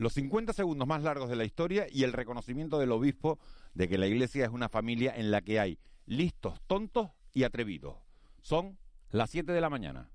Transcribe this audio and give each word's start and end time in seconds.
los 0.00 0.14
50 0.14 0.54
segundos 0.54 0.88
más 0.88 1.02
largos 1.02 1.28
de 1.28 1.36
la 1.36 1.44
historia 1.44 1.86
y 1.90 2.04
el 2.04 2.14
reconocimiento 2.14 2.78
del 2.78 2.90
obispo 2.90 3.38
de 3.74 3.86
que 3.86 3.98
la 3.98 4.06
iglesia 4.06 4.46
es 4.46 4.50
una 4.50 4.70
familia 4.70 5.12
en 5.14 5.30
la 5.30 5.42
que 5.42 5.60
hay 5.60 5.78
listos, 6.06 6.58
tontos 6.66 7.10
y 7.34 7.42
atrevidos. 7.42 7.96
Son 8.40 8.78
las 9.10 9.28
7 9.28 9.52
de 9.52 9.60
la 9.60 9.68
mañana. 9.68 10.10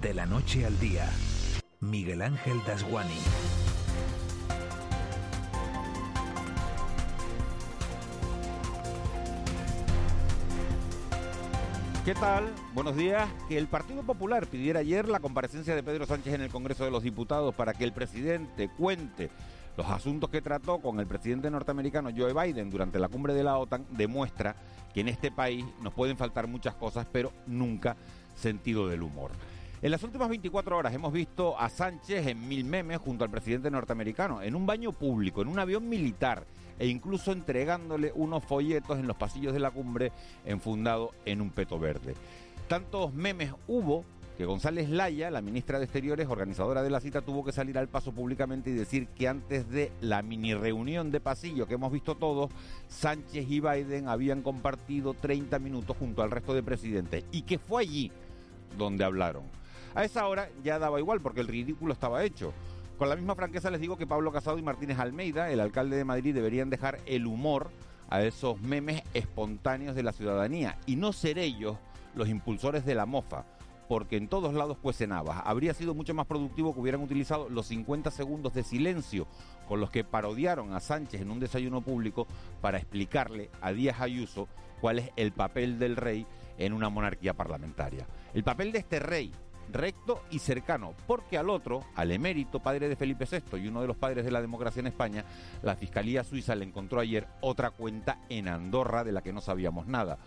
De 0.00 0.12
la 0.12 0.26
noche 0.26 0.66
al 0.66 0.76
día, 0.80 1.08
Miguel 1.78 2.20
Ángel 2.20 2.58
Dasguani. 2.66 3.14
¿Qué 12.04 12.12
tal? 12.12 12.52
Buenos 12.74 12.96
días. 12.96 13.26
Que 13.48 13.56
el 13.56 13.66
Partido 13.66 14.02
Popular 14.02 14.46
pidiera 14.46 14.80
ayer 14.80 15.08
la 15.08 15.20
comparecencia 15.20 15.74
de 15.74 15.82
Pedro 15.82 16.04
Sánchez 16.04 16.34
en 16.34 16.42
el 16.42 16.50
Congreso 16.50 16.84
de 16.84 16.90
los 16.90 17.02
Diputados 17.02 17.54
para 17.54 17.72
que 17.72 17.84
el 17.84 17.94
presidente 17.94 18.68
cuente 18.68 19.30
los 19.78 19.86
asuntos 19.86 20.28
que 20.28 20.42
trató 20.42 20.80
con 20.80 21.00
el 21.00 21.06
presidente 21.06 21.50
norteamericano 21.50 22.10
Joe 22.14 22.34
Biden 22.34 22.68
durante 22.68 22.98
la 22.98 23.08
cumbre 23.08 23.32
de 23.32 23.42
la 23.42 23.56
OTAN 23.56 23.86
demuestra 23.88 24.54
que 24.92 25.00
en 25.00 25.08
este 25.08 25.30
país 25.30 25.64
nos 25.80 25.94
pueden 25.94 26.18
faltar 26.18 26.46
muchas 26.46 26.74
cosas, 26.74 27.06
pero 27.10 27.32
nunca 27.46 27.96
sentido 28.34 28.86
del 28.86 29.02
humor. 29.02 29.30
En 29.80 29.90
las 29.90 30.02
últimas 30.02 30.28
24 30.28 30.76
horas 30.76 30.92
hemos 30.92 31.10
visto 31.10 31.58
a 31.58 31.70
Sánchez 31.70 32.26
en 32.26 32.46
mil 32.46 32.66
memes 32.66 32.98
junto 32.98 33.24
al 33.24 33.30
presidente 33.30 33.70
norteamericano, 33.70 34.42
en 34.42 34.54
un 34.54 34.66
baño 34.66 34.92
público, 34.92 35.40
en 35.40 35.48
un 35.48 35.58
avión 35.58 35.88
militar 35.88 36.44
e 36.78 36.86
incluso 36.86 37.32
entregándole 37.32 38.12
unos 38.14 38.44
folletos 38.44 38.98
en 38.98 39.06
los 39.06 39.16
pasillos 39.16 39.52
de 39.52 39.60
la 39.60 39.70
cumbre 39.70 40.12
enfundado 40.44 41.12
en 41.24 41.40
un 41.40 41.50
peto 41.50 41.78
verde. 41.78 42.14
Tantos 42.68 43.12
memes 43.12 43.52
hubo 43.66 44.04
que 44.36 44.44
González 44.44 44.88
Laya, 44.88 45.30
la 45.30 45.40
ministra 45.40 45.78
de 45.78 45.84
Exteriores, 45.84 46.28
organizadora 46.28 46.82
de 46.82 46.90
la 46.90 47.00
cita, 47.00 47.22
tuvo 47.22 47.44
que 47.44 47.52
salir 47.52 47.78
al 47.78 47.88
paso 47.88 48.12
públicamente 48.12 48.70
y 48.70 48.72
decir 48.72 49.06
que 49.08 49.28
antes 49.28 49.68
de 49.70 49.92
la 50.00 50.22
mini 50.22 50.54
reunión 50.54 51.12
de 51.12 51.20
pasillo 51.20 51.66
que 51.66 51.74
hemos 51.74 51.92
visto 51.92 52.16
todos, 52.16 52.50
Sánchez 52.88 53.48
y 53.48 53.60
Biden 53.60 54.08
habían 54.08 54.42
compartido 54.42 55.14
30 55.14 55.58
minutos 55.60 55.96
junto 55.96 56.22
al 56.22 56.32
resto 56.32 56.52
de 56.52 56.64
presidentes 56.64 57.24
y 57.30 57.42
que 57.42 57.58
fue 57.58 57.82
allí 57.82 58.10
donde 58.76 59.04
hablaron. 59.04 59.44
A 59.94 60.04
esa 60.04 60.26
hora 60.26 60.48
ya 60.64 60.80
daba 60.80 60.98
igual 60.98 61.20
porque 61.20 61.40
el 61.40 61.46
ridículo 61.46 61.92
estaba 61.92 62.24
hecho. 62.24 62.52
Con 62.98 63.08
la 63.08 63.16
misma 63.16 63.34
franqueza 63.34 63.72
les 63.72 63.80
digo 63.80 63.96
que 63.96 64.06
Pablo 64.06 64.30
Casado 64.30 64.56
y 64.56 64.62
Martínez 64.62 65.00
Almeida, 65.00 65.50
el 65.50 65.58
alcalde 65.58 65.96
de 65.96 66.04
Madrid, 66.04 66.32
deberían 66.32 66.70
dejar 66.70 67.00
el 67.06 67.26
humor 67.26 67.70
a 68.08 68.22
esos 68.22 68.60
memes 68.60 69.02
espontáneos 69.14 69.96
de 69.96 70.04
la 70.04 70.12
ciudadanía 70.12 70.78
y 70.86 70.94
no 70.94 71.12
ser 71.12 71.40
ellos 71.40 71.76
los 72.14 72.28
impulsores 72.28 72.86
de 72.86 72.94
la 72.94 73.04
mofa, 73.04 73.46
porque 73.88 74.16
en 74.16 74.28
todos 74.28 74.54
lados 74.54 74.78
cuecen 74.78 75.10
habas. 75.10 75.42
Habría 75.44 75.74
sido 75.74 75.92
mucho 75.92 76.14
más 76.14 76.26
productivo 76.26 76.72
que 76.72 76.78
hubieran 76.78 77.02
utilizado 77.02 77.48
los 77.48 77.66
50 77.66 78.12
segundos 78.12 78.54
de 78.54 78.62
silencio 78.62 79.26
con 79.66 79.80
los 79.80 79.90
que 79.90 80.04
parodiaron 80.04 80.72
a 80.72 80.78
Sánchez 80.78 81.20
en 81.20 81.32
un 81.32 81.40
desayuno 81.40 81.80
público 81.80 82.28
para 82.60 82.78
explicarle 82.78 83.50
a 83.60 83.72
Díaz 83.72 84.00
Ayuso 84.00 84.46
cuál 84.80 85.00
es 85.00 85.10
el 85.16 85.32
papel 85.32 85.80
del 85.80 85.96
rey 85.96 86.28
en 86.58 86.72
una 86.72 86.90
monarquía 86.90 87.34
parlamentaria. 87.34 88.06
El 88.34 88.44
papel 88.44 88.70
de 88.70 88.78
este 88.78 89.00
rey 89.00 89.32
recto 89.72 90.22
y 90.30 90.38
cercano, 90.38 90.94
porque 91.06 91.38
al 91.38 91.50
otro, 91.50 91.84
al 91.94 92.12
emérito 92.12 92.60
padre 92.60 92.88
de 92.88 92.96
Felipe 92.96 93.26
VI 93.30 93.58
y 93.58 93.68
uno 93.68 93.80
de 93.80 93.86
los 93.86 93.96
padres 93.96 94.24
de 94.24 94.30
la 94.30 94.40
democracia 94.40 94.80
en 94.80 94.86
España, 94.86 95.24
la 95.62 95.76
Fiscalía 95.76 96.24
Suiza 96.24 96.54
le 96.54 96.64
encontró 96.64 97.00
ayer 97.00 97.26
otra 97.40 97.70
cuenta 97.70 98.18
en 98.28 98.48
Andorra 98.48 99.04
de 99.04 99.12
la 99.12 99.22
que 99.22 99.32
no 99.32 99.40
sabíamos 99.40 99.86
nada. 99.86 100.18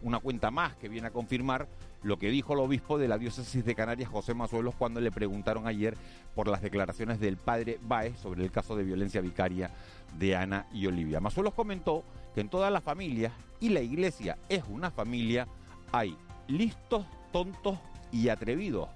Una 0.00 0.20
cuenta 0.20 0.50
más 0.50 0.76
que 0.76 0.88
viene 0.88 1.08
a 1.08 1.12
confirmar 1.12 1.68
lo 2.02 2.18
que 2.18 2.30
dijo 2.30 2.52
el 2.52 2.60
obispo 2.60 2.98
de 2.98 3.08
la 3.08 3.18
diócesis 3.18 3.64
de 3.64 3.74
Canarias, 3.74 4.08
José 4.08 4.32
Mazuelos, 4.32 4.76
cuando 4.76 5.00
le 5.00 5.10
preguntaron 5.10 5.66
ayer 5.66 5.96
por 6.36 6.46
las 6.46 6.62
declaraciones 6.62 7.18
del 7.18 7.36
padre 7.36 7.78
Baez 7.82 8.18
sobre 8.20 8.44
el 8.44 8.52
caso 8.52 8.76
de 8.76 8.84
violencia 8.84 9.20
vicaria 9.20 9.70
de 10.16 10.36
Ana 10.36 10.66
y 10.72 10.86
Olivia. 10.86 11.20
Mazuelos 11.20 11.54
comentó 11.54 12.04
que 12.34 12.40
en 12.40 12.48
todas 12.48 12.72
las 12.72 12.84
familias, 12.84 13.32
y 13.58 13.70
la 13.70 13.80
iglesia 13.80 14.38
es 14.48 14.62
una 14.68 14.92
familia, 14.92 15.48
hay 15.90 16.16
listos, 16.46 17.04
tontos 17.32 17.78
y 18.12 18.28
atrevidos. 18.28 18.88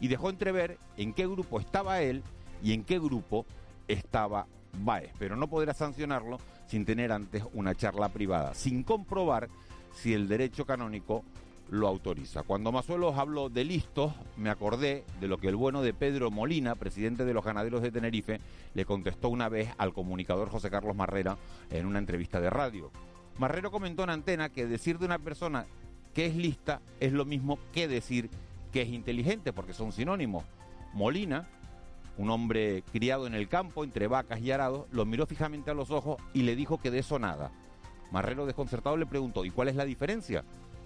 Y 0.00 0.08
dejó 0.08 0.30
entrever 0.30 0.78
en 0.96 1.12
qué 1.12 1.26
grupo 1.26 1.60
estaba 1.60 2.02
él 2.02 2.22
y 2.62 2.72
en 2.72 2.84
qué 2.84 2.98
grupo 2.98 3.46
estaba 3.88 4.46
Baez. 4.78 5.12
Pero 5.18 5.36
no 5.36 5.48
podrá 5.48 5.72
sancionarlo 5.74 6.38
sin 6.66 6.84
tener 6.84 7.12
antes 7.12 7.44
una 7.54 7.74
charla 7.74 8.08
privada, 8.08 8.54
sin 8.54 8.82
comprobar 8.82 9.48
si 9.94 10.12
el 10.12 10.28
derecho 10.28 10.66
canónico 10.66 11.24
lo 11.70 11.88
autoriza. 11.88 12.42
Cuando 12.42 12.70
Mazuelos 12.70 13.16
habló 13.16 13.48
de 13.48 13.64
listos, 13.64 14.12
me 14.36 14.50
acordé 14.50 15.04
de 15.20 15.28
lo 15.28 15.38
que 15.38 15.48
el 15.48 15.56
bueno 15.56 15.82
de 15.82 15.94
Pedro 15.94 16.30
Molina, 16.30 16.74
presidente 16.74 17.24
de 17.24 17.34
los 17.34 17.44
ganaderos 17.44 17.82
de 17.82 17.90
Tenerife, 17.90 18.40
le 18.74 18.84
contestó 18.84 19.28
una 19.28 19.48
vez 19.48 19.70
al 19.78 19.92
comunicador 19.92 20.48
José 20.48 20.70
Carlos 20.70 20.94
Marrera 20.94 21.36
en 21.70 21.86
una 21.86 21.98
entrevista 21.98 22.40
de 22.40 22.50
radio. 22.50 22.90
Marrero 23.38 23.70
comentó 23.70 24.04
en 24.04 24.10
antena 24.10 24.48
que 24.48 24.66
decir 24.66 24.98
de 24.98 25.06
una 25.06 25.18
persona 25.18 25.66
que 26.14 26.26
es 26.26 26.36
lista 26.36 26.80
es 27.00 27.12
lo 27.12 27.24
mismo 27.24 27.58
que 27.72 27.88
decir 27.88 28.30
que 28.72 28.82
es 28.82 28.88
inteligente, 28.88 29.52
porque 29.52 29.72
son 29.72 29.92
sinónimos. 29.92 30.44
Molina, 30.92 31.46
un 32.16 32.30
hombre 32.30 32.82
criado 32.92 33.26
en 33.26 33.34
el 33.34 33.48
campo, 33.48 33.84
entre 33.84 34.06
vacas 34.06 34.40
y 34.40 34.50
arados, 34.50 34.86
lo 34.90 35.04
miró 35.04 35.26
fijamente 35.26 35.70
a 35.70 35.74
los 35.74 35.90
ojos 35.90 36.16
y 36.32 36.42
le 36.42 36.56
dijo 36.56 36.78
que 36.78 36.90
de 36.90 37.00
eso 37.00 37.18
nada. 37.18 37.52
Marrero 38.10 38.46
desconcertado 38.46 38.96
le 38.96 39.06
preguntó, 39.06 39.44
¿y 39.44 39.50
cuál 39.50 39.68
es 39.68 39.76
la 39.76 39.84
diferencia? 39.84 40.44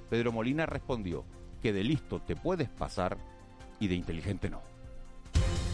Pedro 0.09 0.33
Molina 0.33 0.67
respondió, 0.67 1.25
que 1.63 1.73
de 1.73 1.85
listo 1.85 2.21
te 2.21 2.37
puedes 2.37 2.69
pasar 2.69 3.19
y 3.79 3.89
de 3.89 3.95
inteligente 3.95 4.51
no. 4.51 4.63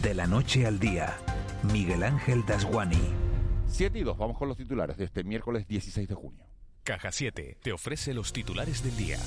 De 0.01 0.13
la 0.13 0.27
noche 0.27 0.67
al 0.67 0.79
día, 0.79 1.17
Miguel 1.71 2.03
Ángel 2.03 2.45
Dasguani. 2.45 3.01
7 3.67 3.99
y 3.99 4.03
2, 4.03 4.17
vamos 4.17 4.37
con 4.37 4.47
los 4.47 4.57
titulares 4.57 4.97
de 4.97 5.05
este 5.05 5.23
miércoles 5.23 5.67
16 5.67 6.07
de 6.07 6.15
junio. 6.15 6.45
Caja 6.83 7.11
7 7.11 7.57
te 7.61 7.73
ofrece 7.73 8.13
los 8.13 8.31
titulares 8.31 8.83
del 8.83 8.95
día. 8.95 9.17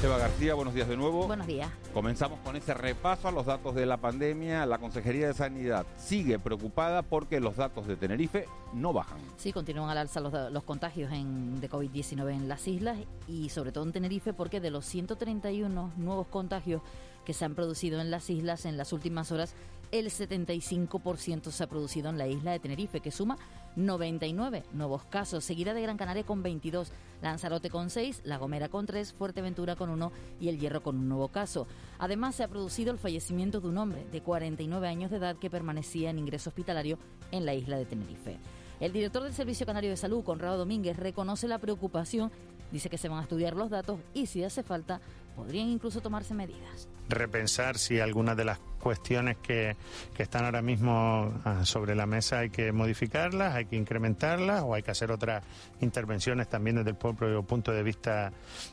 Eva 0.00 0.16
García, 0.16 0.54
buenos 0.54 0.74
días 0.74 0.86
de 0.86 0.96
nuevo. 0.96 1.26
Buenos 1.26 1.48
días. 1.48 1.68
Comenzamos 1.92 2.38
con 2.44 2.54
ese 2.54 2.72
repaso 2.72 3.26
a 3.26 3.32
los 3.32 3.46
datos 3.46 3.74
de 3.74 3.84
la 3.84 3.96
pandemia. 3.96 4.64
La 4.64 4.78
Consejería 4.78 5.26
de 5.26 5.34
Sanidad 5.34 5.86
sigue 5.96 6.38
preocupada 6.38 7.02
porque 7.02 7.40
los 7.40 7.56
datos 7.56 7.88
de 7.88 7.96
Tenerife 7.96 8.46
no 8.72 8.92
bajan. 8.92 9.18
Sí, 9.38 9.52
continúan 9.52 9.90
al 9.90 9.98
alza 9.98 10.20
los, 10.20 10.62
contagios 10.62 11.12
en, 11.12 11.60
de 11.60 11.68
COVID-19 11.68 12.30
en 12.32 12.48
las 12.48 12.68
islas 12.68 12.96
y 13.26 13.48
sobre 13.48 13.72
todo 13.72 13.82
en 13.84 13.92
Tenerife 13.92 14.32
porque 14.32 14.60
de 14.60 14.70
los 14.70 14.84
131 14.84 15.92
nuevos 15.96 16.28
contagios 16.28 16.80
que 17.24 17.34
se 17.34 17.44
han 17.44 17.56
producido 17.56 18.00
en 18.00 18.12
las 18.12 18.30
islas 18.30 18.66
en 18.66 18.76
las 18.76 18.92
últimas 18.92 19.32
horas, 19.32 19.52
el 19.92 20.06
75% 20.10 21.50
se 21.50 21.64
ha 21.64 21.68
producido 21.68 22.10
en 22.10 22.18
la 22.18 22.26
isla 22.26 22.52
de 22.52 22.58
Tenerife, 22.58 23.00
que 23.00 23.10
suma 23.10 23.38
99 23.76 24.64
nuevos 24.72 25.04
casos, 25.04 25.44
seguida 25.44 25.74
de 25.74 25.82
Gran 25.82 25.96
Canaria 25.96 26.24
con 26.24 26.42
22, 26.42 26.90
Lanzarote 27.22 27.70
con 27.70 27.90
6, 27.90 28.22
La 28.24 28.38
Gomera 28.38 28.68
con 28.68 28.86
3, 28.86 29.12
Fuerteventura 29.12 29.76
con 29.76 29.90
1 29.90 30.12
y 30.40 30.48
El 30.48 30.58
Hierro 30.58 30.82
con 30.82 30.96
un 30.96 31.08
nuevo 31.08 31.28
caso. 31.28 31.66
Además, 31.98 32.34
se 32.34 32.44
ha 32.44 32.48
producido 32.48 32.92
el 32.92 32.98
fallecimiento 32.98 33.60
de 33.60 33.68
un 33.68 33.78
hombre 33.78 34.06
de 34.10 34.20
49 34.20 34.88
años 34.88 35.10
de 35.10 35.18
edad 35.18 35.36
que 35.36 35.50
permanecía 35.50 36.10
en 36.10 36.18
ingreso 36.18 36.50
hospitalario 36.50 36.98
en 37.30 37.46
la 37.46 37.54
isla 37.54 37.78
de 37.78 37.86
Tenerife. 37.86 38.38
El 38.80 38.92
director 38.92 39.22
del 39.22 39.32
Servicio 39.32 39.66
Canario 39.66 39.90
de 39.90 39.96
Salud, 39.96 40.22
Conrado 40.24 40.58
Domínguez, 40.58 40.96
reconoce 40.96 41.48
la 41.48 41.58
preocupación, 41.58 42.30
dice 42.70 42.88
que 42.88 42.98
se 42.98 43.08
van 43.08 43.18
a 43.18 43.22
estudiar 43.22 43.56
los 43.56 43.70
datos 43.70 43.98
y 44.14 44.26
si 44.26 44.44
hace 44.44 44.62
falta, 44.62 45.00
podrían 45.38 45.68
incluso 45.68 46.00
tomarse 46.00 46.34
medidas 46.34 46.88
repensar 47.08 47.78
si 47.78 48.00
algunas 48.00 48.36
de 48.36 48.44
las 48.44 48.58
cuestiones 48.80 49.38
que, 49.38 49.76
están 50.18 50.44
ahora 50.44 50.62
mismo 50.62 51.32
ah, 51.44 51.64
sobre 51.64 51.94
la 51.94 52.06
mesa 52.06 52.40
hay 52.40 52.50
que 52.50 52.72
modificarlas, 52.72 53.54
hay 53.54 53.66
que 53.66 53.76
incrementarlas 53.76 54.62
o 54.62 54.74
hay 54.74 54.82
que 54.82 54.90
hacer 54.90 55.12
otras 55.12 55.44
intervenciones 55.80 56.48
también 56.48 56.76
desde 56.76 56.90
el 56.90 56.96
propio 56.96 57.42
punto 57.44 57.72
de 57.72 57.82
vista, 57.82 58.32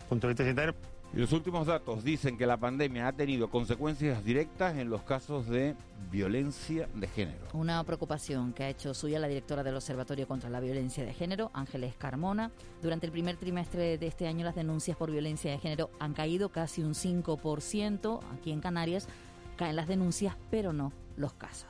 punto 0.10 0.28
de 0.28 0.34
vista 0.34 0.44
sanitario. 0.44 0.76
Y 1.14 1.20
los 1.20 1.32
últimos 1.32 1.68
datos 1.68 2.04
dicen 2.04 2.38
que 2.38 2.46
la 2.46 2.58
pandemia 2.58 3.08
ha 3.08 3.14
tenido 3.14 3.50
consecuencias 3.50 4.24
directas 4.26 4.78
en 4.78 4.90
los 4.90 5.04
casos 5.04 5.48
de 5.48 5.76
violencia 6.12 6.90
de 6.94 7.08
género. 7.08 7.46
Una 7.54 7.84
preocupación 7.84 8.54
que 8.54 8.64
ha 8.64 8.70
hecho 8.70 8.94
suya 8.94 9.20
la 9.20 9.28
directora 9.28 9.64
del 9.64 9.76
Observatorio 9.76 10.28
contra 10.28 10.50
la 10.50 10.60
Violencia 10.60 11.06
de 11.06 11.14
Género, 11.14 11.52
Ángeles 11.54 11.96
Carmona. 11.96 12.52
Durante 12.82 13.06
el 13.06 13.12
primer 13.12 13.38
trimestre 13.38 13.98
de 13.98 14.08
este 14.08 14.28
año 14.28 14.44
las 14.44 14.56
denuncias 14.56 14.98
por 14.98 15.10
violencia 15.10 15.52
de 15.52 15.58
género 15.58 15.90
han 16.00 16.14
caído 16.14 16.50
casi 16.50 16.84
un 16.84 16.94
5%. 16.94 18.20
Aquí 18.38 18.52
en 18.52 18.60
Canarias 18.60 19.08
caen 19.56 19.76
las 19.76 19.88
denuncias, 19.88 20.36
pero 20.52 20.74
no 20.74 20.92
los 21.16 21.34
casos. 21.34 21.70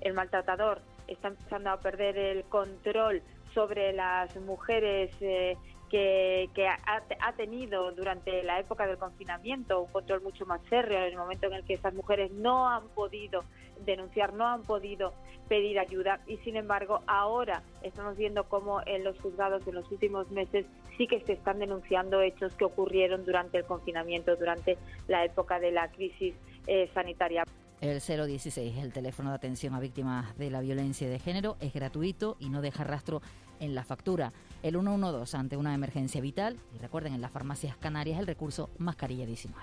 El 0.00 0.14
maltratador 0.14 0.80
está 1.06 1.28
empezando 1.28 1.70
a 1.70 1.80
perder 1.80 2.16
el 2.16 2.44
control 2.44 3.22
sobre 3.54 3.92
las 3.92 4.34
mujeres. 4.36 5.10
Eh, 5.20 5.56
que, 5.90 6.68
ha, 6.68 7.32
tenido 7.32 7.92
durante 7.92 8.42
la 8.42 8.58
época 8.58 8.86
del 8.86 8.98
confinamiento 8.98 9.82
un 9.82 9.92
control 9.92 10.22
mucho 10.22 10.46
más 10.46 10.60
férreo 10.68 10.98
en 10.98 11.12
el 11.12 11.16
momento 11.16 11.46
en 11.46 11.54
el 11.54 11.64
que 11.64 11.74
estas 11.74 11.94
mujeres 11.94 12.32
no 12.32 12.68
han 12.68 12.88
podido 12.88 13.44
denunciar, 13.84 14.32
no 14.32 14.46
han 14.46 14.62
podido 14.62 15.12
pedir 15.48 15.78
ayuda 15.78 16.20
y 16.26 16.38
sin 16.38 16.56
embargo 16.56 17.02
ahora 17.06 17.62
estamos 17.82 18.16
viendo 18.16 18.44
cómo 18.44 18.80
en 18.84 19.04
los 19.04 19.18
juzgados 19.20 19.66
en 19.68 19.74
los 19.74 19.90
últimos 19.92 20.30
meses 20.30 20.66
sí 20.96 21.06
que 21.06 21.20
se 21.20 21.34
están 21.34 21.58
denunciando 21.58 22.20
hechos 22.22 22.54
que 22.54 22.64
ocurrieron 22.64 23.24
durante 23.24 23.58
el 23.58 23.64
confinamiento, 23.64 24.34
durante 24.36 24.78
la 25.08 25.24
época 25.24 25.60
de 25.60 25.70
la 25.70 25.90
crisis 25.90 26.34
eh, 26.66 26.90
sanitaria. 26.94 27.44
El 27.80 28.00
016, 28.00 28.78
el 28.78 28.92
teléfono 28.92 29.30
de 29.30 29.36
atención 29.36 29.74
a 29.74 29.80
víctimas 29.80 30.36
de 30.38 30.50
la 30.50 30.60
violencia 30.60 31.10
de 31.10 31.18
género, 31.18 31.56
es 31.60 31.74
gratuito 31.74 32.36
y 32.40 32.48
no 32.48 32.62
deja 32.62 32.84
rastro 32.84 33.20
en 33.60 33.74
la 33.74 33.84
factura. 33.84 34.32
El 34.62 34.74
112 34.74 35.36
ante 35.36 35.56
una 35.58 35.74
emergencia 35.74 36.20
vital. 36.22 36.56
Y 36.74 36.78
recuerden, 36.78 37.12
en 37.14 37.20
las 37.20 37.30
farmacias 37.30 37.76
canarias 37.76 38.18
el 38.18 38.26
recurso 38.26 38.70
mascarilla 38.78 39.26
19. 39.26 39.62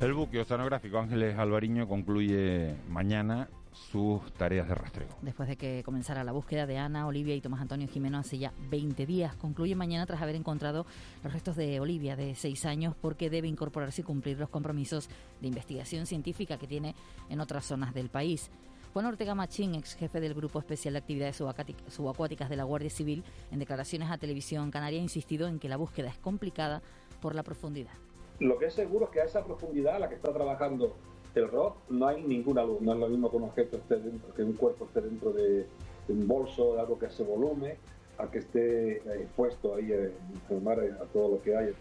El 0.00 0.14
buque 0.14 0.40
oceanográfico 0.40 0.98
Ángeles 0.98 1.38
Alvariño 1.38 1.86
concluye 1.86 2.74
mañana 2.88 3.48
sus 3.72 4.32
tareas 4.34 4.68
de 4.68 4.74
rastreo. 4.74 5.08
Después 5.22 5.48
de 5.48 5.56
que 5.56 5.82
comenzara 5.84 6.24
la 6.24 6.32
búsqueda 6.32 6.66
de 6.66 6.78
Ana, 6.78 7.06
Olivia 7.06 7.34
y 7.34 7.40
Tomás 7.40 7.60
Antonio 7.60 7.88
Jimeno 7.88 8.18
hace 8.18 8.38
ya 8.38 8.52
20 8.70 9.06
días, 9.06 9.34
concluye 9.36 9.74
mañana 9.74 10.06
tras 10.06 10.22
haber 10.22 10.36
encontrado 10.36 10.86
los 11.24 11.32
restos 11.32 11.56
de 11.56 11.80
Olivia 11.80 12.16
de 12.16 12.34
6 12.34 12.66
años 12.66 12.94
porque 13.00 13.30
debe 13.30 13.48
incorporarse 13.48 14.02
y 14.02 14.04
cumplir 14.04 14.38
los 14.38 14.48
compromisos 14.48 15.08
de 15.40 15.48
investigación 15.48 16.06
científica 16.06 16.58
que 16.58 16.66
tiene 16.66 16.94
en 17.28 17.40
otras 17.40 17.64
zonas 17.64 17.94
del 17.94 18.08
país. 18.08 18.50
Juan 18.92 19.06
Ortega 19.06 19.34
Machín, 19.34 19.74
ex 19.74 19.94
jefe 19.94 20.20
del 20.20 20.34
Grupo 20.34 20.58
Especial 20.58 20.92
de 20.92 20.98
Actividades 20.98 21.42
Subacuáticas 21.88 22.50
de 22.50 22.56
la 22.56 22.64
Guardia 22.64 22.90
Civil, 22.90 23.24
en 23.50 23.58
declaraciones 23.58 24.10
a 24.10 24.18
Televisión 24.18 24.70
Canaria 24.70 25.00
ha 25.00 25.02
insistido 25.02 25.48
en 25.48 25.58
que 25.58 25.70
la 25.70 25.78
búsqueda 25.78 26.08
es 26.08 26.18
complicada 26.18 26.82
por 27.22 27.34
la 27.34 27.42
profundidad. 27.42 27.92
Lo 28.38 28.58
que 28.58 28.66
es 28.66 28.74
seguro 28.74 29.06
es 29.06 29.10
que 29.12 29.20
a 29.22 29.24
esa 29.24 29.44
profundidad 29.44 29.96
a 29.96 29.98
la 29.98 30.08
que 30.10 30.16
está 30.16 30.30
trabajando 30.30 30.94
el 31.40 31.48
ROC 31.48 31.90
no 31.90 32.06
hay 32.06 32.22
ninguna 32.22 32.62
luz. 32.64 32.80
No 32.80 32.92
es 32.92 32.98
lo 32.98 33.08
mismo 33.08 33.30
que 33.30 33.36
un 33.36 33.44
objeto 33.44 33.76
esté 33.76 33.96
dentro, 33.96 34.34
que 34.34 34.42
un 34.42 34.52
cuerpo 34.52 34.86
esté 34.86 35.00
dentro 35.00 35.32
de, 35.32 35.66
un 36.08 36.26
bolso, 36.26 36.74
de 36.74 36.80
algo 36.80 36.98
que 36.98 37.08
se 37.10 37.22
volume, 37.22 37.76
a 38.18 38.26
que 38.30 38.38
esté 38.38 38.96
eh, 38.98 39.22
expuesto 39.22 39.74
ahí 39.74 39.92
eh, 39.92 40.12
en 40.50 40.64
mar 40.64 40.78
a 40.80 41.04
todo 41.06 41.36
lo 41.36 41.42
que 41.42 41.56
hay. 41.56 41.74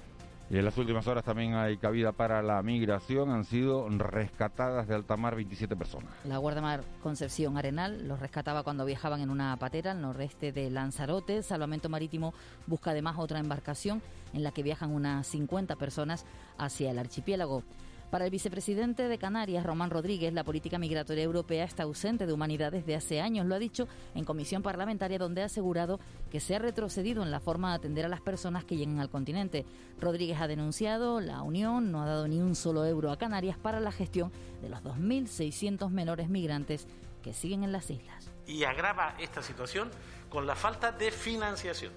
Y 0.51 0.57
en 0.57 0.65
las 0.65 0.77
últimas 0.77 1.07
horas 1.07 1.23
también 1.23 1.53
hay 1.53 1.77
cabida 1.77 2.11
para 2.11 2.41
la 2.41 2.61
migración. 2.61 3.29
Han 3.29 3.45
sido 3.45 3.87
rescatadas 3.87 4.85
de 4.85 4.95
alta 4.95 5.15
mar 5.15 5.33
27 5.33 5.77
personas. 5.77 6.09
La 6.25 6.39
Guardamar 6.39 6.83
Concepción 7.01 7.57
Arenal 7.57 8.05
los 8.05 8.19
rescataba 8.19 8.61
cuando 8.63 8.83
viajaban 8.83 9.21
en 9.21 9.29
una 9.29 9.55
patera 9.55 9.91
al 9.91 10.01
noreste 10.01 10.51
de 10.51 10.69
Lanzarote. 10.69 11.41
Salvamento 11.41 11.87
Marítimo 11.87 12.33
busca 12.67 12.91
además 12.91 13.15
otra 13.17 13.39
embarcación 13.39 14.01
en 14.33 14.43
la 14.43 14.51
que 14.51 14.61
viajan 14.61 14.91
unas 14.91 15.25
50 15.27 15.77
personas 15.77 16.25
hacia 16.57 16.91
el 16.91 16.99
archipiélago. 16.99 17.63
Para 18.11 18.25
el 18.25 18.31
vicepresidente 18.31 19.07
de 19.07 19.17
Canarias, 19.17 19.65
Román 19.65 19.89
Rodríguez, 19.89 20.33
la 20.33 20.43
política 20.43 20.77
migratoria 20.77 21.23
europea 21.23 21.63
está 21.63 21.83
ausente 21.83 22.25
de 22.25 22.33
humanidad 22.33 22.69
desde 22.69 22.93
hace 22.93 23.21
años. 23.21 23.45
Lo 23.45 23.55
ha 23.55 23.59
dicho 23.59 23.87
en 24.15 24.25
comisión 24.25 24.61
parlamentaria, 24.61 25.17
donde 25.17 25.41
ha 25.41 25.45
asegurado 25.45 25.97
que 26.29 26.41
se 26.41 26.53
ha 26.53 26.59
retrocedido 26.59 27.23
en 27.23 27.31
la 27.31 27.39
forma 27.39 27.69
de 27.69 27.77
atender 27.77 28.05
a 28.05 28.09
las 28.09 28.19
personas 28.19 28.65
que 28.65 28.75
llegan 28.75 28.99
al 28.99 29.09
continente. 29.09 29.65
Rodríguez 29.97 30.41
ha 30.41 30.49
denunciado 30.49 31.21
la 31.21 31.41
Unión 31.41 31.89
no 31.93 32.01
ha 32.01 32.05
dado 32.05 32.27
ni 32.27 32.41
un 32.41 32.53
solo 32.55 32.85
euro 32.85 33.11
a 33.11 33.17
Canarias 33.17 33.57
para 33.57 33.79
la 33.79 33.93
gestión 33.93 34.29
de 34.61 34.67
los 34.67 34.83
2.600 34.83 35.89
menores 35.89 36.27
migrantes 36.27 36.89
que 37.23 37.33
siguen 37.33 37.63
en 37.63 37.71
las 37.71 37.89
islas. 37.89 38.29
Y 38.45 38.65
agrava 38.65 39.15
esta 39.19 39.41
situación 39.41 39.89
con 40.29 40.45
la 40.45 40.57
falta 40.57 40.91
de 40.91 41.11
financiación. 41.11 41.93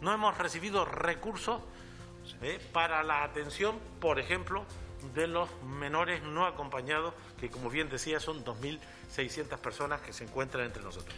No 0.00 0.12
hemos 0.12 0.36
recibido 0.36 0.84
recursos 0.84 1.60
eh, 2.40 2.60
para 2.72 3.04
la 3.04 3.22
atención, 3.22 3.78
por 4.00 4.18
ejemplo, 4.18 4.64
de 5.14 5.26
los 5.26 5.48
menores 5.64 6.22
no 6.22 6.46
acompañados, 6.46 7.14
que 7.38 7.50
como 7.50 7.70
bien 7.70 7.88
decía 7.88 8.20
son 8.20 8.44
2.600 8.44 9.58
personas 9.58 10.00
que 10.00 10.12
se 10.12 10.24
encuentran 10.24 10.66
entre 10.66 10.82
nosotros. 10.82 11.14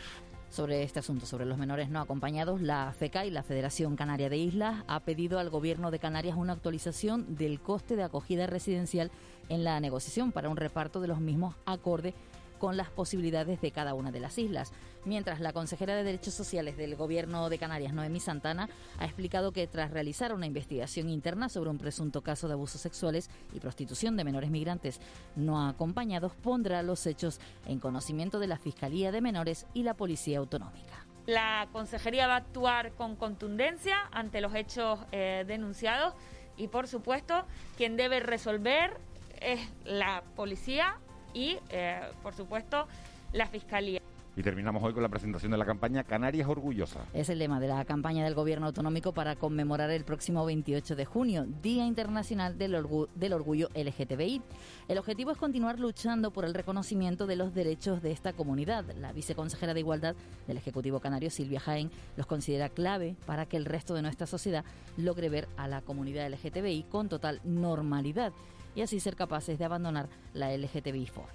Sobre 0.50 0.84
este 0.84 1.00
asunto, 1.00 1.26
sobre 1.26 1.46
los 1.46 1.58
menores 1.58 1.88
no 1.88 2.00
acompañados, 2.00 2.60
la 2.60 2.92
FECA 2.96 3.26
y 3.26 3.30
la 3.30 3.42
Federación 3.42 3.96
Canaria 3.96 4.28
de 4.28 4.36
Islas 4.36 4.84
ha 4.86 5.00
pedido 5.00 5.40
al 5.40 5.50
Gobierno 5.50 5.90
de 5.90 5.98
Canarias 5.98 6.36
una 6.36 6.52
actualización 6.52 7.34
del 7.34 7.60
coste 7.60 7.96
de 7.96 8.04
acogida 8.04 8.46
residencial 8.46 9.10
en 9.48 9.64
la 9.64 9.80
negociación 9.80 10.30
para 10.30 10.48
un 10.48 10.56
reparto 10.56 11.00
de 11.00 11.08
los 11.08 11.18
mismos 11.18 11.56
acorde 11.66 12.14
con 12.58 12.76
las 12.76 12.90
posibilidades 12.90 13.60
de 13.60 13.70
cada 13.70 13.94
una 13.94 14.10
de 14.10 14.20
las 14.20 14.38
islas. 14.38 14.72
Mientras 15.04 15.40
la 15.40 15.52
consejera 15.52 15.94
de 15.94 16.04
Derechos 16.04 16.34
Sociales 16.34 16.76
del 16.76 16.96
Gobierno 16.96 17.48
de 17.50 17.58
Canarias, 17.58 17.92
Noemí 17.92 18.20
Santana, 18.20 18.68
ha 18.98 19.04
explicado 19.04 19.52
que 19.52 19.66
tras 19.66 19.90
realizar 19.90 20.32
una 20.32 20.46
investigación 20.46 21.08
interna 21.10 21.48
sobre 21.48 21.70
un 21.70 21.78
presunto 21.78 22.22
caso 22.22 22.46
de 22.46 22.54
abusos 22.54 22.80
sexuales 22.80 23.28
y 23.52 23.60
prostitución 23.60 24.16
de 24.16 24.24
menores 24.24 24.50
migrantes 24.50 25.00
no 25.36 25.66
acompañados, 25.66 26.32
pondrá 26.34 26.82
los 26.82 27.06
hechos 27.06 27.40
en 27.66 27.80
conocimiento 27.80 28.38
de 28.38 28.46
la 28.46 28.58
Fiscalía 28.58 29.12
de 29.12 29.20
Menores 29.20 29.66
y 29.74 29.82
la 29.82 29.94
Policía 29.94 30.38
Autonómica. 30.38 31.06
La 31.26 31.68
Consejería 31.72 32.26
va 32.26 32.34
a 32.34 32.38
actuar 32.38 32.92
con 32.92 33.16
contundencia 33.16 33.96
ante 34.12 34.40
los 34.40 34.54
hechos 34.54 35.00
eh, 35.10 35.44
denunciados 35.46 36.14
y, 36.56 36.68
por 36.68 36.86
supuesto, 36.86 37.44
quien 37.76 37.96
debe 37.96 38.20
resolver 38.20 38.98
es 39.40 39.60
la 39.84 40.22
policía 40.36 40.98
y, 41.34 41.58
eh, 41.68 42.00
por 42.22 42.34
supuesto, 42.34 42.86
la 43.32 43.46
Fiscalía. 43.46 44.00
Y 44.36 44.42
terminamos 44.42 44.82
hoy 44.82 44.92
con 44.92 45.02
la 45.04 45.08
presentación 45.08 45.52
de 45.52 45.58
la 45.58 45.64
campaña 45.64 46.02
Canarias 46.02 46.48
Orgullosa. 46.48 47.04
Es 47.12 47.28
el 47.28 47.38
lema 47.38 47.60
de 47.60 47.68
la 47.68 47.84
campaña 47.84 48.24
del 48.24 48.34
Gobierno 48.34 48.66
Autonómico 48.66 49.12
para 49.12 49.36
conmemorar 49.36 49.90
el 49.90 50.04
próximo 50.04 50.44
28 50.44 50.96
de 50.96 51.04
junio, 51.04 51.46
Día 51.62 51.86
Internacional 51.86 52.58
del, 52.58 52.84
del, 53.14 53.32
Orgullo 53.32 53.68
LGTBI. 53.76 54.42
El 54.88 54.98
objetivo 54.98 55.30
es 55.30 55.38
continuar 55.38 55.78
luchando 55.78 56.32
por 56.32 56.44
el 56.44 56.54
reconocimiento 56.54 57.28
de 57.28 57.36
los 57.36 57.54
derechos 57.54 58.02
de 58.02 58.10
esta 58.10 58.32
comunidad. 58.32 58.84
La 58.96 59.12
viceconsejera 59.12 59.72
de 59.72 59.80
Igualdad 59.80 60.16
del 60.48 60.56
Ejecutivo 60.56 60.98
Canario, 60.98 61.30
Silvia 61.30 61.60
Jaén, 61.60 61.92
los 62.16 62.26
considera 62.26 62.70
clave 62.70 63.14
para 63.26 63.46
que 63.46 63.56
el 63.56 63.66
resto 63.66 63.94
de 63.94 64.02
nuestra 64.02 64.26
sociedad 64.26 64.64
logre 64.96 65.28
ver 65.28 65.48
a 65.56 65.68
la 65.68 65.80
comunidad 65.80 66.28
LGTBI 66.28 66.86
con 66.90 67.08
total 67.08 67.40
normalidad 67.44 68.32
y 68.74 68.82
así 68.82 69.00
ser 69.00 69.16
capaces 69.16 69.58
de 69.58 69.64
abandonar 69.64 70.08
la 70.32 70.52
LGTBI-fobia. 70.56 71.28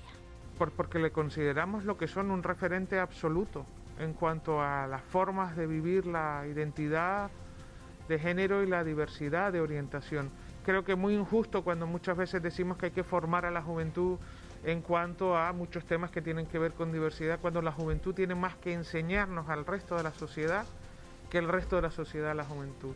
porque 0.76 1.00
le 1.00 1.12
consideramos 1.12 1.86
lo 1.86 1.98
que 1.98 2.08
son 2.08 2.32
un 2.32 2.44
referente 2.44 3.00
absoluto 3.00 3.66
en 3.98 4.14
cuanto 4.14 4.62
a 4.62 4.88
las 4.88 5.02
formas 5.04 5.56
de 5.56 5.68
vivir 5.68 6.06
la 6.06 6.46
identidad 6.48 7.32
de 8.10 8.20
género 8.20 8.64
y 8.64 8.68
la 8.68 8.84
diversidad 8.84 9.54
de 9.54 9.62
orientación. 9.62 10.32
Creo 10.66 10.84
que 10.84 10.94
es 10.94 10.98
muy 10.98 11.16
injusto 11.16 11.64
cuando 11.64 11.88
muchas 11.88 12.18
veces 12.18 12.42
decimos 12.42 12.78
que 12.78 12.88
hay 12.88 12.92
que 12.92 13.04
formar 13.04 13.46
a 13.46 13.52
la 13.52 13.62
juventud 13.62 14.18
en 14.66 14.82
cuanto 14.82 15.38
a 15.38 15.54
muchos 15.54 15.86
temas 15.86 16.12
que 16.12 16.22
tienen 16.22 16.46
que 16.46 16.60
ver 16.60 16.74
con 16.74 16.92
diversidad, 16.92 17.40
cuando 17.40 17.62
la 17.62 17.72
juventud 17.72 18.14
tiene 18.14 18.36
más 18.36 18.56
que 18.56 18.74
enseñarnos 18.74 19.48
al 19.48 19.66
resto 19.66 19.96
de 19.96 20.04
la 20.04 20.12
sociedad 20.12 20.66
que 21.30 21.38
el 21.38 21.48
resto 21.48 21.76
de 21.76 21.84
la 21.84 21.92
sociedad 21.92 22.32
a 22.32 22.34
la 22.34 22.44
juventud. 22.44 22.96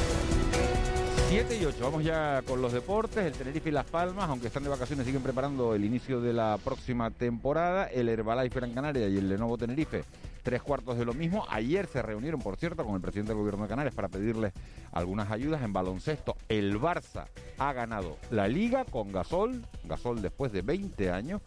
7 1.31 1.59
y 1.61 1.63
8, 1.63 1.77
vamos 1.81 2.03
ya 2.03 2.41
con 2.45 2.61
los 2.61 2.73
deportes. 2.73 3.25
El 3.25 3.31
Tenerife 3.31 3.69
y 3.69 3.71
Las 3.71 3.85
Palmas, 3.85 4.29
aunque 4.29 4.47
están 4.47 4.63
de 4.63 4.69
vacaciones, 4.69 5.05
siguen 5.05 5.23
preparando 5.23 5.73
el 5.73 5.85
inicio 5.85 6.19
de 6.19 6.33
la 6.33 6.59
próxima 6.61 7.09
temporada. 7.09 7.85
El 7.85 8.09
Herbalife 8.09 8.59
Gran 8.59 8.73
Canaria 8.73 9.07
y 9.07 9.17
el 9.17 9.29
Lenovo 9.29 9.57
Tenerife, 9.57 10.03
tres 10.43 10.61
cuartos 10.61 10.97
de 10.97 11.05
lo 11.05 11.13
mismo. 11.13 11.45
Ayer 11.47 11.87
se 11.87 12.01
reunieron, 12.01 12.41
por 12.41 12.57
cierto, 12.57 12.83
con 12.83 12.95
el 12.95 13.01
presidente 13.01 13.29
del 13.29 13.37
gobierno 13.37 13.63
de 13.63 13.69
Canarias 13.69 13.95
para 13.95 14.09
pedirle 14.09 14.51
algunas 14.91 15.31
ayudas 15.31 15.63
en 15.63 15.71
baloncesto. 15.71 16.35
El 16.49 16.77
Barça 16.81 17.27
ha 17.57 17.71
ganado 17.71 18.17
la 18.29 18.49
liga 18.49 18.83
con 18.83 19.13
Gasol, 19.13 19.65
Gasol 19.85 20.21
después 20.21 20.51
de 20.51 20.63
20 20.63 21.11
años. 21.11 21.41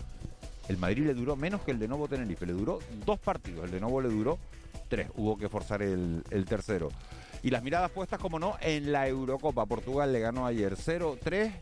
El 0.67 0.79
Madrid 0.79 1.05
le 1.05 1.13
duró 1.13 1.37
menos 1.37 1.61
que 1.61 1.73
el 1.73 1.79
Lenovo 1.79 2.09
Tenerife, 2.09 2.47
le 2.47 2.55
duró 2.55 2.79
dos 3.05 3.19
partidos, 3.19 3.67
el 3.67 3.73
Lenovo 3.73 4.01
le 4.01 4.09
duró 4.09 4.39
tres, 4.89 5.09
hubo 5.15 5.37
que 5.37 5.51
forzar 5.51 5.83
el 5.83 6.47
tercero. 6.49 6.89
Y 7.45 7.51
las 7.51 7.63
miradas 7.63 7.91
puestas, 7.91 8.19
como 8.19 8.39
no, 8.39 8.57
en 8.63 8.91
la 8.91 9.07
Eurocopa. 9.07 9.67
Portugal 9.67 10.11
le 10.15 10.19
ganó 10.19 10.47
ayer 10.47 10.77
0-3. 10.77 11.53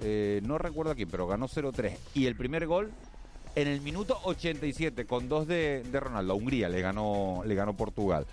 Eh, 0.00 0.40
no 0.44 0.56
recuerdo 0.56 0.92
a 0.92 0.94
quién, 0.94 1.08
pero 1.10 1.26
ganó 1.26 1.48
0-3. 1.48 1.96
Y 2.14 2.26
el 2.26 2.36
primer 2.36 2.64
gol 2.68 2.92
en 3.56 3.66
el 3.66 3.80
minuto 3.80 4.20
87, 4.22 5.04
con 5.04 5.28
dos 5.28 5.48
de, 5.48 5.82
Ronaldo. 5.92 6.32
A 6.32 6.36
Hungría 6.36 6.68
le 6.68 6.80
ganó, 6.80 7.42
le 7.44 7.56
ganó 7.56 7.76
Portugal. 7.76 8.24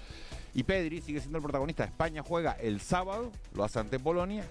Y 0.53 0.61
Pedri 0.61 1.01
sigue 1.01 1.19
siendo 1.19 1.39
el 1.39 1.43
protagonista. 1.43 1.83
España 1.83 2.21
juega 2.21 2.51
el 2.51 2.79
sábado, 2.79 3.31
lo 3.55 3.63
hace 3.63 3.79
ante 3.79 3.97
Polonia. 3.97 4.45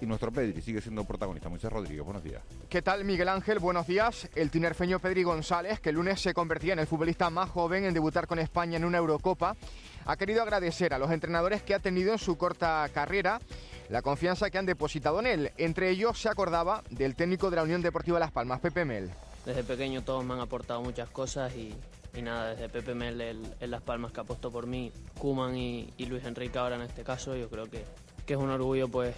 Y 0.00 0.06
nuestro 0.06 0.32
Pedri 0.32 0.60
sigue 0.60 0.80
siendo 0.80 1.04
protagonista. 1.04 1.48
Moisés 1.48 1.72
Rodríguez, 1.72 2.04
buenos 2.04 2.22
días. 2.22 2.42
¿Qué 2.68 2.82
tal, 2.82 3.04
Miguel 3.04 3.28
Ángel? 3.28 3.58
Buenos 3.58 3.86
días. 3.86 4.28
El 4.34 4.50
tinerfeño 4.50 4.98
Pedri 4.98 5.22
González, 5.22 5.80
que 5.80 5.90
el 5.90 5.94
lunes 5.96 6.20
se 6.20 6.34
convertía 6.34 6.72
en 6.72 6.80
el 6.80 6.86
futbolista 6.86 7.30
más 7.30 7.48
joven 7.50 7.84
en 7.84 7.94
debutar 7.94 8.26
con 8.26 8.38
España 8.38 8.76
en 8.76 8.84
una 8.84 8.98
Eurocopa, 8.98 9.56
ha 10.04 10.16
querido 10.16 10.42
agradecer 10.42 10.92
a 10.92 10.98
los 10.98 11.10
entrenadores 11.10 11.62
que 11.62 11.74
ha 11.74 11.78
tenido 11.78 12.12
en 12.12 12.18
su 12.18 12.36
corta 12.36 12.88
carrera 12.92 13.40
la 13.88 14.02
confianza 14.02 14.50
que 14.50 14.58
han 14.58 14.66
depositado 14.66 15.20
en 15.20 15.26
él. 15.26 15.52
Entre 15.56 15.90
ellos 15.90 16.20
se 16.20 16.28
acordaba 16.28 16.82
del 16.90 17.14
técnico 17.14 17.50
de 17.50 17.56
la 17.56 17.62
Unión 17.62 17.82
Deportiva 17.82 18.18
Las 18.18 18.32
Palmas, 18.32 18.60
Pepe 18.60 18.84
Mel. 18.84 19.10
Desde 19.44 19.62
pequeño 19.62 20.02
todos 20.02 20.24
me 20.24 20.34
han 20.34 20.40
aportado 20.40 20.82
muchas 20.82 21.08
cosas 21.10 21.54
y, 21.54 21.74
y 22.14 22.22
nada, 22.22 22.50
desde 22.50 22.68
Pepe 22.68 22.94
Mel 22.94 23.20
en 23.20 23.70
Las 23.70 23.82
Palmas 23.82 24.12
que 24.12 24.20
apostó 24.20 24.50
por 24.50 24.66
mí, 24.66 24.92
Kuman 25.18 25.56
y, 25.56 25.92
Luis 26.06 26.24
Enrique 26.24 26.58
ahora 26.58 26.76
en 26.76 26.82
este 26.82 27.04
caso, 27.04 27.36
yo 27.36 27.48
creo 27.50 27.66
que, 27.66 27.84
que 28.26 28.34
es 28.34 28.38
un 28.38 28.50
orgullo 28.50 28.88
pues, 28.88 29.14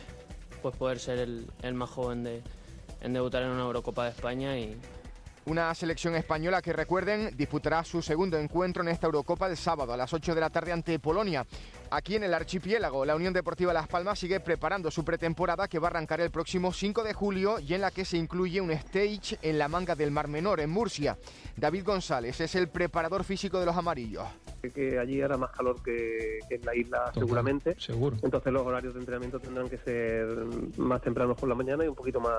pues 0.62 0.76
poder 0.76 0.98
ser 0.98 1.18
el, 1.18 1.46
el 1.62 1.74
más 1.74 1.90
joven 1.90 2.24
de, 2.24 2.42
en 3.00 3.12
debutar 3.12 3.42
en 3.42 3.50
una 3.50 3.62
Eurocopa 3.62 4.04
de 4.04 4.10
España 4.10 4.58
y, 4.58 4.76
una 5.46 5.72
selección 5.76 6.16
española 6.16 6.60
que 6.60 6.72
recuerden 6.72 7.30
disputará 7.36 7.84
su 7.84 8.02
segundo 8.02 8.36
encuentro 8.36 8.82
en 8.82 8.88
esta 8.88 9.06
Eurocopa 9.06 9.46
el 9.46 9.56
sábado 9.56 9.92
a 9.92 9.96
las 9.96 10.12
8 10.12 10.34
de 10.34 10.40
la 10.40 10.50
tarde 10.50 10.72
ante 10.72 10.98
Polonia. 10.98 11.46
Aquí 11.90 12.16
en 12.16 12.24
el 12.24 12.34
archipiélago, 12.34 13.04
la 13.04 13.14
Unión 13.14 13.32
Deportiva 13.32 13.72
Las 13.72 13.86
Palmas 13.86 14.18
sigue 14.18 14.40
preparando 14.40 14.90
su 14.90 15.04
pretemporada 15.04 15.68
que 15.68 15.78
va 15.78 15.88
a 15.88 15.90
arrancar 15.90 16.20
el 16.20 16.30
próximo 16.30 16.72
5 16.72 17.04
de 17.04 17.12
julio 17.12 17.60
y 17.60 17.74
en 17.74 17.80
la 17.80 17.92
que 17.92 18.04
se 18.04 18.16
incluye 18.16 18.60
un 18.60 18.72
stage 18.72 19.38
en 19.42 19.58
la 19.58 19.68
manga 19.68 19.94
del 19.94 20.10
Mar 20.10 20.26
Menor, 20.26 20.60
en 20.60 20.70
Murcia. 20.70 21.16
David 21.56 21.84
González 21.84 22.40
es 22.40 22.54
el 22.56 22.68
preparador 22.68 23.22
físico 23.24 23.60
de 23.60 23.66
los 23.66 23.76
amarillos. 23.76 24.24
Que 24.74 24.98
allí 24.98 25.20
hará 25.22 25.36
más 25.36 25.52
calor 25.52 25.80
que, 25.80 26.40
en 26.50 26.64
la 26.64 26.74
isla 26.74 27.12
seguramente. 27.14 27.76
Seguro. 27.78 28.16
Entonces 28.22 28.52
los 28.52 28.66
horarios 28.66 28.94
de 28.94 29.00
entrenamiento 29.00 29.38
tendrán 29.38 29.68
que 29.68 29.78
ser 29.78 30.26
más 30.76 31.00
tempranos 31.02 31.38
por 31.38 31.48
la 31.48 31.54
mañana 31.54 31.84
y 31.84 31.88
un 31.88 31.94
poquito 31.94 32.18
más 32.18 32.34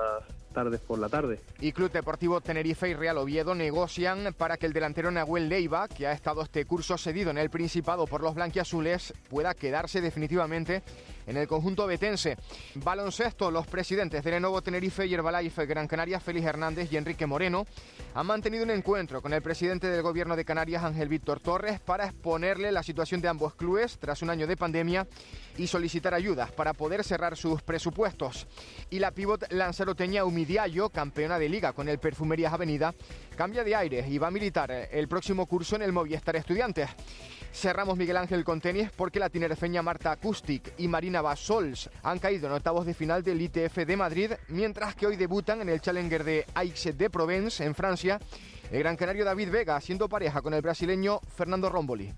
tardes 0.52 0.80
por 0.80 0.98
la 0.98 1.08
tarde. 1.08 1.40
Y 1.60 1.72
Club 1.72 1.90
Deportivo 1.90 2.42
Tenerife 2.42 2.88
y 2.88 2.94
Real 2.94 3.16
Oviedo 3.16 3.54
negocian 3.54 4.34
para 4.36 4.58
que 4.58 4.66
el 4.66 4.74
delantero 4.74 5.10
Nahuel 5.10 5.48
Leiva, 5.48 5.88
que 5.88 6.06
ha 6.06 6.12
estado 6.12 6.42
este 6.42 6.66
curso 6.66 6.98
cedido 6.98 7.30
en 7.30 7.38
el 7.38 7.48
Principado 7.48 8.06
por 8.06 8.22
los 8.22 8.34
blanquiazules, 8.34 9.14
pueda 9.38 9.54
quedarse 9.54 10.00
definitivamente 10.00 10.82
en 11.24 11.36
el 11.36 11.46
conjunto 11.46 11.86
betense. 11.86 12.36
Baloncesto, 12.74 13.52
los 13.52 13.68
presidentes 13.68 14.24
de 14.24 14.32
Lenovo 14.32 14.62
Tenerife 14.62 15.06
y 15.06 15.14
Herbalife 15.14 15.64
Gran 15.64 15.86
Canaria, 15.86 16.18
Félix 16.18 16.44
Hernández 16.44 16.90
y 16.90 16.96
Enrique 16.96 17.24
Moreno, 17.24 17.64
han 18.14 18.26
mantenido 18.26 18.64
un 18.64 18.70
encuentro 18.72 19.22
con 19.22 19.32
el 19.32 19.40
presidente 19.40 19.86
del 19.86 20.02
gobierno 20.02 20.34
de 20.34 20.44
Canarias, 20.44 20.82
Ángel 20.82 21.08
Víctor 21.08 21.38
Torres, 21.38 21.78
para 21.78 22.06
exponerle 22.06 22.72
la 22.72 22.82
situación 22.82 23.20
de 23.20 23.28
ambos 23.28 23.54
clubes 23.54 23.98
tras 24.00 24.22
un 24.22 24.30
año 24.30 24.48
de 24.48 24.56
pandemia 24.56 25.06
y 25.56 25.68
solicitar 25.68 26.14
ayudas 26.14 26.50
para 26.50 26.72
poder 26.72 27.04
cerrar 27.04 27.36
sus 27.36 27.62
presupuestos. 27.62 28.48
Y 28.90 28.98
la 28.98 29.12
pívot 29.12 29.52
lanzaroteña 29.52 30.24
Humidiayo, 30.24 30.88
campeona 30.88 31.38
de 31.38 31.48
liga 31.48 31.74
con 31.74 31.88
el 31.88 31.98
Perfumerías 31.98 32.52
Avenida, 32.52 32.92
cambia 33.38 33.62
de 33.62 33.76
aire 33.76 34.04
y 34.08 34.18
va 34.18 34.26
a 34.26 34.30
militar 34.32 34.88
el 34.90 35.06
próximo 35.06 35.46
curso 35.46 35.76
en 35.76 35.82
el 35.82 35.92
Movistar 35.92 36.34
Estudiantes. 36.34 36.90
Cerramos 37.52 37.96
Miguel 37.96 38.16
Ángel 38.16 38.42
con 38.42 38.60
tenis 38.60 38.90
porque 38.96 39.20
la 39.20 39.30
tinerfeña 39.30 39.80
Marta 39.80 40.10
Acoustic 40.10 40.74
y 40.76 40.88
Marina 40.88 41.22
Basols 41.22 41.88
han 42.02 42.18
caído 42.18 42.48
en 42.48 42.54
octavos 42.54 42.84
de 42.84 42.94
final 42.94 43.22
del 43.22 43.40
ITF 43.40 43.76
de 43.86 43.96
Madrid, 43.96 44.32
mientras 44.48 44.96
que 44.96 45.06
hoy 45.06 45.14
debutan 45.14 45.60
en 45.60 45.68
el 45.68 45.80
Challenger 45.80 46.24
de 46.24 46.46
Aix 46.52 46.98
de 46.98 47.10
Provence, 47.10 47.64
en 47.64 47.76
Francia, 47.76 48.18
el 48.72 48.80
gran 48.80 48.96
canario 48.96 49.24
David 49.24 49.52
Vega, 49.52 49.80
siendo 49.80 50.08
pareja 50.08 50.42
con 50.42 50.52
el 50.52 50.60
brasileño 50.60 51.20
Fernando 51.36 51.70
Romboli. 51.70 52.12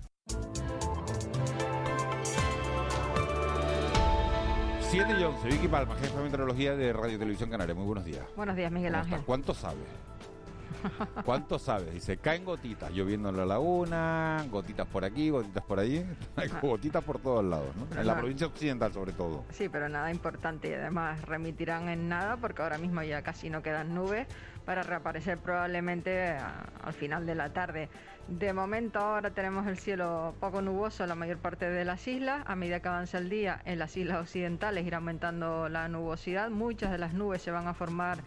7 4.89 5.15
y 5.19 5.23
11, 5.23 5.47
Vicky 5.49 5.67
Palma, 5.67 5.95
jefe 5.97 6.17
de 6.17 6.23
meteorología 6.23 6.75
de 6.75 6.91
Radio 6.91 7.19
Televisión 7.19 7.51
Canaria. 7.51 7.75
Muy 7.75 7.85
buenos 7.85 8.05
días. 8.05 8.25
Buenos 8.35 8.55
días, 8.55 8.71
Miguel 8.71 8.95
Ángel. 8.95 9.21
¿Cuánto 9.23 9.53
sabe? 9.53 9.81
¿Cuánto 11.25 11.59
sabes? 11.59 11.93
Dice, 11.93 12.17
caen 12.17 12.45
gotitas, 12.45 12.91
lloviendo 12.91 13.29
en 13.29 13.37
la 13.37 13.45
laguna, 13.45 14.45
gotitas 14.49 14.87
por 14.87 15.05
aquí, 15.05 15.29
gotitas 15.29 15.63
por 15.63 15.79
allí, 15.79 16.05
hay 16.35 16.49
gotitas 16.61 17.03
por 17.03 17.19
todos 17.19 17.43
lados, 17.43 17.75
¿no? 17.75 17.99
en 17.99 18.07
la 18.07 18.17
provincia 18.17 18.47
occidental 18.47 18.93
sobre 18.93 19.13
todo. 19.13 19.45
Sí, 19.51 19.69
pero 19.69 19.89
nada 19.89 20.11
importante 20.11 20.69
y 20.69 20.73
además 20.73 21.21
remitirán 21.23 21.89
en 21.89 22.09
nada 22.09 22.37
porque 22.37 22.61
ahora 22.61 22.77
mismo 22.77 23.01
ya 23.03 23.21
casi 23.21 23.49
no 23.49 23.61
quedan 23.61 23.93
nubes 23.93 24.27
para 24.65 24.83
reaparecer 24.83 25.37
probablemente 25.37 26.37
al 26.83 26.93
final 26.93 27.25
de 27.25 27.35
la 27.35 27.51
tarde. 27.51 27.89
De 28.27 28.53
momento 28.53 28.99
ahora 28.99 29.31
tenemos 29.31 29.67
el 29.67 29.77
cielo 29.77 30.33
poco 30.39 30.61
nuboso 30.61 31.03
en 31.03 31.09
la 31.09 31.15
mayor 31.15 31.37
parte 31.37 31.69
de 31.69 31.83
las 31.83 32.07
islas. 32.07 32.43
A 32.47 32.55
medida 32.55 32.79
que 32.79 32.87
avanza 32.87 33.17
el 33.17 33.29
día 33.29 33.61
en 33.65 33.79
las 33.79 33.97
islas 33.97 34.21
occidentales 34.21 34.85
irá 34.85 34.97
aumentando 34.97 35.67
la 35.67 35.87
nubosidad. 35.89 36.49
Muchas 36.49 36.91
de 36.91 36.97
las 36.97 37.13
nubes 37.13 37.41
se 37.41 37.51
van 37.51 37.67
a 37.67 37.73
formar 37.73 38.19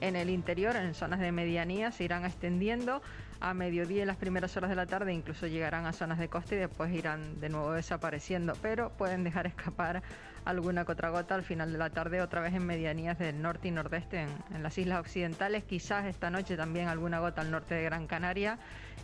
en 0.00 0.16
el 0.16 0.30
interior, 0.30 0.76
en 0.76 0.94
zonas 0.94 1.20
de 1.20 1.30
medianía, 1.30 1.92
se 1.92 2.04
irán 2.04 2.24
extendiendo 2.24 3.02
a 3.40 3.54
mediodía 3.54 4.02
en 4.02 4.08
las 4.08 4.16
primeras 4.16 4.56
horas 4.56 4.70
de 4.70 4.76
la 4.76 4.86
tarde, 4.86 5.12
incluso 5.12 5.46
llegarán 5.46 5.86
a 5.86 5.92
zonas 5.92 6.18
de 6.18 6.28
costa 6.28 6.54
y 6.54 6.58
después 6.58 6.92
irán 6.92 7.40
de 7.40 7.48
nuevo 7.48 7.72
desapareciendo, 7.72 8.52
pero 8.60 8.90
pueden 8.90 9.24
dejar 9.24 9.46
escapar 9.46 10.02
alguna 10.44 10.84
cotragota 10.84 11.34
al 11.34 11.42
final 11.42 11.72
de 11.72 11.78
la 11.78 11.90
tarde, 11.90 12.22
otra 12.22 12.40
vez 12.40 12.54
en 12.54 12.66
medianías 12.66 13.18
del 13.18 13.40
norte 13.40 13.68
y 13.68 13.70
nordeste, 13.70 14.26
en, 14.52 14.62
las 14.62 14.76
islas 14.78 15.00
occidentales, 15.00 15.64
quizás 15.64 16.06
esta 16.06 16.30
noche 16.30 16.56
también 16.56 16.88
alguna 16.88 17.20
gota 17.20 17.40
al 17.40 17.50
norte 17.50 17.74
de 17.74 17.82
Gran 17.82 18.06
Canaria 18.06 18.58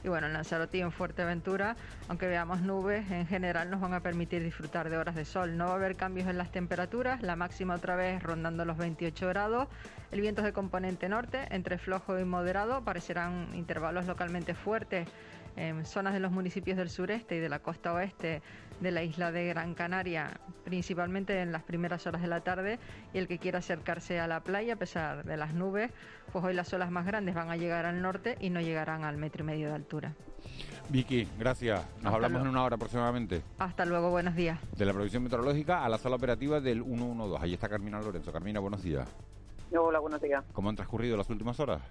y 0.05 0.09
bueno, 0.09 0.27
en 0.27 0.33
Lanzarote 0.33 0.79
y 0.79 0.81
en 0.81 0.93
Fuerteventura, 0.93 1.77
aunque 2.09 2.27
veamos 2.27 2.61
nubes, 2.61 3.11
en 3.11 3.27
general 3.27 3.71
nos 3.71 3.81
van 3.81 3.95
a 3.95 4.01
permitir 4.01 4.43
disfrutar 4.43 4.91
de 4.91 4.97
horas 4.97 5.15
de 5.15 5.25
sol. 5.25 5.57
No 5.57 5.67
va 5.67 5.73
a 5.73 5.75
haber 5.77 5.97
cambios 5.97 6.29
en 6.29 6.39
las 6.39 6.51
temperaturas, 6.51 7.23
la 7.23 7.37
máxima 7.37 7.75
otra 7.75 7.97
vez 7.97 8.23
rondando 8.23 8.65
los 8.65 8.77
28 8.77 9.29
grados. 9.29 9.69
El 10.13 10.21
viento 10.21 10.43
es 10.43 10.47
de 10.47 10.53
componente 10.53 11.09
norte, 11.09 11.47
entre 11.51 11.79
flojo 11.79 12.19
y 12.19 12.25
moderado, 12.25 12.85
parecerán 12.85 13.49
intervalos 13.55 14.07
localmente 14.07 14.55
fuertes 14.55 15.09
en 15.57 15.85
zonas 15.87 16.13
de 16.13 16.21
los 16.21 16.33
municipios 16.33 16.77
del 16.77 16.91
sureste 16.91 17.37
y 17.37 17.41
de 17.41 17.49
la 17.49 17.59
costa 17.61 17.93
oeste 17.95 18.43
de 18.81 18.91
la 18.91 19.03
isla 19.03 19.33
de 19.33 19.47
Gran 19.47 19.75
Canaria, 19.75 20.41
principalmente 20.65 21.41
en 21.41 21.53
las 21.53 21.63
primeras 21.63 22.07
horas 22.07 22.23
de 22.23 22.29
la 22.29 22.41
tarde, 22.41 22.79
y 23.13 23.19
el 23.19 23.29
que 23.29 23.39
quiera 23.39 23.59
acercarse 23.59 24.21
a 24.21 24.27
la 24.27 24.41
playa, 24.41 24.75
a 24.75 24.77
pesar 24.77 25.25
de 25.25 25.37
las 25.37 25.55
nubes, 25.55 25.91
pues 26.33 26.45
hoy 26.45 26.55
las 26.55 26.73
olas 26.73 26.91
más 26.91 27.07
grandes 27.07 27.35
van 27.35 27.51
a 27.51 27.57
llegar 27.57 27.87
al 27.87 28.03
norte 28.03 28.37
y 28.41 28.51
no 28.51 28.61
llegarán 28.61 29.05
al 29.05 29.17
metro 29.17 29.45
y 29.45 29.47
medio 29.47 29.69
de 29.69 29.75
altura. 29.75 30.15
Vicky, 30.89 31.29
gracias. 31.39 31.85
Nos 32.03 32.15
hablamos 32.15 32.43
en 32.43 32.49
una 32.49 32.63
hora 32.63 32.77
aproximadamente. 32.77 33.43
Hasta 33.59 33.85
luego, 33.85 34.11
buenos 34.11 34.37
días. 34.37 34.59
De 34.77 34.85
la 34.85 34.93
provisión 34.93 35.23
meteorológica 35.23 35.85
a 35.85 35.89
la 35.89 35.99
sala 35.99 36.17
operativa 36.17 36.61
del 36.61 36.85
112. 36.85 37.43
Ahí 37.43 37.55
está 37.55 37.69
Carmina 37.69 38.01
Lorenzo. 38.01 38.33
Carmina, 38.33 38.61
buenos 38.61 38.83
días. 38.83 39.09
Hola, 39.77 39.99
buenos 39.99 40.21
días. 40.21 40.45
¿Cómo 40.53 40.69
han 40.69 40.77
transcurrido 40.77 41.17
las 41.17 41.29
últimas 41.29 41.59
horas? 41.59 41.83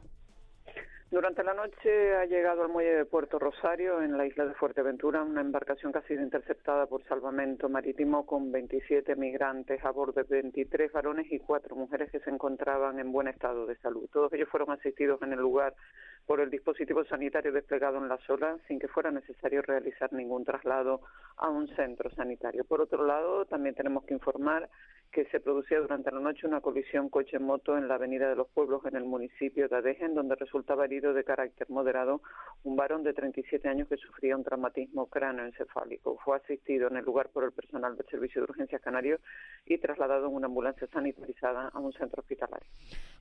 Durante 1.12 1.44
la 1.44 1.54
noche 1.54 2.16
ha 2.16 2.26
llegado 2.26 2.64
al 2.64 2.70
muelle 2.70 2.96
de 2.96 3.06
Puerto 3.06 3.38
Rosario, 3.38 4.02
en 4.02 4.18
la 4.18 4.26
isla 4.26 4.46
de 4.46 4.56
Fuerteventura, 4.56 5.22
una 5.22 5.42
embarcación 5.42 5.92
que 5.92 6.00
ha 6.00 6.08
sido 6.08 6.24
interceptada 6.24 6.88
por 6.88 7.04
salvamento 7.06 7.70
marítimo 7.70 8.26
con 8.26 8.52
27 8.52 9.16
migrantes 9.16 9.86
a 9.86 9.92
bordo, 9.92 10.24
23 10.28 10.92
varones 10.92 11.32
y 11.32 11.38
4 11.38 11.76
mujeres 11.76 12.10
que 12.12 12.20
se 12.22 12.32
encontraban 12.32 13.00
en 13.00 13.12
buen 13.12 13.28
estado 13.28 13.68
de 13.68 13.78
salud. 13.78 14.10
Todos 14.12 14.34
ellos 14.34 14.50
fueron 14.50 14.72
asistidos 14.72 15.22
en 15.22 15.34
el 15.34 15.40
lugar 15.40 15.76
por 16.26 16.40
el 16.42 16.50
dispositivo 16.50 17.06
sanitario 17.06 17.52
desplegado 17.52 17.98
en 17.98 18.08
la 18.08 18.18
sola 18.26 18.58
sin 18.68 18.80
que 18.80 18.88
fuera 18.88 19.12
necesario 19.12 19.62
realizar 19.62 20.12
ningún 20.14 20.44
traslado 20.44 21.02
a 21.38 21.50
un 21.50 21.68
centro 21.76 22.10
sanitario. 22.12 22.66
Por 22.66 22.82
otro 22.82 23.06
lado, 23.06 23.46
también 23.46 23.76
tenemos 23.76 24.04
que 24.06 24.14
informar 24.14 24.70
que 25.12 25.26
se 25.26 25.40
producía 25.40 25.80
durante 25.80 26.12
la 26.12 26.20
noche 26.20 26.46
una 26.46 26.60
colisión 26.60 27.08
coche-moto 27.10 27.78
en 27.78 27.88
la 27.88 27.96
Avenida 27.96 28.28
de 28.28 28.36
los 28.36 28.50
Pueblos 28.50 28.82
en 28.86 28.98
el 28.98 29.06
municipio 29.06 29.70
de 29.70 29.78
Adeje, 29.78 30.10
donde 30.10 30.36
resultaba 30.36 30.84
herido 30.84 31.14
de 31.14 31.24
carácter 31.24 31.70
moderado 31.70 32.22
un 32.64 32.76
varón 32.76 33.04
de 33.04 33.14
37 33.14 33.68
años 33.70 33.88
que 33.88 33.96
sufría 33.96 34.36
un 34.36 34.44
traumatismo 34.44 35.06
cráneoencefálico. 35.08 36.18
Fue 36.26 36.36
asistido 36.36 36.90
en 36.90 36.98
el 36.98 37.06
lugar 37.06 37.30
por 37.30 37.46
el 37.46 37.54
personal 37.54 37.96
del 37.96 38.06
Servicio 38.08 38.42
de 38.42 38.52
Urgencias 38.52 38.82
Canario 38.82 39.20
y 39.66 39.78
trasladado 39.78 40.28
en 40.28 40.34
una 40.34 40.48
ambulancia 40.48 40.88
sanitarizada 40.92 41.70
a 41.70 41.80
un 41.80 41.94
centro 41.94 42.20
hospitalario. 42.20 42.70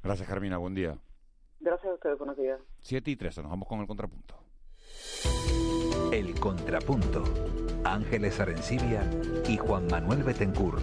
Gracias, 0.03 0.29
Carmina. 0.29 0.59
Buen 0.59 0.75
día. 0.75 0.97
Gracias 1.65 1.91
a 1.91 1.95
ustedes, 1.95 2.19
buenos 2.19 2.37
días. 2.37 2.61
7 2.81 3.11
y 3.11 3.17
13, 3.17 3.41
nos 3.41 3.51
vamos 3.51 3.67
con 3.67 3.81
el 3.81 3.87
contrapunto. 3.87 4.35
El 6.13 6.39
contrapunto. 6.39 7.25
Ángeles 7.85 8.39
Arencibia 8.39 9.03
y 9.49 9.57
Juan 9.57 9.87
Manuel 9.87 10.23
Betencur. 10.25 10.83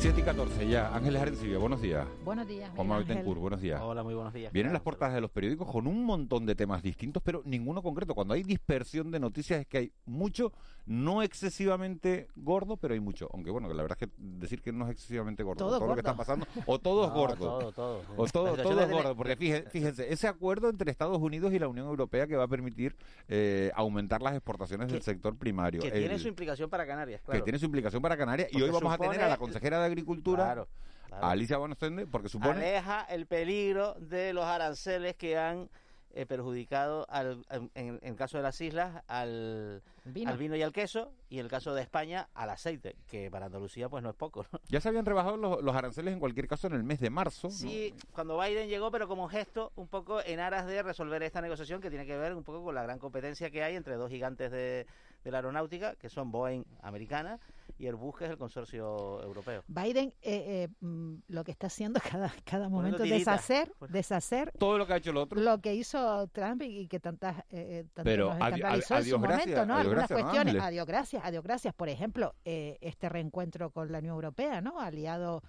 7 0.00 0.18
y 0.18 0.24
14 0.24 0.66
ya. 0.66 0.94
Ángeles 0.96 1.20
Arencibia, 1.20 1.58
buenos 1.58 1.82
días. 1.82 2.08
Buenos 2.24 2.48
días. 2.48 2.70
Juan 2.74 2.88
Manuel 2.88 3.22
buenos 3.22 3.60
días. 3.60 3.82
Hola, 3.82 4.02
muy 4.02 4.14
buenos 4.14 4.32
días. 4.32 4.50
Vienen 4.50 4.72
las 4.72 4.80
portadas 4.80 5.14
de 5.14 5.20
los 5.20 5.30
periódicos 5.30 5.70
con 5.70 5.86
un 5.86 6.06
montón 6.06 6.46
de 6.46 6.54
temas 6.54 6.82
distintos, 6.82 7.22
pero 7.22 7.42
ninguno 7.44 7.82
concreto. 7.82 8.14
Cuando 8.14 8.32
hay 8.32 8.42
dispersión 8.42 9.10
de 9.10 9.20
noticias 9.20 9.60
es 9.60 9.66
que 9.66 9.76
hay 9.76 9.92
mucho, 10.06 10.54
no 10.86 11.22
excesivamente 11.22 12.28
gordo, 12.34 12.78
pero 12.78 12.94
hay 12.94 13.00
mucho. 13.00 13.28
Aunque 13.34 13.50
bueno, 13.50 13.68
la 13.68 13.82
verdad 13.82 13.98
es 14.00 14.08
que 14.08 14.14
decir 14.16 14.62
que 14.62 14.72
no 14.72 14.86
es 14.86 14.92
excesivamente 14.92 15.42
gordo, 15.42 15.68
todo, 15.68 15.86
lo 15.86 15.92
que 15.92 16.00
está 16.00 16.16
pasando, 16.16 16.46
o 16.64 16.78
todo 16.78 17.04
es 17.04 17.12
gordo. 17.12 17.36
Todo, 17.36 17.72
todo. 17.72 18.02
O 18.16 18.26
todo, 18.26 18.56
todo 18.56 18.80
es 18.80 18.90
gordo, 18.90 19.14
porque 19.14 19.36
fíjense, 19.36 20.10
ese 20.10 20.28
acuerdo 20.28 20.70
entre 20.70 20.90
Estados 20.90 21.18
Unidos 21.18 21.52
y 21.52 21.58
la 21.58 21.68
Unión 21.68 21.86
Europea 21.86 22.26
que 22.26 22.36
va 22.36 22.44
a 22.44 22.48
permitir 22.48 22.96
eh, 23.28 23.70
aumentar 23.74 24.22
las 24.22 24.32
exportaciones 24.32 24.90
del 24.90 25.02
sector 25.02 25.36
primario. 25.36 25.82
Que 25.82 25.90
tiene 25.90 26.18
su 26.18 26.28
implicación 26.28 26.70
para 26.70 26.86
Canarias, 26.86 27.20
claro. 27.20 27.38
Que 27.38 27.44
tiene 27.44 27.58
su 27.58 27.66
implicación 27.66 28.00
para 28.00 28.16
Canarias. 28.16 28.48
y 28.50 28.62
hoy 28.62 28.70
vamos 28.70 28.94
a 28.94 28.96
tener 28.96 29.20
a 29.20 29.28
la 29.28 29.36
consejera 29.36 29.82
de 29.82 29.89
Agricultura. 29.90 30.66
Alicia 31.10 31.58
Bonestende, 31.58 32.06
porque 32.06 32.28
supone... 32.28 32.52
Aleja 32.52 33.02
el 33.02 33.26
peligro 33.26 33.94
de 33.94 34.32
los 34.32 34.44
aranceles 34.44 35.16
que 35.16 35.36
han 35.36 35.68
eh, 36.12 36.26
perjudicado 36.26 37.06
al, 37.08 37.44
en, 37.74 38.00
el 38.02 38.16
caso 38.16 38.36
de 38.36 38.42
las 38.42 38.60
islas 38.60 39.04
al 39.06 39.80
vino. 40.04 40.30
al 40.30 40.38
vino 40.38 40.56
y 40.56 40.62
al 40.62 40.72
queso 40.72 41.12
y 41.28 41.38
en 41.38 41.44
el 41.44 41.50
caso 41.50 41.72
de 41.72 41.82
España 41.82 42.28
al 42.34 42.50
aceite, 42.50 42.96
que 43.06 43.30
para 43.30 43.46
Andalucía 43.46 43.88
pues 43.88 44.02
no 44.02 44.10
es 44.10 44.16
poco. 44.16 44.44
Ya 44.68 44.80
se 44.80 44.88
habían 44.88 45.06
rebajado 45.06 45.36
los, 45.36 45.76
aranceles 45.76 46.12
en 46.12 46.18
cualquier 46.18 46.48
caso 46.48 46.66
en 46.66 46.74
el 46.74 46.82
mes 46.82 46.98
de 46.98 47.10
marzo. 47.10 47.48
Sí, 47.50 47.94
cuando 48.12 48.40
Biden 48.40 48.68
llegó, 48.68 48.90
pero 48.90 49.06
como 49.06 49.28
gesto 49.28 49.70
un 49.76 49.86
poco 49.86 50.20
en 50.20 50.40
aras 50.40 50.66
de 50.66 50.82
resolver 50.82 51.22
esta 51.22 51.40
negociación 51.40 51.80
que 51.80 51.90
tiene 51.90 52.06
que 52.06 52.16
ver 52.16 52.34
un 52.34 52.42
poco 52.42 52.64
con 52.64 52.74
la 52.74 52.82
gran 52.82 52.98
competencia 52.98 53.50
que 53.50 53.62
hay 53.62 53.76
entre 53.76 53.94
dos 53.94 54.10
gigantes 54.10 54.50
de, 54.50 54.88
de 55.22 55.30
la 55.30 55.38
aeronáutica, 55.38 55.94
que 55.94 56.08
son 56.08 56.32
Boeing 56.32 56.64
americana 56.82 57.38
y 57.80 57.86
Airbus, 57.86 58.18
que 58.18 58.24
es 58.26 58.30
el 58.30 58.36
consorcio 58.36 59.22
europeo. 59.22 59.64
Biden 59.66 60.12
eh, 60.20 60.68
eh, 60.68 60.68
mm, 60.80 61.14
lo 61.28 61.44
que 61.44 61.50
está 61.50 61.68
haciendo 61.68 61.98
cada, 62.10 62.30
cada 62.44 62.68
momento 62.68 63.02
es 63.04 63.10
deshacer, 63.10 63.72
deshacer 63.88 64.52
todo 64.58 64.76
lo 64.76 64.86
que 64.86 64.92
ha 64.92 64.96
hecho 64.96 65.10
el 65.10 65.16
otro. 65.16 65.40
Lo 65.40 65.60
que 65.62 65.74
hizo 65.74 66.28
Trump 66.28 66.62
y, 66.62 66.86
que 66.88 67.00
tantas, 67.00 67.38
eh, 67.50 67.86
eh 67.86 68.02
Pero 68.04 68.34
en 68.34 68.82
su 69.04 69.18
momento, 69.18 69.64
¿no? 69.64 69.76
Algunas 69.76 70.08
cuestiones, 70.08 70.56
adiós 70.56 70.86
gracias, 70.86 71.24
adiós 71.24 71.42
gracias. 71.42 71.72
Por 71.72 71.88
ejemplo, 71.88 72.34
este 72.44 73.08
reencuentro 73.08 73.70
con 73.70 73.90
la 73.90 73.98
Unión 73.98 74.14
Europea, 74.14 74.60
¿no? 74.60 74.78
Aliado 74.78 75.42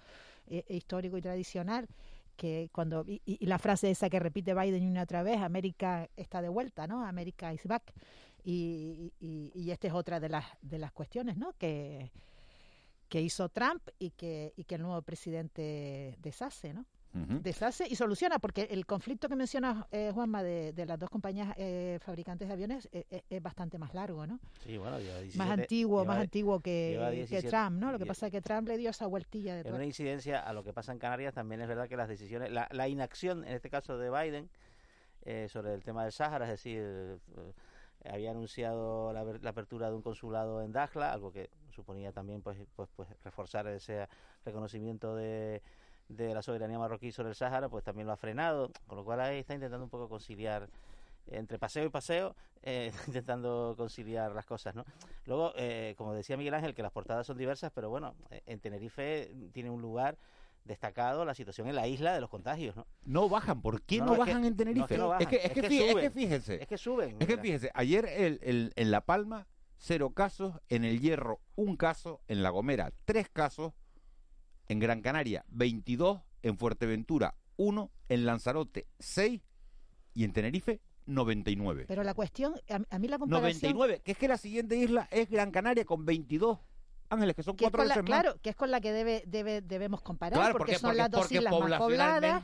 histórico 0.68 1.18
y 1.18 1.22
tradicional 1.22 1.86
que 2.36 2.70
cuando 2.72 3.04
y, 3.06 3.20
y, 3.26 3.46
la 3.46 3.58
frase 3.58 3.90
esa 3.90 4.08
que 4.08 4.18
repite 4.18 4.54
Biden 4.54 4.88
una 4.88 5.02
otra 5.02 5.22
vez, 5.22 5.38
América 5.40 6.08
está 6.16 6.40
de 6.40 6.48
vuelta, 6.48 6.86
¿no? 6.86 7.04
América 7.04 7.52
is 7.52 7.64
back. 7.64 7.92
Y, 8.44 9.12
y, 9.20 9.70
esta 9.70 9.86
es 9.86 9.92
otra 9.92 10.18
de 10.18 10.28
las, 10.28 10.44
de 10.60 10.78
las 10.78 10.90
cuestiones 10.92 11.36
¿no? 11.36 11.52
que, 11.58 12.10
que 13.08 13.20
hizo 13.20 13.48
Trump 13.48 13.88
y 13.98 14.10
que, 14.10 14.52
y 14.56 14.64
que 14.64 14.74
el 14.74 14.82
nuevo 14.82 15.00
presidente 15.02 16.16
deshace, 16.20 16.72
¿no? 16.72 16.86
Deshace 17.14 17.86
y 17.86 17.94
soluciona, 17.94 18.38
porque 18.38 18.62
el 18.70 18.86
conflicto 18.86 19.28
que 19.28 19.36
menciona 19.36 19.86
eh, 19.92 20.10
Juanma 20.14 20.42
de, 20.42 20.72
de, 20.72 20.86
las 20.86 20.98
dos 20.98 21.10
compañías 21.10 21.52
eh, 21.58 21.98
fabricantes 22.00 22.48
de 22.48 22.54
aviones 22.54 22.88
eh, 22.90 23.22
es, 23.28 23.42
bastante 23.42 23.76
más 23.76 23.92
largo, 23.92 24.26
¿no? 24.26 24.40
Sí, 24.64 24.78
bueno, 24.78 24.96
más 25.34 25.50
antiguo, 25.50 26.06
más 26.06 26.20
antiguo 26.20 26.60
que, 26.60 27.26
que, 27.28 27.42
Trump, 27.42 27.72
¿no? 27.72 27.92
Lo 27.92 27.98
que 27.98 28.06
pasa 28.06 28.26
es 28.26 28.32
que 28.32 28.40
Trump 28.40 28.66
le 28.66 28.78
dio 28.78 28.88
esa 28.88 29.06
vueltilla 29.06 29.56
de 29.56 29.68
En 29.68 29.74
una 29.74 29.84
incidencia 29.84 30.40
a 30.40 30.54
lo 30.54 30.64
que 30.64 30.72
pasa 30.72 30.90
en 30.90 30.98
Canarias, 30.98 31.34
también 31.34 31.60
es 31.60 31.68
verdad 31.68 31.86
que 31.86 31.98
las 31.98 32.08
decisiones, 32.08 32.50
la, 32.50 32.66
la 32.70 32.88
inacción, 32.88 33.44
en 33.44 33.52
este 33.52 33.68
caso 33.68 33.98
de 33.98 34.08
Biden, 34.10 34.48
sobre 35.50 35.74
el 35.74 35.84
tema 35.84 36.04
del 36.04 36.12
Sáhara, 36.12 36.46
es 36.46 36.52
decir 36.52 37.20
había 38.10 38.30
anunciado 38.30 39.12
la, 39.12 39.48
apertura 39.48 39.88
de 39.88 39.96
un 39.96 40.02
consulado 40.02 40.62
en 40.62 40.72
Dakhla, 40.72 41.12
algo 41.12 41.32
que 41.32 41.50
suponía 41.70 42.12
también 42.12 42.42
pues, 42.42 42.58
pues, 42.76 42.88
pues 42.94 43.08
reforzar 43.24 43.66
ese 43.68 44.08
reconocimiento 44.44 45.14
de, 45.14 45.62
de 46.08 46.34
la 46.34 46.42
soberanía 46.42 46.78
marroquí 46.78 47.12
sobre 47.12 47.30
el 47.30 47.34
Sáhara, 47.34 47.68
pues 47.68 47.84
también 47.84 48.06
lo 48.06 48.12
ha 48.12 48.16
frenado, 48.16 48.70
con 48.86 48.98
lo 48.98 49.04
cual 49.04 49.20
ahí 49.20 49.38
está 49.38 49.54
intentando 49.54 49.84
un 49.84 49.90
poco 49.90 50.08
conciliar 50.08 50.68
entre 51.26 51.58
paseo 51.58 51.84
y 51.84 51.88
paseo, 51.88 52.34
eh, 52.62 52.92
intentando 53.06 53.74
conciliar 53.76 54.32
las 54.32 54.46
cosas, 54.46 54.74
¿no? 54.74 54.84
Luego, 55.26 55.52
eh, 55.56 55.94
como 55.96 56.14
decía 56.14 56.36
Miguel 56.36 56.54
Ángel, 56.54 56.74
que 56.74 56.82
las 56.82 56.92
portadas 56.92 57.26
son 57.26 57.38
diversas, 57.38 57.72
pero 57.74 57.90
bueno, 57.90 58.14
en 58.46 58.60
Tenerife 58.60 59.32
tiene 59.52 59.70
un 59.70 59.80
lugar 59.80 60.16
destacado 60.64 61.24
la 61.24 61.34
situación 61.34 61.68
en 61.68 61.74
la 61.74 61.88
isla 61.88 62.14
de 62.14 62.20
los 62.20 62.30
contagios, 62.30 62.76
¿no? 62.76 62.86
No 63.04 63.28
bajan, 63.28 63.62
¿por 63.62 63.82
qué 63.82 63.98
no, 63.98 64.16
bajan 64.16 64.44
en 64.44 64.56
Tenerife? 64.56 64.94
es, 65.20 65.28
que, 65.28 65.36
es, 65.36 65.52
que, 65.52 66.10
fíjense. 66.10 66.62
Es 66.62 66.68
que 66.68 66.78
suben. 66.78 67.16
Es 67.20 67.26
que 67.26 67.38
fíjense, 67.38 67.70
ayer 67.74 68.06
el, 68.06 68.72
en 68.74 68.90
La 68.90 69.02
Palma, 69.02 69.46
cero 69.76 70.10
casos, 70.10 70.60
en 70.68 70.84
El 70.84 71.00
Hierro, 71.00 71.40
un 71.56 71.76
caso, 71.76 72.20
en 72.28 72.42
La 72.42 72.50
Gomera, 72.50 72.92
tres 73.04 73.28
casos, 73.28 73.72
en 74.68 74.78
Gran 74.78 75.02
Canaria, 75.02 75.44
22, 75.48 76.20
en 76.42 76.56
Fuerteventura, 76.56 77.34
uno, 77.56 77.90
en 78.08 78.24
Lanzarote, 78.24 78.86
seis, 78.98 79.42
y 80.14 80.24
en 80.24 80.32
Tenerife, 80.32 80.80
99. 81.06 81.86
Pero 81.88 82.02
la 82.02 82.14
cuestión, 82.14 82.54
a, 82.68 82.98
mí 82.98 83.08
la 83.08 83.18
comparación... 83.18 83.72
99, 83.72 84.02
que 84.04 84.12
es 84.12 84.18
que 84.18 84.28
la 84.28 84.38
siguiente 84.38 84.76
isla 84.76 85.08
es 85.10 85.28
Gran 85.30 85.50
Canaria 85.50 85.84
con 85.84 86.04
22. 86.04 86.58
Ángeles, 87.12 87.36
que 87.36 87.42
son 87.42 87.56
cuatro 87.56 87.82
veces 87.82 88.02
Claro, 88.02 88.36
que 88.42 88.50
es 88.50 88.56
con 88.56 88.70
la 88.70 88.80
que 88.80 88.92
debe, 88.92 89.22
debe, 89.26 89.60
debemos 89.60 90.02
comparar, 90.02 90.52
porque, 90.52 90.78
son 90.78 90.96
las 90.96 91.10
dos 91.10 91.30
islas 91.30 91.52
más 91.52 91.78
pobladas. 91.78 92.42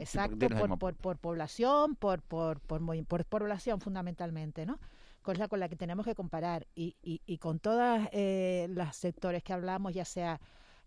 Exacto, 0.00 0.48
por, 0.78 0.94
por, 0.94 1.18
población, 1.18 1.96
por, 1.96 2.22
por, 2.22 2.60
por, 2.60 2.80
por, 3.06 3.24
población 3.24 3.80
fundamentalmente, 3.80 4.66
¿no? 4.66 4.78
Con 5.22 5.38
la, 5.38 5.48
con 5.48 5.60
la 5.60 5.68
que 5.68 5.76
tenemos 5.76 6.06
que 6.06 6.14
comparar. 6.14 6.66
Y, 6.74 6.96
y, 7.02 7.20
y 7.26 7.38
con 7.38 7.58
todos 7.58 8.00
eh, 8.12 8.66
los 8.70 8.96
sectores 8.96 9.42
que 9.42 9.52
hablamos, 9.52 9.92
ya 9.92 10.04
sea 10.04 10.40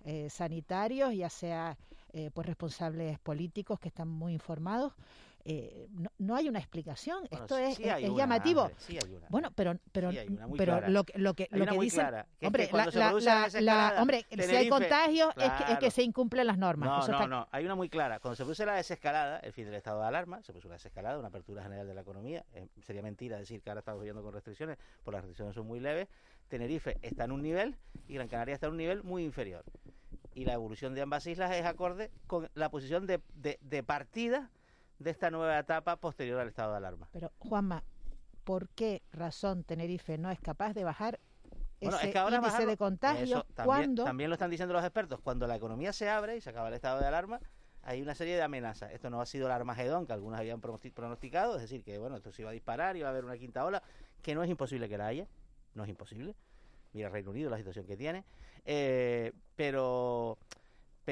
eh, 0.05 0.29
sanitarios, 0.29 1.13
ya 1.13 1.29
sea 1.29 1.77
eh, 2.11 2.29
pues 2.33 2.45
responsables 2.45 3.19
políticos 3.19 3.79
que 3.79 3.87
están 3.87 4.09
muy 4.09 4.33
informados, 4.33 4.93
eh, 5.45 5.89
no, 6.19 6.35
hay 6.35 6.47
una 6.47 6.59
explicación. 6.59 7.27
Esto 7.29 7.57
es, 7.57 7.77
llamativo. 7.77 8.71
Bueno, 9.29 9.51
pero 9.53 9.77
pero 9.91 10.09
pero 10.57 10.87
lo, 10.87 11.03
que 11.03 11.17
lo 11.17 11.33
que 11.33 11.49
lo 11.51 11.65
que 11.65 11.77
dicen, 11.79 12.07
hombre, 12.41 12.69
la, 13.61 13.95
hombre, 13.99 14.25
si 14.29 14.55
hay 14.55 14.69
contagios 14.69 15.33
es, 15.35 15.77
que, 15.79 15.91
se 15.91 16.03
incumplen 16.03 16.47
las 16.47 16.57
normas. 16.57 17.09
No, 17.09 17.19
no, 17.19 17.27
no, 17.27 17.47
hay 17.51 17.65
una 17.65 17.75
muy 17.75 17.89
clara. 17.89 18.19
Cuando 18.19 18.35
se 18.35 18.43
produce 18.43 18.65
la 18.65 18.75
desescalada, 18.75 19.39
el 19.39 19.51
fin 19.51 19.65
del 19.65 19.75
estado 19.75 19.99
de 20.01 20.07
alarma, 20.07 20.41
se 20.41 20.53
produce 20.53 20.67
una 20.67 20.75
desescalada, 20.75 21.19
una 21.19 21.27
apertura 21.27 21.61
general 21.61 21.87
de 21.87 21.93
la 21.93 22.01
economía. 22.01 22.45
Eh, 22.53 22.67
sería 22.81 23.01
mentira 23.01 23.37
decir 23.37 23.61
que 23.61 23.69
ahora 23.69 23.79
estamos 23.79 23.99
viviendo 23.99 24.23
con 24.23 24.33
restricciones, 24.33 24.77
porque 25.03 25.17
las 25.17 25.23
restricciones 25.23 25.55
son 25.55 25.67
muy 25.67 25.81
leves. 25.81 26.07
Tenerife 26.47 26.97
está 27.01 27.25
en 27.25 27.31
un 27.31 27.41
nivel 27.41 27.75
y 28.07 28.13
Gran 28.13 28.27
Canaria 28.29 28.53
está 28.53 28.67
en 28.67 28.73
un 28.73 28.77
nivel 28.77 29.03
muy 29.03 29.23
inferior. 29.23 29.65
Y 30.35 30.45
la 30.45 30.53
evolución 30.53 30.95
de 30.95 31.01
ambas 31.01 31.27
islas 31.27 31.51
es 31.51 31.65
acorde 31.65 32.11
con 32.27 32.49
la 32.53 32.69
posición 32.69 33.05
de, 33.07 33.21
de, 33.35 33.59
de 33.61 33.83
partida 33.83 34.49
de 35.03 35.11
esta 35.11 35.29
nueva 35.29 35.59
etapa 35.59 35.97
posterior 35.97 36.39
al 36.39 36.47
estado 36.47 36.71
de 36.71 36.77
alarma. 36.77 37.07
Pero, 37.11 37.31
Juanma, 37.39 37.83
¿por 38.43 38.69
qué 38.69 39.01
razón 39.11 39.63
Tenerife 39.63 40.17
no 40.17 40.31
es 40.31 40.39
capaz 40.39 40.73
de 40.73 40.83
bajar 40.83 41.19
ese 41.79 42.13
índice 42.31 42.65
de 42.65 42.77
contagio 42.77 43.45
cuando... 43.63 44.05
También 44.05 44.29
lo 44.29 44.35
están 44.35 44.49
diciendo 44.49 44.73
los 44.73 44.83
expertos, 44.83 45.19
cuando 45.21 45.47
la 45.47 45.55
economía 45.55 45.93
se 45.93 46.09
abre 46.09 46.37
y 46.37 46.41
se 46.41 46.49
acaba 46.49 46.69
el 46.69 46.73
estado 46.73 46.99
de 46.99 47.07
alarma, 47.07 47.39
hay 47.81 48.01
una 48.01 48.15
serie 48.15 48.35
de 48.35 48.41
amenazas. 48.41 48.91
Esto 48.91 49.09
no 49.09 49.21
ha 49.21 49.25
sido 49.25 49.47
el 49.47 49.51
Armagedón 49.51 50.07
que 50.07 50.13
algunos 50.13 50.39
habían 50.39 50.61
pronosticado, 50.61 51.55
es 51.55 51.61
decir, 51.61 51.83
que 51.83 51.97
bueno, 51.97 52.15
esto 52.15 52.31
se 52.31 52.41
iba 52.41 52.51
a 52.51 52.53
disparar, 52.53 52.95
iba 52.95 53.07
a 53.07 53.11
haber 53.11 53.25
una 53.25 53.37
quinta 53.37 53.65
ola, 53.65 53.83
que 54.21 54.33
no 54.35 54.43
es 54.43 54.49
imposible 54.49 54.87
que 54.87 54.97
la 54.97 55.07
haya, 55.07 55.27
no 55.75 55.83
es 55.83 55.89
imposible. 55.89 56.35
Mira 56.93 57.09
Reino 57.09 57.31
Unido, 57.31 57.49
la 57.49 57.57
situación 57.57 57.85
que 57.85 57.97
tiene. 57.97 58.23
Eh, 58.65 59.33
pero 59.55 60.37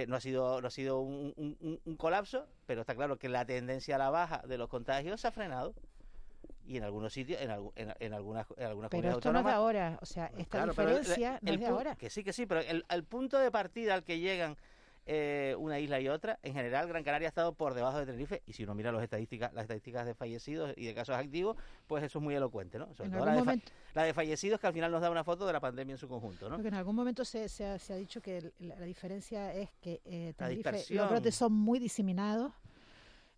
no 0.08 0.16
ha 0.16 0.20
sido, 0.22 0.62
no 0.62 0.68
ha 0.68 0.72
sido 0.72 1.00
un, 1.00 1.96
colapso, 1.98 2.48
pero 2.66 2.82
está 2.82 2.96
claro 2.96 3.18
que 3.18 3.30
la 3.30 3.46
tendencia 3.46 3.96
a 3.96 4.00
la 4.00 4.10
baja 4.10 4.42
de 4.48 4.58
los 4.58 4.70
contagios 4.70 5.22
se 5.22 5.28
ha 5.28 5.32
frenado 5.32 5.74
y 6.66 6.78
en 6.78 6.84
algunos 6.84 7.12
sitios, 7.12 7.42
en, 7.42 7.50
en, 7.76 8.14
algunas, 8.14 8.48
en 8.56 8.66
algunas 8.66 8.90
pero 8.90 9.10
esto 9.10 9.34
no 9.34 9.40
es 9.40 9.46
de 9.46 9.52
ahora, 9.52 10.00
o 10.02 10.06
sea, 10.06 10.32
esta 10.38 10.66
diferencia 10.66 11.40
no 11.42 11.52
es 11.52 11.60
de 11.60 11.66
ahora. 11.66 11.96
Que 11.96 12.10
sí, 12.10 12.24
que 12.24 12.34
sí, 12.34 12.46
pero 12.46 12.62
el, 12.62 12.86
el 12.88 13.04
punto 13.04 13.38
de 13.40 13.52
partida 13.52 13.94
al 13.94 14.04
que 14.04 14.20
llegan 14.20 14.56
eh, 15.06 15.56
una 15.58 15.80
isla 15.80 16.00
y 16.00 16.08
otra. 16.08 16.40
En 16.44 16.54
general, 16.54 16.88
Gran 16.88 17.04
Canaria 17.04 17.28
ha 17.28 17.30
estado 17.30 17.54
por 17.54 17.74
debajo 17.74 18.00
de 18.00 18.06
Tenerife 18.06 18.44
y 18.46 18.54
si 18.54 18.64
uno 18.64 18.76
mira 18.76 18.92
las 18.92 19.04
estadísticas, 19.04 19.54
las 19.54 19.64
estadísticas 19.64 20.06
de 20.06 20.14
fallecidos 20.14 20.74
y 20.78 20.86
de 20.86 20.94
casos 20.94 21.16
activos, 21.16 21.58
pues 21.88 22.04
eso 22.04 22.20
es 22.20 22.24
muy 22.24 22.36
elocuente, 22.36 22.78
¿no? 22.78 22.88
la, 23.94 24.04
de 24.04 24.14
fallecidos 24.14 24.60
que 24.60 24.68
al 24.68 24.74
final 24.74 24.92
nos 24.92 25.02
da 25.02 25.10
una 25.10 25.24
foto 25.24 25.46
de 25.46 25.54
la 25.54 25.60
pandemia 25.60 25.94
en 25.94 25.98
su 25.98 26.08
conjunto, 26.08 26.50
¿no? 26.50 26.56
Porque 26.56 26.70
en 26.70 26.76
algún 26.76 26.96
momento 26.96 27.26
se, 27.26 27.50
se, 27.50 27.66
ha, 27.66 27.96
dicho 27.96 28.22
que 28.22 28.52
la, 28.60 28.76
diferencia 28.82 29.54
es 29.54 29.70
que 29.82 30.02
eh, 30.06 30.34
Tenerife, 30.38 30.86
los 30.94 31.10
brotes 31.10 31.36
son 31.36 31.54
muy 31.54 31.80
diseminados 31.80 32.54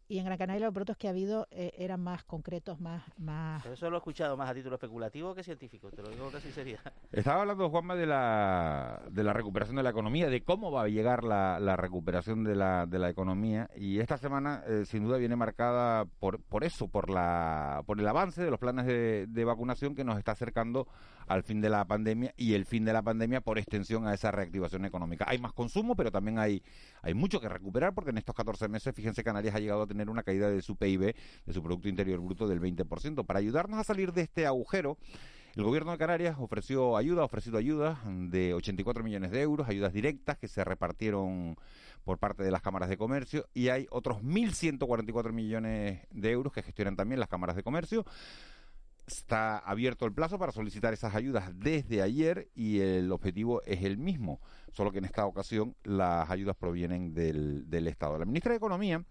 y 0.07 0.19
en 0.19 0.25
Gran 0.25 0.37
Canaria 0.37 0.65
los 0.65 0.73
brotes 0.73 0.97
que 0.97 1.07
ha 1.07 1.11
habido 1.11 1.47
eh, 1.51 1.71
eran 1.77 2.01
más 2.01 2.23
concretos, 2.23 2.79
más... 2.79 3.03
más... 3.17 3.65
eso 3.65 3.89
lo 3.89 3.97
he 3.97 3.99
escuchado 3.99 4.37
más 4.37 4.49
a 4.49 4.53
título 4.53 4.75
especulativo 4.75 5.33
que 5.33 5.43
científico, 5.43 5.89
te 5.91 6.01
lo 6.01 6.09
digo 6.09 6.29
con 6.29 6.41
sinceridad. 6.41 6.79
Estaba 7.11 7.41
hablando, 7.41 7.69
Juanma, 7.69 7.95
de 7.95 8.05
la, 8.05 9.01
de 9.09 9.23
la 9.23 9.33
recuperación 9.33 9.77
de 9.77 9.83
la 9.83 9.89
economía, 9.89 10.29
de 10.29 10.41
cómo 10.41 10.71
va 10.71 10.83
a 10.83 10.87
llegar 10.87 11.23
la, 11.23 11.59
la 11.59 11.75
recuperación 11.75 12.43
de 12.43 12.55
la, 12.55 12.85
de 12.85 12.99
la 12.99 13.09
economía, 13.09 13.69
y 13.75 13.99
esta 13.99 14.17
semana 14.17 14.63
eh, 14.67 14.83
sin 14.85 15.03
duda 15.03 15.17
viene 15.17 15.35
marcada 15.35 16.05
por, 16.05 16.41
por 16.41 16.63
eso, 16.63 16.87
por, 16.87 17.09
la, 17.09 17.83
por 17.85 17.99
el 17.99 18.07
avance 18.07 18.43
de 18.43 18.51
los 18.51 18.59
planes 18.59 18.85
de, 18.85 19.27
de 19.27 19.45
vacunación 19.45 19.95
que 19.95 20.03
nos 20.03 20.17
está 20.17 20.33
acercando 20.33 20.87
al 21.27 21.43
fin 21.43 21.61
de 21.61 21.69
la 21.69 21.85
pandemia 21.85 22.33
y 22.37 22.53
el 22.53 22.65
fin 22.65 22.85
de 22.85 22.93
la 22.93 23.01
pandemia 23.01 23.41
por 23.41 23.57
extensión 23.57 24.07
a 24.07 24.13
esa 24.13 24.31
reactivación 24.31 24.85
económica. 24.85 25.25
Hay 25.27 25.37
más 25.37 25.53
consumo, 25.53 25.95
pero 25.95 26.11
también 26.11 26.39
hay, 26.39 26.61
hay 27.01 27.13
mucho 27.13 27.39
que 27.39 27.49
recuperar 27.49 27.93
porque 27.93 28.11
en 28.11 28.17
estos 28.17 28.35
14 28.35 28.67
meses, 28.67 28.93
fíjense, 28.93 29.23
Canarias 29.23 29.55
ha 29.55 29.59
llegado 29.59 29.83
a 29.83 29.87
tener 29.93 30.09
una 30.09 30.23
caída 30.23 30.49
de 30.49 30.61
su 30.61 30.75
PIB, 30.75 31.15
de 31.45 31.53
su 31.53 31.63
Producto 31.63 31.87
Interior 31.87 32.19
Bruto 32.19 32.47
del 32.47 32.59
20%. 32.59 33.25
Para 33.25 33.39
ayudarnos 33.39 33.79
a 33.79 33.83
salir 33.83 34.11
de 34.11 34.23
este 34.23 34.45
agujero, 34.45 34.97
el 35.55 35.63
gobierno 35.63 35.91
de 35.91 35.97
Canarias 35.97 36.35
ofreció 36.39 36.97
ayuda, 36.97 37.21
ha 37.21 37.25
ofrecido 37.25 37.57
ayudas 37.57 37.99
de 38.05 38.53
84 38.53 39.03
millones 39.03 39.31
de 39.31 39.41
euros, 39.41 39.69
ayudas 39.69 39.93
directas 39.93 40.37
que 40.37 40.47
se 40.47 40.63
repartieron 40.63 41.55
por 42.03 42.17
parte 42.17 42.43
de 42.43 42.51
las 42.51 42.61
cámaras 42.61 42.89
de 42.89 42.97
comercio 42.97 43.47
y 43.53 43.69
hay 43.69 43.87
otros 43.89 44.17
1.144 44.23 45.31
millones 45.31 46.01
de 46.11 46.31
euros 46.31 46.51
que 46.51 46.63
gestionan 46.63 46.95
también 46.95 47.19
las 47.19 47.29
cámaras 47.29 47.55
de 47.55 47.63
comercio 47.63 48.03
Está 49.05 49.57
abierto 49.57 50.05
el 50.05 50.13
plazo 50.13 50.39
para 50.39 50.53
solicitar 50.53 50.93
esas 50.93 51.13
ayudas 51.13 51.51
desde 51.53 52.01
ayer 52.01 52.47
y 52.55 52.79
el 52.79 53.11
objetivo 53.11 53.61
es 53.63 53.83
el 53.83 53.97
mismo, 53.97 54.39
solo 54.71 54.93
que 54.93 54.99
en 54.99 55.05
esta 55.05 55.25
ocasión 55.25 55.75
las 55.83 56.29
ayudas 56.29 56.55
provienen 56.55 57.13
del, 57.13 57.69
del 57.69 57.89
Estado. 57.89 58.17
La 58.17 58.23
ministra 58.23 58.51
de 58.51 58.57
Economía 58.57 59.03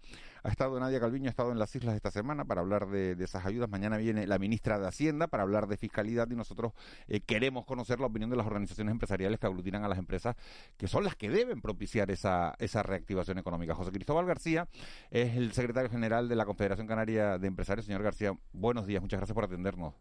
Ha 0.43 0.49
estado 0.49 0.77
Nadia 0.77 0.99
Calviño, 0.99 1.27
ha 1.27 1.29
estado 1.29 1.53
en 1.53 1.59
las 1.59 1.73
islas 1.73 1.95
esta 1.95 2.11
semana 2.11 2.43
para 2.43 2.59
hablar 2.59 2.87
de, 2.87 3.15
esas 3.23 3.45
ayudas. 3.45 3.69
Mañana 3.69 3.95
viene 3.95 4.27
la 4.27 4.37
ministra 4.37 4.77
de 4.77 4.85
Hacienda 4.85 5.27
para 5.27 5.43
hablar 5.43 5.67
de 5.67 5.77
fiscalidad 5.77 6.29
y 6.29 6.35
nosotros 6.35 6.73
eh, 7.07 7.21
queremos 7.21 7.65
conocer 7.65 8.01
la 8.01 8.07
opinión 8.07 8.29
de 8.29 8.35
las 8.35 8.45
organizaciones 8.45 8.91
empresariales 8.91 9.39
que 9.39 9.47
aglutinan 9.47 9.85
a 9.85 9.87
las 9.87 9.97
empresas, 9.97 10.35
que 10.77 10.87
son 10.87 11.05
las 11.05 11.15
que 11.15 11.29
deben 11.29 11.61
propiciar 11.61 12.11
esa, 12.11 12.55
esa 12.59 12.83
reactivación 12.83 13.37
económica. 13.37 13.73
José 13.73 13.91
Cristóbal 13.91 14.25
García 14.25 14.67
es 15.11 15.37
el 15.37 15.53
secretario 15.53 15.89
general 15.89 16.27
de 16.27 16.35
la 16.35 16.45
Confederación 16.45 16.87
Canaria 16.87 17.37
de 17.37 17.47
Empresarios. 17.47 17.85
Señor 17.85 18.03
García, 18.03 18.33
buenos 18.51 18.85
días, 18.85 19.01
muchas 19.01 19.19
gracias 19.19 19.33
por 19.33 19.45
atendernos. 19.45 19.93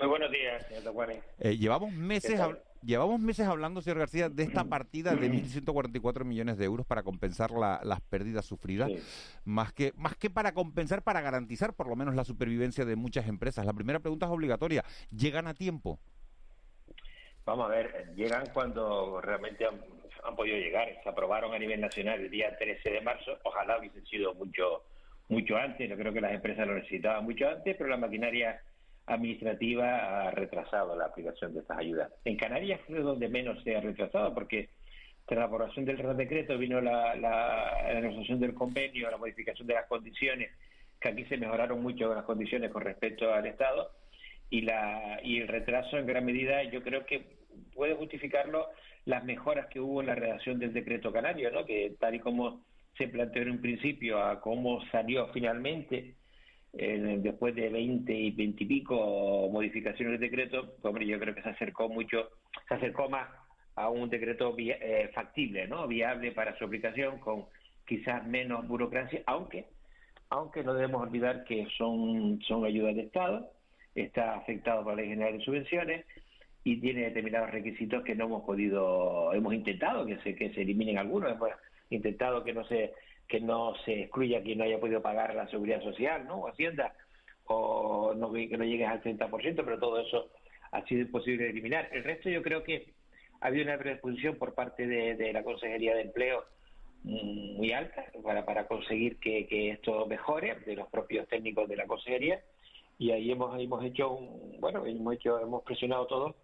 Muy 0.00 0.08
buenos 0.08 0.30
días, 0.32 0.66
señor 0.66 1.22
eh, 1.38 1.56
llevamos 1.56 1.92
meses 1.92 2.40
Llevamos 2.82 3.20
meses 3.20 3.46
hablando, 3.46 3.82
señor 3.82 3.98
García, 3.98 4.30
de 4.30 4.42
esta 4.42 4.64
partida 4.64 5.14
de 5.14 5.30
1.144 5.30 6.24
millones 6.24 6.56
de 6.56 6.64
euros 6.64 6.86
para 6.86 7.02
compensar 7.02 7.50
las 7.50 8.00
pérdidas 8.00 8.46
sufridas, 8.46 8.90
más, 9.44 9.74
que, 9.74 9.92
más 9.96 10.16
que 10.16 10.30
para 10.30 10.52
compensar, 10.52 11.02
para 11.02 11.20
garantizar 11.20 11.74
por 11.74 11.88
lo 11.88 11.94
menos 11.94 12.14
la 12.14 12.24
supervivencia 12.24 12.86
de 12.86 12.96
muchas 12.96 13.28
empresas. 13.28 13.66
La 13.66 13.74
primera 13.74 13.98
pregunta 14.00 14.24
es 14.24 14.32
obligatoria. 14.32 14.82
¿Llegan 15.14 15.46
a 15.46 15.52
tiempo? 15.52 15.98
Vamos 17.44 17.66
a 17.66 17.68
ver, 17.68 18.14
llegan 18.16 18.44
cuando 18.54 19.20
realmente 19.20 19.66
han, 19.66 20.34
podido 20.34 20.56
llegar. 20.56 20.88
Se 21.02 21.08
aprobaron 21.10 21.52
a 21.52 21.58
nivel 21.58 21.82
nacional 21.82 22.20
el 22.20 22.30
día 22.30 22.56
13 22.56 22.90
de 22.90 23.00
marzo. 23.02 23.32
Ojalá 23.44 23.78
hubiesen 23.78 24.06
sido 24.06 24.32
mucho, 24.34 24.84
mucho 25.28 25.54
antes. 25.56 25.88
Yo 25.88 25.96
creo 25.98 26.14
que 26.14 26.20
las 26.22 26.32
empresas 26.32 26.66
lo 26.66 26.74
necesitaban 26.74 27.24
mucho 27.24 27.46
antes, 27.46 27.76
pero 27.76 27.90
la 27.90 27.98
maquinaria 27.98 28.62
administrativa 29.10 30.28
ha 30.28 30.30
retrasado 30.30 30.96
la 30.96 31.06
aplicación 31.06 31.52
de 31.52 31.60
estas 31.60 31.78
ayudas. 31.78 32.12
En 32.24 32.36
Canarias 32.36 32.80
fue 32.86 33.00
donde 33.00 33.28
menos 33.28 33.62
se 33.64 33.76
ha 33.76 33.80
retrasado 33.80 34.32
porque 34.32 34.70
tras 35.26 35.40
la 35.40 35.44
aprobación 35.46 35.84
del 35.84 36.16
Decreto 36.16 36.58
vino 36.58 36.80
la, 36.80 37.14
la, 37.14 38.00
negociación 38.00 38.40
del 38.40 38.54
convenio, 38.54 39.10
la 39.10 39.16
modificación 39.16 39.66
de 39.66 39.74
las 39.74 39.86
condiciones, 39.86 40.50
que 41.00 41.08
aquí 41.08 41.24
se 41.26 41.36
mejoraron 41.36 41.82
mucho 41.82 42.12
las 42.14 42.24
condiciones 42.24 42.70
con 42.70 42.82
respecto 42.82 43.32
al 43.32 43.46
Estado 43.46 43.90
y, 44.48 44.62
la, 44.62 45.20
y 45.22 45.38
el 45.38 45.48
retraso 45.48 45.98
en 45.98 46.06
gran 46.06 46.24
medida 46.24 46.62
yo 46.64 46.82
creo 46.82 47.06
que 47.06 47.38
puede 47.74 47.94
justificarlo 47.94 48.68
las 49.04 49.24
mejoras 49.24 49.66
que 49.66 49.80
hubo 49.80 50.00
en 50.00 50.08
la 50.08 50.14
redacción 50.14 50.58
del 50.58 50.72
decreto 50.72 51.12
canario, 51.12 51.50
¿no? 51.50 51.64
que 51.64 51.94
tal 51.98 52.14
y 52.14 52.20
como 52.20 52.64
se 52.98 53.08
planteó 53.08 53.42
en 53.42 53.52
un 53.52 53.60
principio 53.60 54.22
a 54.22 54.40
cómo 54.40 54.84
salió 54.90 55.28
finalmente 55.28 56.16
después 56.72 57.54
de 57.54 57.68
20 57.68 58.12
y 58.12 58.30
20 58.30 58.64
y 58.64 58.66
pico 58.66 59.48
modificaciones 59.50 60.20
del 60.20 60.30
decreto, 60.30 60.76
hombre, 60.82 61.06
yo 61.06 61.18
creo 61.18 61.34
que 61.34 61.42
se 61.42 61.50
acercó 61.50 61.88
mucho, 61.88 62.30
se 62.68 62.74
acercó 62.74 63.08
más 63.08 63.28
a 63.74 63.88
un 63.88 64.08
decreto 64.10 64.54
eh, 64.58 65.10
factible, 65.14 65.66
¿no? 65.66 65.86
Viable 65.88 66.32
para 66.32 66.56
su 66.58 66.64
aplicación, 66.64 67.18
con 67.18 67.46
quizás 67.86 68.26
menos 68.26 68.66
burocracia, 68.68 69.22
aunque, 69.26 69.66
aunque 70.28 70.62
no 70.62 70.74
debemos 70.74 71.02
olvidar 71.02 71.44
que 71.44 71.66
son, 71.76 72.40
son 72.42 72.64
ayudas 72.64 72.94
de 72.94 73.02
Estado, 73.02 73.50
está 73.94 74.36
afectado 74.36 74.84
por 74.84 74.94
la 74.94 75.02
Ley 75.02 75.10
General 75.10 75.36
de 75.36 75.44
Subvenciones 75.44 76.06
y 76.62 76.80
tiene 76.80 77.02
determinados 77.02 77.50
requisitos 77.50 78.04
que 78.04 78.14
no 78.14 78.26
hemos 78.26 78.44
podido, 78.44 79.32
hemos 79.32 79.54
intentado 79.54 80.06
que 80.06 80.18
se, 80.18 80.36
que 80.36 80.52
se 80.52 80.62
eliminen 80.62 80.98
algunos, 80.98 81.32
hemos 81.32 81.50
intentado 81.88 82.44
que 82.44 82.52
no 82.52 82.64
se 82.66 82.92
que 83.30 83.40
no 83.40 83.74
se 83.84 84.02
excluya 84.02 84.42
quien 84.42 84.58
no 84.58 84.64
haya 84.64 84.80
podido 84.80 85.00
pagar 85.00 85.34
la 85.36 85.48
seguridad 85.48 85.80
social, 85.82 86.26
¿no? 86.26 86.38
O 86.38 86.48
Hacienda, 86.48 86.92
o 87.46 88.12
no, 88.12 88.32
que 88.32 88.58
no 88.58 88.64
llegues 88.64 88.88
al 88.88 89.00
30%, 89.02 89.62
pero 89.64 89.78
todo 89.78 90.00
eso 90.00 90.30
ha 90.72 90.84
sido 90.86 91.02
imposible 91.02 91.44
de 91.44 91.50
eliminar. 91.50 91.88
El 91.92 92.02
resto 92.02 92.28
yo 92.28 92.42
creo 92.42 92.64
que 92.64 92.92
ha 93.40 93.46
habido 93.46 93.64
una 93.64 93.78
predisposición 93.78 94.36
por 94.36 94.54
parte 94.54 94.84
de, 94.84 95.32
la 95.32 95.44
Consejería 95.44 95.94
de 95.94 96.02
Empleo 96.02 96.44
mm, 97.04 97.56
muy 97.56 97.72
alta 97.72 98.04
para, 98.24 98.44
para 98.44 98.66
conseguir 98.66 99.18
que, 99.18 99.70
esto 99.70 100.06
mejore, 100.06 100.56
de 100.66 100.74
los 100.74 100.88
propios 100.88 101.28
técnicos 101.28 101.68
de 101.68 101.76
la 101.76 101.86
Consejería, 101.86 102.42
y 102.98 103.12
ahí 103.12 103.30
hemos, 103.30 103.58
hemos 103.60 103.84
hecho, 103.84 104.10
un, 104.10 104.60
bueno, 104.60 104.84
hemos 104.84 105.14
hecho, 105.14 105.38
hemos 105.38 105.62
presionado 105.62 106.06
todo 106.06 106.34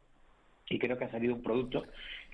y 0.70 0.79
creo 0.79 0.96
que 0.96 1.05
ha 1.05 1.11
salido 1.11 1.35
un 1.35 1.42
producto 1.42 1.85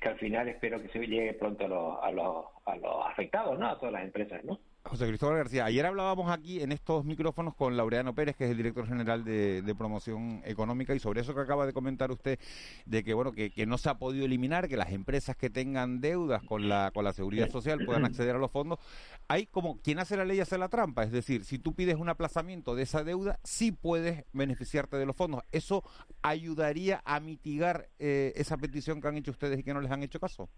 que 0.03 0.09
al 0.09 0.19
final 0.19 0.49
espero 0.49 0.83
que 0.83 0.89
se 0.89 0.99
llegue 0.99 1.35
pronto 1.35 1.65
a 1.65 1.69
los, 1.69 1.99
a 2.03 2.11
los, 2.11 2.47
a 2.67 2.77
los 2.77 3.07
afectados, 3.07 3.59
¿no? 3.59 3.69
A 3.69 3.79
todas 3.79 3.93
las 3.93 4.05
empresas, 4.05 4.45
¿no? 4.45 4.59
José 4.85 5.07
Cristóbal 5.07 5.37
García, 5.37 5.65
ayer 5.65 5.87
hablábamos 5.87 6.31
aquí 6.31 6.61
en 6.61 6.73
estos 6.73 7.05
micrófonos 7.05 7.55
con 7.55 7.77
Laureano 7.77 8.15
Pérez, 8.15 8.37
que 8.37 8.45
es 8.45 8.51
el 8.51 8.57
director 8.57 8.87
general 8.87 9.25
de, 9.25 9.75
promoción 9.79 10.43
económica, 10.45 10.95
y 10.95 10.99
sobre 10.99 11.21
eso 11.21 11.35
que 11.35 11.41
acaba 11.41 11.67
de 11.67 11.73
comentar 11.73 12.11
usted, 12.11 12.39
de 12.85 13.05
que 13.05 13.15
bueno, 13.15 13.33
que, 13.33 13.53
no 13.67 13.79
se 13.79 13.89
ha 13.89 13.99
podido 13.99 14.27
eliminar, 14.27 14.69
que 14.69 14.77
las 14.77 14.91
empresas 14.91 15.37
que 15.37 15.51
tengan 15.51 16.01
deudas 16.01 16.43
con 16.43 16.69
la, 16.69 16.91
con 16.93 17.05
la 17.05 17.13
seguridad 17.13 17.49
social 17.49 17.85
puedan 17.87 18.05
acceder 18.05 18.35
a 18.35 18.39
los 18.39 18.51
fondos. 18.51 18.81
Hay 19.29 19.47
como 19.47 19.81
quien 19.81 19.99
hace 20.01 20.17
la 20.17 20.25
ley 20.25 20.41
hace 20.41 20.59
la 20.59 20.69
trampa, 20.69 21.05
es 21.05 21.13
decir, 21.13 21.45
si 21.45 21.59
tú 21.59 21.75
pides 21.75 21.97
un 21.97 22.09
aplazamiento 22.09 22.75
de 22.75 22.83
esa 22.83 23.05
deuda, 23.05 23.39
sí 23.45 23.73
puedes 23.73 24.25
beneficiarte 24.33 24.97
de 24.97 25.07
los 25.07 25.17
fondos. 25.17 25.43
¿Eso 25.53 25.85
ayudaría 26.23 27.03
a 27.07 27.21
mitigar 27.21 27.89
eh, 27.99 28.33
esa 28.35 28.57
petición 28.57 29.01
que 29.01 29.09
han 29.09 29.17
hecho 29.17 29.31
ustedes 29.31 29.61
y 29.61 29.63
que 29.63 29.73
no 29.73 29.81
les 29.81 29.93
han 29.93 30.03
hecho 30.03 30.21
caso? 30.21 30.51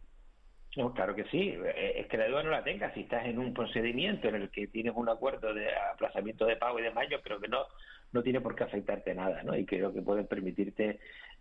No, 0.76 0.92
claro 0.92 1.14
que 1.14 1.24
sí. 1.24 1.56
Eh, 1.64 1.94
es 2.00 2.06
que 2.06 2.16
la 2.16 2.24
deuda 2.24 2.42
no 2.42 2.50
la 2.50 2.64
tengas. 2.64 2.92
Si 2.94 3.00
estás 3.00 3.26
en 3.26 3.38
un 3.38 3.54
procedimiento 3.54 4.28
en 4.28 4.37
el 4.37 4.50
que 4.50 4.66
tienes 4.66 4.92
un 4.96 5.08
acuerdo 5.08 5.54
de 5.54 5.68
aplazamiento 5.92 6.46
de 6.46 6.56
pago 6.56 6.78
y 6.78 6.82
demás, 6.82 7.06
yo 7.10 7.20
creo 7.22 7.40
que 7.40 7.48
no, 7.48 7.64
no 8.12 8.22
tiene 8.22 8.40
por 8.40 8.56
qué 8.56 8.64
afectarte 8.64 9.14
nada, 9.14 9.42
¿no? 9.44 9.56
Y 9.56 9.64
creo 9.66 9.92
que 9.92 10.02
puede 10.02 10.24
permitirte 10.24 10.98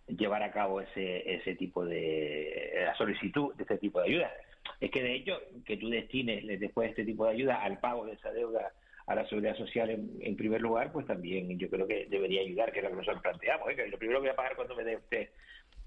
llevar 0.08 0.44
a 0.44 0.52
cabo 0.52 0.82
ese, 0.82 1.34
ese 1.34 1.56
tipo 1.56 1.86
de 1.86 2.84
la 2.86 2.96
solicitud 2.96 3.56
de 3.56 3.64
este 3.64 3.78
tipo 3.78 4.02
de 4.02 4.10
ayuda. 4.10 4.32
Es 4.80 4.92
que 4.92 5.02
de 5.02 5.16
hecho 5.16 5.40
que 5.66 5.78
tú 5.78 5.90
destines 5.90 6.46
después 6.60 6.88
de 6.88 6.90
este 6.92 7.06
tipo 7.06 7.26
de 7.26 7.32
ayuda 7.32 7.64
al 7.64 7.80
pago 7.80 8.06
de 8.06 8.14
esa 8.14 8.32
deuda 8.32 8.72
a 9.08 9.16
la 9.16 9.28
seguridad 9.28 9.56
social 9.58 9.90
en, 9.90 10.36
primer 10.38 10.62
lugar, 10.62 10.92
pues 10.92 11.06
también 11.06 11.58
yo 11.60 11.70
creo 11.70 11.88
que 11.88 12.06
debería 12.10 12.42
ayudar, 12.42 12.72
que 12.72 12.80
es 12.80 12.84
lo 12.84 12.90
que 12.90 12.98
nosotros 12.98 13.22
planteamos. 13.22 13.70
¿eh? 13.70 13.76
Que 13.76 13.88
lo 13.88 13.98
primero 13.98 14.20
que 14.20 14.28
voy 14.28 14.34
a 14.34 14.36
pagar 14.36 14.56
cuando 14.56 14.76
me 14.76 14.84
dé 14.84 14.96
usted 14.96 15.30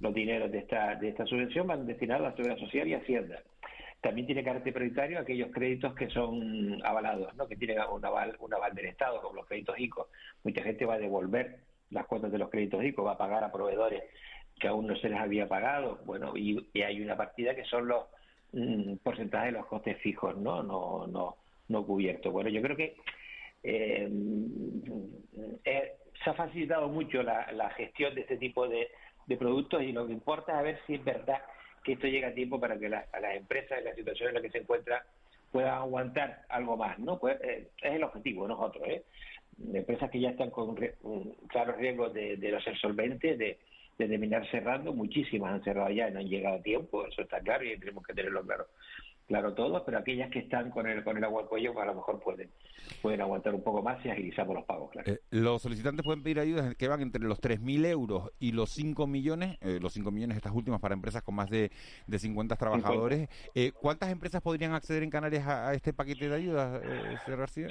los 0.00 0.14
dineros 0.14 0.50
de 0.50 0.58
esta, 0.58 0.94
de 0.96 1.08
esta 1.08 1.26
subvención 1.26 1.66
van 1.66 1.86
destinados 1.86 2.26
a 2.26 2.30
la 2.30 2.36
seguridad 2.36 2.58
social 2.58 2.88
y 2.88 2.94
Hacienda. 2.94 3.42
También 4.00 4.26
tiene 4.26 4.44
carácter 4.44 4.72
prioritario 4.72 5.18
aquellos 5.18 5.50
créditos 5.50 5.94
que 5.94 6.08
son 6.10 6.80
avalados, 6.84 7.34
¿no? 7.34 7.48
que 7.48 7.56
tienen 7.56 7.78
un 7.90 8.04
aval, 8.04 8.36
un 8.40 8.54
aval 8.54 8.74
del 8.74 8.86
Estado, 8.86 9.20
como 9.20 9.36
los 9.36 9.46
créditos 9.46 9.78
ICO. 9.78 10.08
Mucha 10.44 10.62
gente 10.62 10.84
va 10.84 10.94
a 10.94 10.98
devolver 10.98 11.60
las 11.90 12.06
cuotas 12.06 12.30
de 12.30 12.38
los 12.38 12.50
créditos 12.50 12.84
ICO, 12.84 13.04
va 13.04 13.12
a 13.12 13.18
pagar 13.18 13.42
a 13.42 13.50
proveedores 13.50 14.04
que 14.60 14.68
aún 14.68 14.86
no 14.86 14.96
se 14.96 15.08
les 15.08 15.18
había 15.18 15.48
pagado. 15.48 15.98
Bueno, 16.04 16.36
y, 16.36 16.68
hay 16.80 17.00
una 17.00 17.16
partida 17.16 17.54
que 17.54 17.64
son 17.64 17.88
los 17.88 18.04
mm, 18.52 18.96
porcentajes 19.02 19.52
de 19.52 19.58
los 19.58 19.66
costes 19.66 19.98
fijos, 19.98 20.36
¿no? 20.36 20.62
No, 20.62 21.06
no, 21.06 21.36
no 21.68 21.86
cubiertos. 21.86 22.32
Bueno, 22.32 22.50
yo 22.50 22.62
creo 22.62 22.76
que 22.76 22.96
eh, 23.62 24.08
eh, 25.64 25.92
se 26.22 26.30
ha 26.30 26.34
facilitado 26.34 26.88
mucho 26.88 27.22
la 27.22 27.70
gestión 27.70 28.14
de 28.14 28.20
este 28.20 28.36
tipo 28.36 28.68
de, 28.68 28.88
de 29.26 29.36
productos 29.36 29.82
y 29.82 29.92
lo 29.92 30.06
que 30.06 30.12
importa 30.12 30.58
es 30.58 30.64
ver 30.64 30.80
si 30.86 30.94
es 30.94 31.04
verdad 31.04 31.42
que 31.84 31.92
esto 31.92 32.06
llega 32.06 32.28
a 32.28 32.34
tiempo 32.34 32.58
para 32.58 32.78
que 32.78 32.88
las 32.88 33.06
empresas 33.34 33.78
en 33.78 33.84
la 33.84 33.94
situación 33.94 34.28
en 34.28 34.34
la 34.34 34.42
que 34.42 34.50
se 34.50 34.58
encuentra 34.58 35.04
puedan 35.52 35.74
aguantar 35.74 36.42
algo 36.48 36.76
más, 36.76 36.98
¿no? 36.98 37.18
Pues, 37.18 37.40
eh, 37.42 37.68
es 37.80 37.92
el 37.94 38.02
objetivo, 38.02 38.48
nosotros, 38.48 38.86
¿eh? 38.88 39.04
Empresas 39.72 40.10
que 40.10 40.20
ya 40.20 40.30
están 40.30 40.50
con 40.50 40.74
claros 41.48 41.76
riesgos 41.76 42.12
de, 42.12 42.36
de 42.36 42.52
no 42.52 42.60
ser 42.60 42.76
solventes, 42.78 43.38
de, 43.38 43.58
de 43.98 44.08
terminar 44.08 44.46
cerrando, 44.50 44.92
muchísimas 44.92 45.54
han 45.54 45.64
cerrado 45.64 45.90
ya 45.90 46.08
y 46.08 46.12
no 46.12 46.18
han 46.18 46.28
llegado 46.28 46.56
a 46.56 46.62
tiempo, 46.62 47.06
eso 47.06 47.22
está 47.22 47.40
claro 47.40 47.64
y 47.64 47.78
tenemos 47.78 48.04
que 48.04 48.12
tenerlo 48.12 48.42
claro 48.44 48.66
claro 49.26 49.54
todos, 49.54 49.82
pero 49.84 49.98
aquellas 49.98 50.30
que 50.30 50.40
están 50.40 50.70
con 50.70 50.86
el, 50.86 51.02
con 51.04 51.16
el 51.16 51.24
agua 51.24 51.42
al 51.42 51.48
cuello, 51.48 51.72
pues 51.72 51.82
a 51.82 51.86
lo 51.86 51.94
mejor 51.94 52.20
pueden, 52.20 52.50
pueden 53.02 53.20
aguantar 53.20 53.54
un 53.54 53.62
poco 53.62 53.82
más 53.82 54.04
y 54.04 54.10
agilizamos 54.10 54.54
los 54.54 54.64
pagos, 54.64 54.90
claro. 54.90 55.12
Eh, 55.12 55.20
los 55.30 55.62
solicitantes 55.62 56.04
pueden 56.04 56.22
pedir 56.22 56.40
ayudas 56.40 56.74
que 56.76 56.88
van 56.88 57.02
entre 57.02 57.22
los 57.22 57.40
3.000 57.40 57.86
euros 57.86 58.30
y 58.38 58.52
los 58.52 58.70
5 58.70 59.06
millones, 59.06 59.58
eh, 59.60 59.78
los 59.80 59.92
5 59.92 60.10
millones 60.10 60.36
estas 60.36 60.52
últimas 60.52 60.80
para 60.80 60.94
empresas 60.94 61.22
con 61.22 61.34
más 61.34 61.50
de, 61.50 61.70
de 62.06 62.18
50 62.18 62.56
trabajadores. 62.56 63.28
Eh, 63.54 63.72
¿Cuántas 63.72 64.10
empresas 64.10 64.40
podrían 64.42 64.72
acceder 64.72 65.02
en 65.02 65.10
Canarias 65.10 65.46
a, 65.46 65.74
este 65.74 65.92
paquete 65.92 66.28
de 66.28 66.34
ayudas, 66.34 66.82
señor 67.24 67.40
García? 67.40 67.68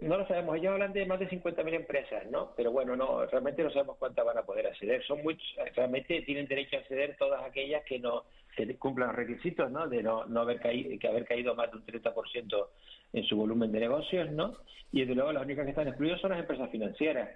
No 0.00 0.18
lo 0.18 0.26
sabemos, 0.26 0.56
ellos 0.56 0.72
hablan 0.72 0.92
de 0.92 1.06
más 1.06 1.18
de 1.18 1.28
50.000 1.28 1.74
empresas, 1.74 2.30
¿no? 2.30 2.52
Pero 2.56 2.72
bueno, 2.72 2.96
no 2.96 3.24
realmente 3.26 3.62
no 3.62 3.70
sabemos 3.70 3.96
cuántas 3.98 4.24
van 4.24 4.38
a 4.38 4.42
poder 4.42 4.66
acceder. 4.66 5.04
Son 5.04 5.22
muchos, 5.22 5.46
realmente 5.74 6.22
tienen 6.22 6.46
derecho 6.46 6.76
a 6.76 6.80
acceder 6.80 7.16
todas 7.16 7.42
aquellas 7.44 7.84
que 7.84 7.98
no 7.98 8.24
que 8.56 8.76
cumplan 8.76 9.08
los 9.08 9.16
requisitos, 9.16 9.70
¿no? 9.70 9.88
De 9.88 10.02
no, 10.02 10.26
no 10.26 10.40
haber 10.40 10.60
caído, 10.60 10.96
que 10.98 11.08
haber 11.08 11.24
caído 11.24 11.54
más 11.54 11.70
de 11.70 11.78
un 11.78 11.86
30% 11.86 12.68
en 13.12 13.24
su 13.24 13.36
volumen 13.36 13.72
de 13.72 13.80
negocios, 13.80 14.30
¿no? 14.30 14.56
Y 14.92 15.00
desde 15.00 15.14
luego 15.14 15.32
las 15.32 15.44
únicas 15.44 15.64
que 15.64 15.70
están 15.70 15.88
excluidas 15.88 16.20
son 16.20 16.30
las 16.30 16.40
empresas 16.40 16.70
financieras. 16.70 17.30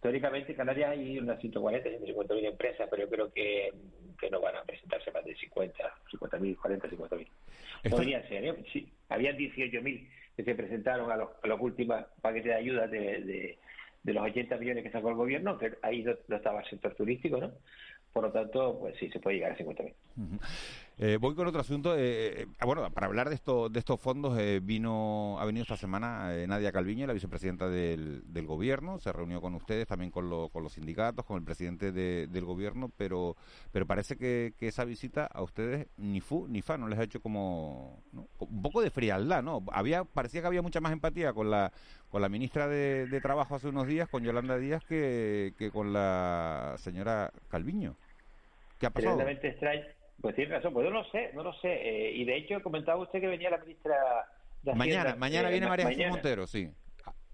Teóricamente 0.00 0.52
en 0.52 0.58
Canarias 0.58 0.90
hay 0.90 1.18
unas 1.18 1.40
140, 1.40 1.88
150 1.88 2.34
mil 2.34 2.44
empresas, 2.44 2.86
pero 2.90 3.04
yo 3.04 3.10
creo 3.10 3.32
que, 3.32 3.72
que 4.20 4.30
no 4.30 4.40
van 4.40 4.56
a 4.56 4.62
presentarse 4.62 5.10
más 5.10 5.24
de 5.24 5.34
50, 5.34 5.94
50 6.10 6.38
mil, 6.38 6.56
40, 6.56 6.90
50 6.90 7.16
mil. 7.16 7.28
Podría 7.90 8.28
ser, 8.28 8.44
¿eh? 8.44 8.54
Sí, 8.72 8.86
había 9.08 9.32
18 9.32 9.80
mil 9.82 10.06
que 10.36 10.44
se 10.44 10.54
presentaron 10.54 11.10
a 11.10 11.16
los, 11.16 11.60
últimos 11.60 12.04
paquetes 12.20 12.46
de 12.46 12.54
ayuda 12.54 12.86
de, 12.86 13.56
de, 14.02 14.12
los 14.12 14.24
80 14.24 14.56
millones 14.56 14.84
que 14.84 14.90
sacó 14.90 15.10
el 15.10 15.16
gobierno, 15.16 15.58
que 15.58 15.74
ahí 15.82 16.02
no, 16.02 16.36
estaba 16.36 16.60
el 16.60 16.68
sector 16.68 16.94
turístico, 16.94 17.38
¿no? 17.38 17.52
Por 18.12 18.24
lo 18.24 18.32
tanto, 18.32 18.78
pues 18.78 18.96
sí, 18.98 19.10
se 19.10 19.20
puede 19.20 19.36
llegar 19.36 19.52
a 19.52 19.56
50.000. 19.56 19.92
Eh, 20.96 21.18
voy 21.20 21.34
con 21.34 21.46
otro 21.46 21.60
asunto. 21.60 21.96
Eh, 21.96 22.42
eh, 22.42 22.46
bueno, 22.64 22.88
para 22.90 23.08
hablar 23.08 23.28
de, 23.28 23.34
esto, 23.34 23.68
de 23.68 23.80
estos 23.80 24.00
fondos, 24.00 24.38
vino 24.62 25.36
ha 25.40 25.44
venido 25.44 25.62
esta 25.62 25.76
semana 25.76 26.30
Nadia 26.46 26.70
Calviño, 26.70 27.06
la 27.06 27.12
vicepresidenta 27.12 27.68
del, 27.68 28.22
del, 28.32 28.46
gobierno. 28.46 29.00
Se 29.00 29.12
reunió 29.12 29.40
con 29.40 29.54
ustedes, 29.54 29.88
también 29.88 30.12
con, 30.12 30.48
con 30.50 30.62
los 30.62 30.72
sindicatos, 30.72 31.24
con 31.24 31.38
el 31.38 31.44
presidente 31.44 31.90
del 31.90 32.44
gobierno, 32.44 32.90
pero, 32.96 33.36
pero 33.72 33.86
parece 33.86 34.16
que, 34.16 34.52
esa 34.60 34.84
visita 34.84 35.26
a 35.26 35.42
ustedes 35.42 35.88
ni 35.98 36.20
fu 36.20 36.46
ni 36.48 36.62
fa, 36.62 36.78
no 36.78 36.88
les 36.88 36.98
ha 36.98 37.02
hecho 37.02 37.20
como 37.20 38.02
un 38.38 38.62
poco 38.62 38.80
de 38.80 38.90
frialdad, 38.90 39.42
¿no? 39.42 39.62
Había, 39.72 40.04
parecía 40.04 40.40
que 40.40 40.46
había 40.46 40.62
mucha 40.62 40.80
más 40.80 40.92
empatía 40.92 41.34
con 41.34 41.50
la, 41.50 41.70
con 42.08 42.22
la 42.22 42.30
ministra 42.30 42.66
de, 42.66 43.06
de 43.06 43.20
Trabajo 43.20 43.56
hace 43.56 43.68
unos 43.68 43.86
días, 43.86 44.08
con 44.08 44.22
Yolanda 44.22 44.56
Díaz, 44.56 44.82
que, 44.84 45.52
que 45.58 45.70
con 45.70 45.92
la 45.92 46.76
señora 46.78 47.30
Calviño. 47.50 47.96
¿Qué 48.78 48.86
ha 48.86 48.90
pasado? 48.90 49.18
Pues 50.20 50.34
tiene 50.36 50.54
razón, 50.54 50.72
pues 50.72 50.84
yo 50.84 50.90
no 50.90 51.02
lo 51.02 51.10
sé, 51.10 51.30
no 51.34 51.42
lo 51.42 51.52
sé. 51.54 51.72
Eh, 51.72 52.12
y 52.12 52.24
de 52.24 52.36
hecho 52.36 52.62
comentaba 52.62 53.02
usted 53.02 53.20
que 53.20 53.26
venía 53.26 53.50
la 53.50 53.58
ministra 53.58 53.96
de 54.62 54.74
Mañana, 54.74 55.14
mañana 55.16 55.48
eh, 55.48 55.52
viene 55.52 55.66
María 55.66 55.88
Jesús 55.88 56.06
Montero, 56.08 56.46
sí. 56.46 56.70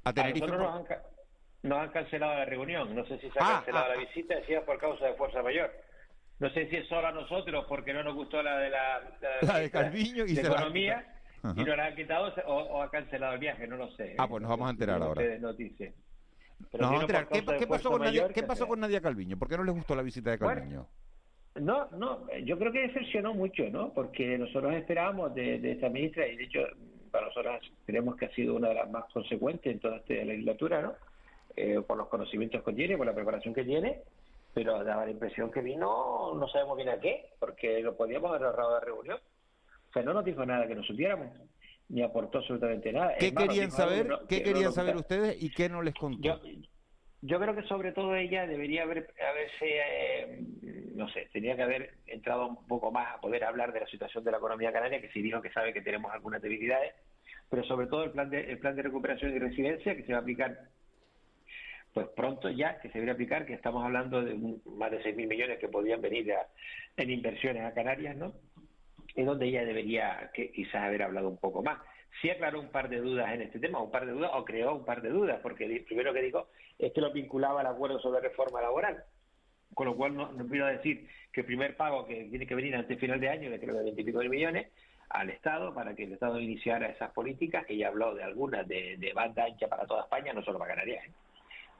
A, 0.03 0.13
Tenerife. 0.13 0.47
nos, 0.47 1.79
han, 1.79 1.91
cancelado 1.91 2.35
la 2.35 2.45
reunión, 2.47 2.95
no 2.95 3.05
sé 3.07 3.19
si 3.19 3.31
se 3.31 3.39
ha 3.39 3.47
ah, 3.47 3.53
cancelado 3.57 3.87
ah, 3.87 3.95
la 3.95 4.01
visita, 4.01 4.35
decía 4.35 4.65
por 4.65 4.79
causa 4.79 5.07
de 5.07 5.15
fuerza 5.15 5.43
mayor. 5.43 5.71
No 6.39 6.49
sé 6.51 6.69
si 6.71 6.77
es 6.77 6.89
solo 6.89 7.07
a 7.07 7.13
nosotros 7.13 7.67
porque 7.69 7.93
no 7.93 8.03
nos 8.03 8.15
gustó 8.15 8.43
la 8.43 8.59
de 8.59 8.71
la, 8.71 9.01
la, 9.43 9.59
de 9.59 9.71
Calviño 9.71 10.25
y 10.27 10.35
de 10.35 10.41
Economía 10.41 11.07
y 11.43 11.65
nos 11.65 11.77
la 11.77 11.87
han 11.87 11.97
quitado 11.97 12.33
o, 12.47 12.83
ha 12.83 12.91
cancelado 12.91 13.35
el 13.35 13.41
viaje, 13.41 13.67
no 13.67 13.77
lo 13.77 13.91
sé. 13.93 14.15
Ah, 14.19 14.27
pues 14.27 14.43
nos 14.43 14.51
vamos 14.51 14.69
a 14.69 14.71
enterar 14.71 15.03
ahora. 15.03 15.23
Noticias. 15.39 15.95
Nos 16.73 16.81
vamos 16.81 16.99
a 16.99 17.03
enterar. 17.03 17.29
¿Qué, 17.29 17.67
pasó, 17.67 17.91
con 17.91 18.03
Nadia, 18.03 18.29
¿qué 18.29 18.43
pasó 18.43 18.67
con 18.67 18.81
Nadia 18.81 19.01
Calviño? 19.01 19.39
¿Por 19.39 19.49
qué 19.49 19.57
no 19.57 19.65
les 19.65 19.75
gustó 19.75 19.95
la 19.95 20.03
visita 20.03 20.31
de 20.31 20.39
Calviño? 20.39 20.87
No, 21.57 21.89
no, 21.91 22.27
yo 22.45 22.59
creo 22.59 22.71
que 22.71 22.87
decepcionó 22.87 23.35
mucho, 23.35 23.65
¿no? 23.71 23.93
Porque 23.93 24.39
nosotros 24.39 24.73
esperábamos 24.75 25.35
de, 25.35 25.73
esta 25.73 25.89
ministra, 25.89 26.27
y 26.27 26.37
de 26.37 26.45
hecho 26.45 26.61
para 27.11 27.27
nosotros 27.27 27.73
creemos 27.87 28.17
que 28.17 28.27
ha 28.27 28.35
sido 28.35 28.55
una 28.55 28.69
de 28.69 28.75
las 28.75 28.91
más 28.91 29.05
consecuentes 29.13 29.73
en 29.73 29.81
toda 29.81 29.97
esta 29.97 30.15
legislatura, 30.15 30.81
¿no? 30.81 30.95
Eh, 31.57 31.81
por 31.85 31.97
los 31.97 32.07
conocimientos 32.07 32.63
que 32.63 32.73
tiene, 32.73 32.97
por 32.97 33.07
la 33.07 33.15
preparación 33.15 33.53
que 33.53 33.65
tiene, 33.65 33.99
pero 34.55 34.85
daba 34.85 35.05
la 35.05 35.11
impresión 35.11 35.51
que 35.51 35.61
vino, 35.61 36.35
no 36.35 36.49
sabemos 36.49 36.77
bien 36.77 36.89
a 36.89 37.01
qué, 37.01 37.31
porque 37.41 37.81
lo 37.81 37.97
podíamos 37.97 38.31
haber 38.31 38.45
ahorrado 38.45 38.75
de 38.75 38.81
reunión. 38.81 39.19
O 39.89 39.93
sea, 39.93 40.03
no 40.03 40.15
nos 40.15 40.25
dijo 40.25 40.47
nada 40.47 40.69
que 40.69 40.77
no 40.77 40.85
supiéramos, 40.85 41.29
ni 41.89 42.03
aportó 42.03 42.39
absolutamente 42.39 42.93
nada. 42.93 43.17
¿Qué 43.19 43.35
querían 43.35 43.73
saber? 43.73 44.09
¿Qué 44.29 44.45
querían 44.45 44.73
saber 44.73 44.97
ustedes 44.97 45.43
y 45.43 45.51
qué 45.51 45.69
no 45.69 45.83
les 45.83 45.95
contó? 45.95 46.23
Yo 46.23 46.41
creo 47.39 47.55
que 47.55 47.63
sobre 47.65 47.93
todo 47.93 48.15
ella 48.17 48.47
debería 48.47 48.85
haber, 48.85 49.13
haberse, 49.29 49.67
eh, 49.67 50.43
no 50.95 51.09
sé, 51.11 51.29
tenía 51.33 51.55
que 51.55 51.63
haber 51.63 51.95
entrado 52.07 52.47
un 52.47 52.67
poco 52.67 52.91
más 52.91 53.15
a 53.15 53.21
poder 53.21 53.45
hablar 53.45 53.73
de 53.73 53.81
la 53.81 53.87
situación 53.87 54.25
de 54.25 54.31
la 54.31 54.39
economía 54.39 54.73
canaria, 54.73 55.01
que 55.01 55.11
sí 55.11 55.21
dijo 55.21 55.43
que 55.43 55.53
sabe 55.53 55.75
que 55.75 55.83
tenemos 55.83 56.11
algunas 56.13 56.41
debilidades, 56.41 56.95
pero 57.51 57.63
sobre 57.65 57.89
todo 57.89 58.05
el 58.05 58.13
plan 58.13 58.31
de, 58.31 58.41
el 58.51 58.59
plan 58.59 58.75
de 58.75 58.83
recuperación 58.83 59.35
y 59.35 59.39
residencia 59.39 59.95
que 59.95 60.05
se 60.05 60.13
va 60.13 60.19
a 60.19 60.23
aplicar 60.23 60.59
pues 61.93 62.07
pronto 62.15 62.49
ya, 62.49 62.79
que 62.81 62.89
se 62.89 62.95
debería 62.95 63.15
aplicar, 63.15 63.47
que 63.47 63.55
estamos 63.55 63.85
hablando 63.85 64.23
de 64.23 64.35
más 64.35 64.91
de 64.93 65.03
6.000 65.03 65.27
millones 65.27 65.59
que 65.59 65.69
podrían 65.69 66.01
venir 66.01 66.33
en 66.97 67.11
inversiones 67.11 67.65
a 67.65 67.75
Canarias, 67.75 68.17
¿no? 68.17 68.33
Es 69.15 69.27
donde 69.27 69.47
ella 69.47 69.65
debería 69.65 70.31
que, 70.33 70.53
quizás 70.53 70.85
haber 70.85 71.03
hablado 71.03 71.29
un 71.29 71.39
poco 71.39 71.63
más 71.63 71.81
sí 72.21 72.31
aclaró 72.31 72.61
un 72.61 72.69
par 72.69 72.89
de 72.89 73.01
dudas 73.01 73.33
en 73.33 73.43
este 73.43 73.59
tema, 73.59 73.83
un 73.83 73.91
par 73.91 74.07
de 74.07 74.13
dudas, 74.13 74.31
o 74.35 74.45
creó 74.45 74.75
un 74.75 74.85
par 74.85 75.03
de 75.03 75.11
dudas, 75.11 75.41
porque 75.43 75.85
primero 75.87 76.13
que 76.13 76.23
dijo 76.23 76.49
es 76.79 76.93
que 76.93 77.01
lo 77.01 77.13
vinculaba 77.13 77.61
al 77.61 77.67
acuerdo 77.67 77.99
sobre 78.01 78.21
reforma 78.21 78.61
laboral. 78.61 79.05
Con 79.75 79.87
lo 79.87 79.97
cual 79.97 80.17
no, 80.17 80.33
no 80.33 80.67
decir 80.67 81.07
que 81.33 81.41
el 81.41 81.47
primer 81.47 81.77
pago 81.77 82.07
que 82.07 82.25
tiene 82.25 82.47
que 82.47 82.55
venir 82.55 82.75
antes 82.75 82.99
final 82.99 83.21
de 83.21 83.29
año, 83.29 83.51
de 83.51 83.61
creo 83.61 83.77
de 83.77 83.93
20 83.93 84.03
de 84.03 84.29
millones, 84.29 84.69
al 85.11 85.31
Estado 85.31 85.75
para 85.75 85.95
que 85.95 86.05
el 86.05 86.13
Estado 86.13 86.41
iniciara 86.41 86.89
esas 86.89 87.13
políticas, 87.13 87.67
que 87.67 87.77
ya 87.77 87.89
habló 87.89 88.15
de 88.15 88.25
algunas 88.25 88.67
de, 88.67 89.13
banda 89.15 89.45
ancha 89.45 89.69
para 89.69 89.87
toda 89.87 90.03
España, 90.03 90.33
no 90.33 90.43
solo 90.43 90.59
para 90.59 90.75
Canarias. 90.75 91.05
¿eh? 91.07 91.13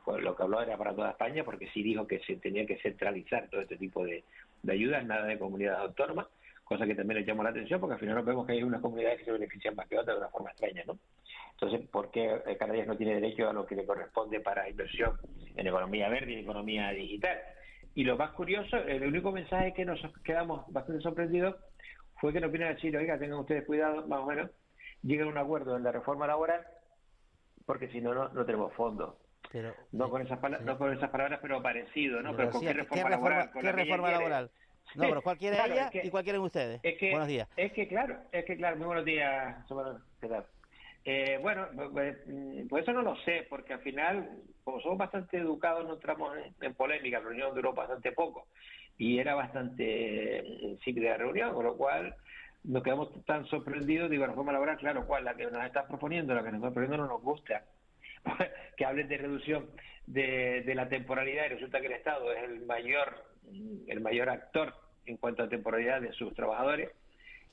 Pues 0.05 0.23
lo 0.23 0.37
que 0.37 0.43
habló 0.43 0.63
era 0.63 0.77
para 0.77 0.95
toda 0.95 1.11
España, 1.11 1.45
porque 1.45 1.69
sí 1.73 1.83
dijo 1.83 2.07
que 2.07 2.21
se 2.21 2.37
tenía 2.37 2.67
que 2.67 2.79
centralizar 2.79 3.49
todo 3.49 3.61
este 3.61 3.77
tipo 3.77 4.05
de, 4.05 4.25
de 4.63 4.73
ayudas, 4.73 5.05
nada 5.05 5.27
de 5.27 5.39
comunidades 5.39 5.81
autónomas 5.81 6.27
cosa 6.71 6.87
que 6.87 6.95
también 6.95 7.19
le 7.19 7.27
llamó 7.27 7.43
la 7.43 7.51
atención 7.51 7.81
porque 7.81 7.95
al 7.95 7.99
final 7.99 8.15
nos 8.15 8.25
vemos 8.25 8.47
que 8.47 8.53
hay 8.53 8.63
unas 8.63 8.81
comunidades 8.81 9.19
que 9.19 9.25
se 9.25 9.33
benefician 9.33 9.75
más 9.75 9.89
que 9.89 9.99
otras 9.99 10.15
de 10.15 10.21
una 10.21 10.31
forma 10.31 10.51
extraña, 10.51 10.85
¿no? 10.87 11.01
Entonces, 11.51 11.89
¿por 11.89 12.13
qué 12.13 12.41
eh, 12.47 12.57
Canarias 12.57 12.87
no 12.87 12.97
tiene 12.97 13.17
derecho 13.17 13.51
a 13.51 13.53
lo 13.53 13.67
que 13.67 13.75
le 13.75 13.85
corresponde 13.85 14.39
para 14.39 14.69
inversión 14.69 15.19
en 15.57 15.67
economía 15.67 16.09
verde 16.09 16.31
y 16.31 16.39
economía 16.39 16.91
digital? 16.91 17.41
Y 17.97 18.05
lo 18.05 18.17
más 18.17 18.31
curioso, 18.31 18.77
el 18.77 19.03
único 19.03 19.33
mensaje 19.33 19.75
que 19.75 19.85
nos 19.85 20.01
quedamos 20.23 20.65
bastante 20.73 21.03
sorprendidos 21.03 21.57
fue 22.21 22.33
que 22.33 22.41
nos 22.41 22.53
vienen 22.53 22.69
a 22.69 22.75
decir, 22.75 22.97
oiga, 22.97 23.19
tengan 23.19 23.41
ustedes 23.41 23.67
cuidado, 23.67 24.07
más 24.07 24.21
o 24.21 24.27
menos, 24.27 24.49
lleguen 25.03 25.27
a 25.27 25.31
un 25.31 25.39
acuerdo 25.39 25.77
en 25.77 25.83
la 25.83 25.91
reforma 25.91 26.29
laboral, 26.29 26.65
porque 27.67 27.89
si 27.89 28.01
no, 28.01 28.15
no, 28.15 28.47
tenemos 28.47 28.73
fondos. 28.75 29.17
Pero, 29.51 29.75
no, 29.91 30.09
con 30.09 30.23
esas 30.23 30.39
palabras, 30.39 30.65
no 30.65 30.79
con 30.79 30.93
esas 30.93 31.11
palabras, 31.11 31.41
pero 31.43 31.61
parecido, 31.61 32.23
¿no? 32.23 32.37
Pero, 32.37 32.51
¿con 32.51 32.61
qué 32.61 32.73
reforma, 32.73 33.11
laboral? 33.11 33.51
¿qué 33.61 33.73
reforma 33.73 34.11
laboral? 34.13 34.51
No, 34.95 35.09
pero 35.09 35.23
¿cuál 35.23 35.39
quiere 35.39 35.57
ella 35.57 35.91
y 35.93 36.11
cuál 36.11 36.25
quieren 36.25 36.43
ustedes? 36.43 36.81
Es 36.83 36.99
que, 36.99 37.11
buenos 37.11 37.29
días. 37.29 37.49
Es 37.57 37.73
que 37.73 37.87
claro, 37.89 38.17
es 38.33 38.45
que 38.45 38.57
claro, 38.57 38.77
muy 38.77 38.87
buenos 38.87 39.05
días. 39.05 39.57
¿Qué 40.21 40.29
tal? 40.29 40.47
Eh, 41.05 41.39
bueno, 41.41 41.67
pues, 41.93 42.19
pues, 42.69 42.83
eso 42.83 42.93
no 42.93 43.03
lo 43.03 43.17
sé, 43.25 43.47
porque 43.49 43.73
al 43.73 43.81
final, 43.81 44.43
como 44.65 44.81
somos 44.81 44.99
bastante 44.99 45.39
educados, 45.39 45.87
no 45.87 45.95
entramos 45.95 46.37
en, 46.61 46.75
polémica, 46.75 47.19
la 47.19 47.25
reunión 47.25 47.55
duró 47.55 47.73
bastante 47.73 48.13
poco 48.13 48.49
y 48.99 49.19
era 49.19 49.35
bastante 49.35 50.43
mm, 50.43 50.85
simple 50.85 51.09
la 51.09 51.17
reunión, 51.17 51.55
con 51.55 51.65
lo 51.65 51.77
cual 51.77 52.15
nos 52.65 52.83
quedamos 52.83 53.25
tan 53.25 53.47
sorprendidos, 53.47 54.11
digo, 54.11 54.23
la 54.23 54.29
reforma 54.29 54.53
laboral, 54.53 54.77
claro, 54.77 55.07
¿cuál? 55.07 55.25
La 55.25 55.35
que 55.35 55.47
nos 55.47 55.65
está 55.65 55.87
proponiendo, 55.87 56.35
la 56.35 56.43
que 56.43 56.51
nos 56.51 56.57
está 56.57 56.69
proponiendo 56.69 56.99
no 56.99 57.07
nos 57.07 57.23
gusta. 57.23 57.65
que 58.77 58.85
hablen 58.85 59.09
de 59.09 59.17
reducción 59.17 59.71
de, 60.07 60.63
de 60.67 60.75
la 60.75 60.91
temporalidad 60.91 61.47
y 61.47 61.55
resulta 61.55 61.81
que 61.81 61.87
el 61.87 61.95
Estado 61.95 62.31
es 62.35 62.43
el 62.43 62.67
mayor 62.67 63.30
el 63.87 64.01
mayor 64.01 64.29
actor 64.29 64.75
en 65.07 65.17
cuanto 65.17 65.43
a 65.43 65.49
temporalidad 65.49 66.01
de 66.01 66.13
sus 66.13 66.35
trabajadores 66.35 66.91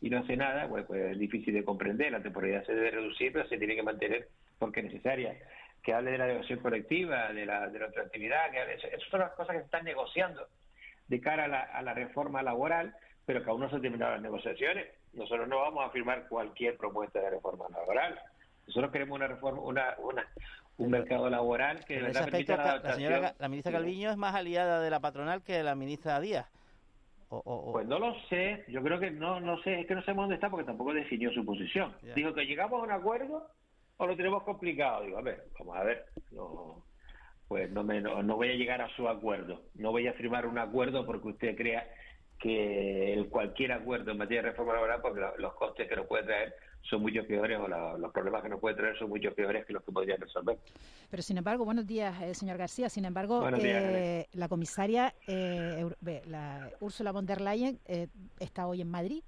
y 0.01 0.09
no 0.09 0.19
hace 0.19 0.37
nada, 0.37 0.67
pues, 0.67 0.85
pues, 0.85 1.11
es 1.11 1.19
difícil 1.19 1.53
de 1.53 1.63
comprender. 1.63 2.11
La 2.11 2.21
temporalidad 2.21 2.65
se 2.65 2.75
debe 2.75 2.91
reducir, 2.91 3.33
pero 3.33 3.47
se 3.47 3.57
tiene 3.57 3.75
que 3.75 3.83
mantener 3.83 4.27
porque 4.59 4.81
es 4.81 4.87
necesaria. 4.87 5.35
Que 5.81 5.93
hable 5.93 6.11
de 6.11 6.17
la 6.17 6.27
negociación 6.27 6.59
colectiva, 6.59 7.31
de 7.33 7.45
la, 7.45 7.67
de 7.67 7.79
la 7.79 7.85
actividad, 7.85 8.51
que 8.51 8.73
esas 8.73 9.09
son 9.09 9.21
las 9.21 9.31
cosas 9.31 9.53
que 9.53 9.59
se 9.59 9.65
están 9.65 9.85
negociando 9.85 10.47
de 11.07 11.21
cara 11.21 11.45
a 11.45 11.47
la, 11.47 11.61
a 11.61 11.81
la 11.81 11.93
reforma 11.93 12.43
laboral, 12.43 12.93
pero 13.25 13.43
que 13.43 13.49
aún 13.49 13.61
no 13.61 13.69
se 13.69 13.75
han 13.75 13.81
terminado 13.81 14.13
las 14.13 14.21
negociaciones. 14.21 14.87
Nosotros 15.13 15.47
no 15.47 15.59
vamos 15.59 15.85
a 15.85 15.89
firmar 15.91 16.27
cualquier 16.27 16.77
propuesta 16.77 17.19
de 17.19 17.31
reforma 17.31 17.65
laboral. 17.69 18.19
Nosotros 18.67 18.91
queremos 18.91 19.15
una 19.15 19.27
reforma, 19.27 19.61
una, 19.61 19.95
una, 19.99 20.27
un 20.77 20.91
mercado 20.91 21.29
laboral 21.29 21.83
que 21.85 21.97
en 21.97 22.05
ese 22.05 22.19
aspecto, 22.19 22.55
la, 22.55 22.93
señora, 22.93 23.35
la 23.37 23.49
ministra 23.49 23.71
Calviño 23.71 24.11
es 24.11 24.17
más 24.17 24.35
aliada 24.35 24.79
de 24.79 24.89
la 24.89 24.99
patronal 24.99 25.41
que 25.41 25.63
la 25.63 25.75
ministra 25.75 26.19
Díaz. 26.19 26.47
Pues 27.29 27.85
no 27.87 27.99
lo 27.99 28.15
sé, 28.29 28.63
yo 28.69 28.81
creo 28.81 28.99
que 28.99 29.11
no 29.11 29.41
no 29.41 29.61
sé, 29.63 29.81
es 29.81 29.87
que 29.87 29.95
no 29.95 30.01
sabemos 30.01 30.23
dónde 30.23 30.35
está 30.35 30.49
porque 30.49 30.65
tampoco 30.65 30.93
definió 30.93 31.31
su 31.33 31.43
posición. 31.43 31.93
Dijo 32.15 32.33
que 32.33 32.45
llegamos 32.45 32.79
a 32.79 32.83
un 32.83 32.91
acuerdo 32.91 33.47
o 33.97 34.07
lo 34.07 34.15
tenemos 34.15 34.43
complicado. 34.43 35.03
Digo, 35.03 35.17
a 35.17 35.21
ver, 35.21 35.43
vamos 35.59 35.75
a 35.75 35.83
ver, 35.83 36.05
no, 36.31 36.85
pues 37.47 37.69
no, 37.71 37.83
me, 37.83 37.99
no, 37.99 38.35
voy 38.35 38.51
a 38.51 38.55
llegar 38.55 38.81
a 38.81 38.89
su 38.95 39.09
acuerdo, 39.09 39.63
no 39.75 39.91
voy 39.91 40.07
a 40.07 40.13
firmar 40.13 40.45
un 40.45 40.57
acuerdo 40.57 41.05
porque 41.05 41.29
usted 41.29 41.57
crea 41.57 41.87
que 42.39 43.13
el 43.13 43.29
cualquier 43.29 43.71
acuerdo 43.71 44.11
en 44.11 44.19
materia 44.19 44.43
de 44.43 44.49
reforma 44.49 44.73
laboral, 44.73 45.01
porque 45.01 45.21
los 45.39 45.53
costes 45.55 45.89
que 45.89 45.95
nos 45.95 46.05
puede 46.05 46.23
traer 46.23 46.53
son 46.89 47.01
mucho 47.01 47.25
peores 47.25 47.59
o 47.59 47.67
los 47.97 48.11
problemas 48.11 48.41
que 48.41 48.49
nos 48.49 48.59
puede 48.59 48.75
traer 48.75 48.97
son 48.97 49.09
mucho 49.09 49.33
peores 49.33 49.65
que 49.65 49.73
los 49.73 49.83
que 49.83 49.91
podrían 49.91 50.19
resolver. 50.21 50.57
Pero 51.09 51.21
sin 51.21 51.37
embargo, 51.37 51.65
buenos 51.65 51.85
días, 51.85 52.21
eh, 52.21 52.33
señor 52.33 52.57
García. 52.57 52.89
Sin 52.89 53.05
embargo, 53.05 53.47
eh, 53.57 54.27
la 54.33 54.47
comisaria 54.47 55.13
eh, 55.27 55.85
la 56.25 56.69
Úrsula 56.79 57.11
von 57.11 57.25
der 57.25 57.41
Leyen 57.41 57.79
está 58.39 58.67
hoy 58.67 58.81
en 58.81 58.89
Madrid 58.89 59.23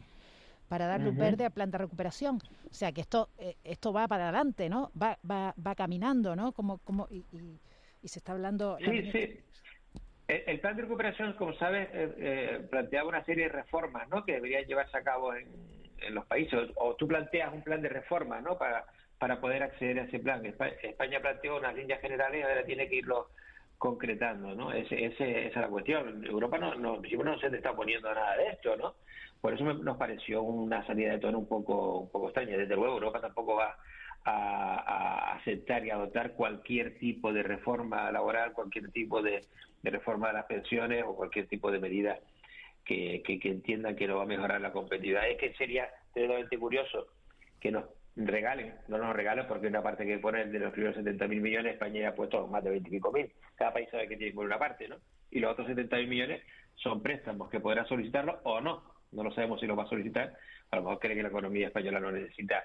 para 0.68 0.86
dar 0.86 1.02
luz 1.02 1.16
verde 1.18 1.46
a 1.46 1.50
planta 1.50 1.78
de 1.78 1.86
recuperación. 1.86 2.40
O 2.70 2.74
sea 2.74 2.92
que 2.92 3.02
esto 3.02 3.30
esto 3.64 3.92
va 3.92 4.08
para 4.08 4.30
adelante, 4.30 4.70
¿no? 4.70 4.92
Va 5.02 5.18
va, 5.30 5.54
va 5.66 5.76
caminando, 5.76 6.36
¿no? 6.36 6.52
Como 6.52 6.78
como 6.80 7.08
y, 7.10 7.26
se 8.08 8.20
está 8.20 8.32
hablando. 8.32 8.78
Sí, 8.80 9.12
sí. 9.12 9.40
El, 10.28 10.60
plan 10.60 10.76
de 10.76 10.84
recuperación, 10.84 11.34
como 11.34 11.54
sabes, 11.56 11.90
planteaba 12.70 13.10
una 13.10 13.26
serie 13.26 13.46
de 13.46 13.50
reformas, 13.50 14.08
¿no? 14.10 14.24
Que 14.24 14.34
deberían 14.34 14.64
llevarse 14.66 14.96
a 14.96 15.02
cabo 15.02 15.34
en 15.34 15.48
en 16.02 16.16
los 16.16 16.26
países, 16.26 16.70
o, 16.76 16.96
tú 16.96 17.08
planteas 17.08 17.54
un 17.54 17.64
plan 17.64 17.82
de 17.82 17.90
reforma, 17.90 18.42
¿no? 18.42 18.58
Para, 18.58 18.86
para 19.18 19.40
poder 19.40 19.64
acceder 19.64 20.00
a 20.00 20.04
ese 20.04 20.20
plan. 20.20 20.46
España 20.46 21.20
planteó 21.20 21.58
unas 21.58 21.76
líneas 21.76 22.02
generales 22.02 22.40
y 22.40 22.44
ahora 22.44 22.64
tiene 22.64 22.88
que 22.88 22.96
irlo 22.96 23.30
concretando, 23.78 24.54
¿no? 24.56 24.72
Ese, 24.72 25.06
ese, 25.06 25.48
esa 25.48 25.60
es 25.60 25.66
la 25.66 25.70
cuestión. 25.70 26.26
Europa 26.26 26.58
no, 26.58 26.76
no, 26.76 27.02
no 27.02 27.40
se 27.40 27.48
está 27.48 27.74
poniendo 27.74 28.14
nada 28.14 28.38
de 28.38 28.50
esto, 28.50 28.76
¿no? 28.76 28.96
Por 29.42 29.54
eso 29.54 29.64
nos 29.64 29.98
pareció 29.98 30.42
una 30.42 30.86
salida 30.86 31.12
de 31.14 31.20
tono 31.20 31.40
un 31.40 31.48
poco, 31.48 32.00
un 32.00 32.10
poco 32.12 32.28
extraña. 32.28 32.58
Desde 32.58 32.76
luego, 32.76 32.96
Europa 32.96 33.22
tampoco 33.22 33.56
va 33.56 33.78
a, 34.26 35.36
aceptar 35.36 35.86
y 35.86 35.92
adoptar 35.92 36.34
cualquier 36.34 37.00
tipo 37.00 37.32
de 37.32 37.44
reforma 37.44 38.12
laboral, 38.12 38.52
cualquier 38.52 38.92
tipo 38.92 39.22
de 39.22 39.46
reforma 39.84 40.28
de 40.28 40.34
las 40.34 40.46
pensiones 40.46 41.06
o 41.08 41.16
cualquier 41.16 41.48
tipo 41.48 41.72
de 41.72 41.80
medida 41.80 42.20
que, 42.90 43.40
que, 43.40 43.50
entiendan 43.50 43.96
que 43.96 44.08
no 44.08 44.18
va 44.18 44.24
a 44.24 44.26
mejorar 44.26 44.60
la 44.62 44.72
competitividad. 44.72 45.30
Es 45.30 45.38
que 45.38 45.54
sería 45.54 45.90
tremendamente 46.12 46.58
curioso 46.58 47.08
que 47.60 47.72
nos 47.72 47.86
regalen, 48.16 48.74
no 48.88 48.98
nos 48.98 49.16
regalen 49.16 49.46
porque 49.48 49.68
una 49.68 49.84
parte 49.84 50.06
que 50.06 50.18
ponen 50.18 50.52
de 50.52 50.60
los 50.60 50.74
primeros 50.74 50.98
70.000 50.98 51.40
millones, 51.40 51.74
España 51.74 52.02
ya 52.02 52.10
ha 52.10 52.16
puesto 52.16 52.48
más 52.48 52.64
de 52.64 52.82
25.000. 52.82 53.14
mil. 53.14 53.32
Cada 53.56 53.74
país 53.74 53.88
sabe 53.92 54.08
que 54.08 54.18
tiene 54.18 54.32
que 54.32 54.36
poner 54.36 54.48
una 54.48 54.60
parte, 54.60 54.88
¿no? 54.88 54.98
Y 55.30 55.40
los 55.40 55.52
otros 55.52 55.68
70.000 55.68 56.08
millones 56.08 56.42
son 56.76 57.04
préstamos 57.04 57.50
que 57.50 57.60
podrá 57.60 57.86
solicitarlo 57.86 58.40
o 58.44 58.60
no. 58.60 58.84
No 59.12 59.24
lo 59.24 59.32
sabemos 59.32 59.60
si 59.60 59.68
lo 59.68 59.76
va 59.76 59.84
a 59.84 59.90
solicitar. 59.90 60.36
A 60.72 60.78
lo 60.78 60.84
mejor 60.84 61.00
cree 61.00 61.16
que 61.16 61.24
la 61.24 61.30
economía 61.30 61.68
española 61.68 62.00
no 62.00 62.12
necesita 62.12 62.64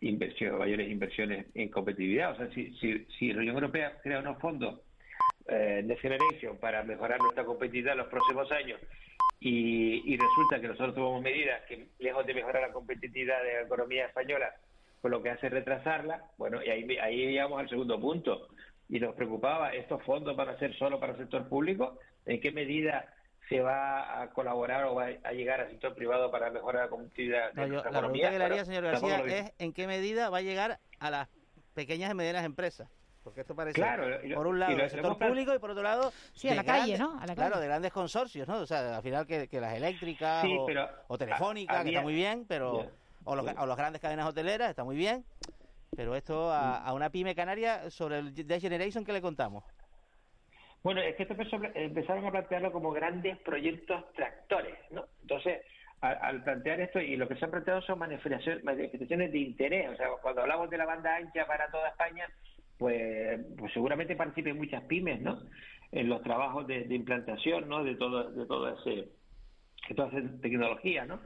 inversión, 0.00 0.58
mayores 0.58 0.88
inversiones 0.88 1.46
en 1.54 1.68
competitividad. 1.68 2.32
O 2.32 2.36
sea, 2.36 2.48
si, 2.50 2.76
si, 2.76 3.06
si 3.18 3.32
la 3.32 3.40
Unión 3.40 3.56
Europea 3.56 3.98
crea 4.02 4.20
unos 4.20 4.38
fondos 4.38 4.80
eh, 5.48 5.82
de 5.84 5.96
Generation 5.96 6.58
para 6.58 6.84
mejorar 6.84 7.20
nuestra 7.20 7.44
competitividad 7.44 7.92
en 7.92 7.98
los 7.98 8.08
próximos 8.08 8.50
años 8.52 8.80
y, 9.46 10.16
resulta 10.16 10.58
que 10.58 10.68
nosotros 10.68 10.94
tomamos 10.94 11.22
medidas 11.22 11.60
que, 11.68 11.88
lejos 11.98 12.24
de 12.24 12.32
mejorar 12.32 12.62
la 12.62 12.72
competitividad 12.72 13.42
de 13.42 13.52
la 13.52 13.60
economía 13.62 14.06
española, 14.06 14.54
pues 15.02 15.12
lo 15.12 15.22
que 15.22 15.30
hace 15.30 15.50
retrasarla, 15.50 16.24
bueno, 16.38 16.64
y 16.64 16.70
ahí, 16.70 16.96
ahí 16.96 17.26
llegamos 17.26 17.60
al 17.60 17.68
segundo 17.68 18.00
punto. 18.00 18.48
Y 18.88 19.00
nos 19.00 19.14
preocupaba, 19.14 19.74
¿estos 19.74 20.02
fondos 20.04 20.34
van 20.34 20.48
a 20.48 20.58
ser 20.58 20.74
solo 20.76 20.98
para 20.98 21.12
el 21.12 21.18
sector 21.18 21.46
público? 21.46 21.98
¿En 22.24 22.40
qué 22.40 22.52
medida 22.52 23.12
se 23.50 23.60
va 23.60 24.22
a 24.22 24.30
colaborar 24.30 24.84
o 24.84 24.94
va 24.94 25.08
a 25.22 25.32
llegar 25.32 25.60
al 25.60 25.68
sector 25.68 25.94
privado 25.94 26.30
para 26.30 26.50
mejorar 26.50 26.84
la 26.84 26.90
competitividad 26.90 27.52
de 27.52 27.68
la 27.68 27.80
economía? 27.80 27.90
La 27.90 28.00
pregunta 28.00 28.30
que 28.30 28.38
le 28.38 28.44
haría, 28.44 28.64
señor 28.64 28.84
García, 28.84 29.22
es 29.26 29.52
¿en 29.58 29.74
qué 29.74 29.86
medida 29.86 30.30
va 30.30 30.38
a 30.38 30.42
llegar 30.42 30.80
a 31.00 31.10
las 31.10 31.28
pequeñas 31.74 32.10
y 32.10 32.14
medianas 32.14 32.46
empresas? 32.46 32.88
Porque 33.24 33.40
esto 33.40 33.54
parece, 33.54 33.82
por 34.34 34.46
un 34.46 34.60
lado, 34.60 34.78
el 34.78 34.90
sector 34.90 35.18
público 35.18 35.54
y 35.54 35.58
por 35.58 35.70
otro 35.70 35.82
lado, 35.82 36.12
sí, 36.34 36.50
a 36.50 36.54
la 36.54 36.62
calle, 36.62 36.98
¿no? 36.98 37.18
A 37.18 37.26
la 37.26 37.34
Claro, 37.34 37.58
de 37.58 37.66
grandes 37.66 37.90
consorcios, 37.90 38.46
¿no? 38.46 38.58
O 38.58 38.66
sea, 38.66 38.98
al 38.98 39.02
final 39.02 39.26
que, 39.26 39.48
las 39.52 39.74
eléctricas 39.74 40.44
o, 41.08 41.16
telefónicas, 41.16 41.82
que 41.82 41.88
está 41.88 42.02
muy 42.02 42.14
bien, 42.14 42.44
pero 42.46 42.90
o, 43.24 43.34
los, 43.34 43.46
las 43.46 43.76
grandes 43.76 44.02
cadenas 44.02 44.28
hoteleras, 44.28 44.68
está 44.68 44.84
muy 44.84 44.96
bien. 44.96 45.24
Pero 45.96 46.14
esto 46.16 46.52
a, 46.52 46.92
una 46.92 47.08
pyme 47.08 47.34
canaria 47.34 47.90
sobre 47.90 48.18
el 48.18 48.34
The 48.34 48.60
Generation, 48.60 49.04
¿qué 49.04 49.12
le 49.12 49.22
contamos? 49.22 49.64
Bueno, 50.82 51.00
es 51.00 51.16
que 51.16 51.22
esto 51.22 51.34
empezaron 51.74 52.26
a 52.26 52.30
plantearlo 52.30 52.72
como 52.72 52.92
grandes 52.92 53.38
proyectos 53.38 54.12
tractores, 54.12 54.76
¿no? 54.90 55.06
Entonces, 55.22 55.62
al, 56.02 56.42
plantear 56.44 56.80
esto, 56.80 57.00
y 57.00 57.16
lo 57.16 57.26
que 57.26 57.36
se 57.36 57.46
han 57.46 57.52
planteado 57.52 57.80
son 57.80 57.98
manifestaciones 57.98 59.32
de 59.32 59.38
interés. 59.38 59.88
O 59.88 59.96
sea, 59.96 60.08
cuando 60.20 60.42
hablamos 60.42 60.68
de 60.68 60.76
la 60.76 60.84
banda 60.84 61.16
ancha 61.16 61.46
para 61.46 61.70
toda 61.70 61.88
España, 61.88 62.28
pues, 62.78 63.40
pues 63.56 63.72
seguramente 63.72 64.16
participen 64.16 64.56
muchas 64.56 64.82
pymes, 64.84 65.20
¿no? 65.20 65.42
En 65.92 66.08
los 66.08 66.22
trabajos 66.22 66.66
de, 66.66 66.86
implantación, 66.90 67.68
¿no? 67.68 67.84
De 67.84 67.94
todo, 67.94 68.30
de 68.30 68.46
todo 68.46 68.68
ese, 68.68 69.08
de 69.88 69.94
toda 69.94 70.08
esa 70.08 70.40
tecnología, 70.40 71.04
¿no? 71.04 71.20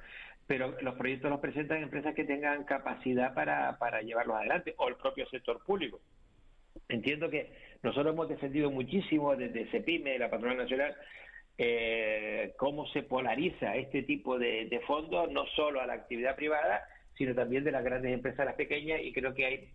Pero 0.47 0.75
los 0.81 0.95
proyectos 0.95 1.31
los 1.31 1.41
presentan 1.41 1.83
empresas 1.83 2.15
que 2.15 2.25
tengan 2.25 2.65
capacidad 2.65 3.35
para, 3.35 3.79
para 3.79 4.03
llevarlos 4.03 4.37
adelante, 4.37 4.75
o 4.79 4.89
el 4.89 4.97
propio 4.97 5.27
sector 5.29 5.63
público. 5.65 6.01
Entiendo 6.89 7.29
que 7.29 7.53
nosotros 7.83 8.15
hemos 8.15 8.29
defendido 8.29 8.71
muchísimo 8.71 9.37
desde 9.37 9.71
CEPIME, 9.71 10.19
la 10.19 10.31
Patronal 10.31 10.59
Nacional, 10.59 10.97
eh, 11.59 12.55
cómo 12.57 12.87
se 12.89 13.03
polariza 13.03 13.75
este 13.75 14.03
tipo 14.03 14.39
de, 14.39 14.67
de 14.67 14.81
fondos, 14.81 15.31
no 15.31 15.45
solo 15.57 15.81
a 15.81 15.87
la 15.87 15.95
actividad 15.95 16.37
privada, 16.37 16.83
sino 17.17 17.35
también 17.35 17.65
de 17.65 17.73
las 17.73 17.85
grandes 17.85 18.13
empresas 18.13 18.47
las 18.47 18.55
pequeñas, 18.55 19.01
y 19.03 19.13
creo 19.13 19.35
que 19.35 19.45
hay 19.45 19.69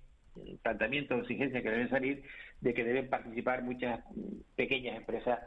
planteamientos, 0.61 1.21
exigencias 1.21 1.63
que 1.63 1.69
deben 1.69 1.89
salir 1.89 2.23
de 2.61 2.73
que 2.73 2.83
deben 2.83 3.09
participar 3.09 3.63
muchas 3.63 3.99
pequeñas 4.55 4.97
empresas 4.97 5.39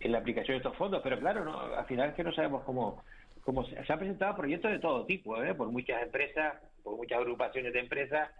en 0.00 0.12
la 0.12 0.18
aplicación 0.18 0.54
de 0.54 0.58
estos 0.58 0.76
fondos. 0.76 1.00
Pero 1.02 1.18
claro, 1.18 1.44
no, 1.44 1.58
al 1.58 1.86
final 1.86 2.10
es 2.10 2.14
que 2.14 2.24
no 2.24 2.32
sabemos 2.32 2.62
cómo, 2.64 3.02
cómo 3.42 3.64
se, 3.64 3.76
han 3.78 3.98
presentado 3.98 4.36
proyectos 4.36 4.70
de 4.70 4.78
todo 4.78 5.06
tipo, 5.06 5.42
¿eh? 5.42 5.54
por 5.54 5.70
muchas 5.70 6.02
empresas, 6.02 6.54
por 6.82 6.96
muchas 6.96 7.18
agrupaciones 7.18 7.72
de 7.72 7.80
empresas, 7.80 8.30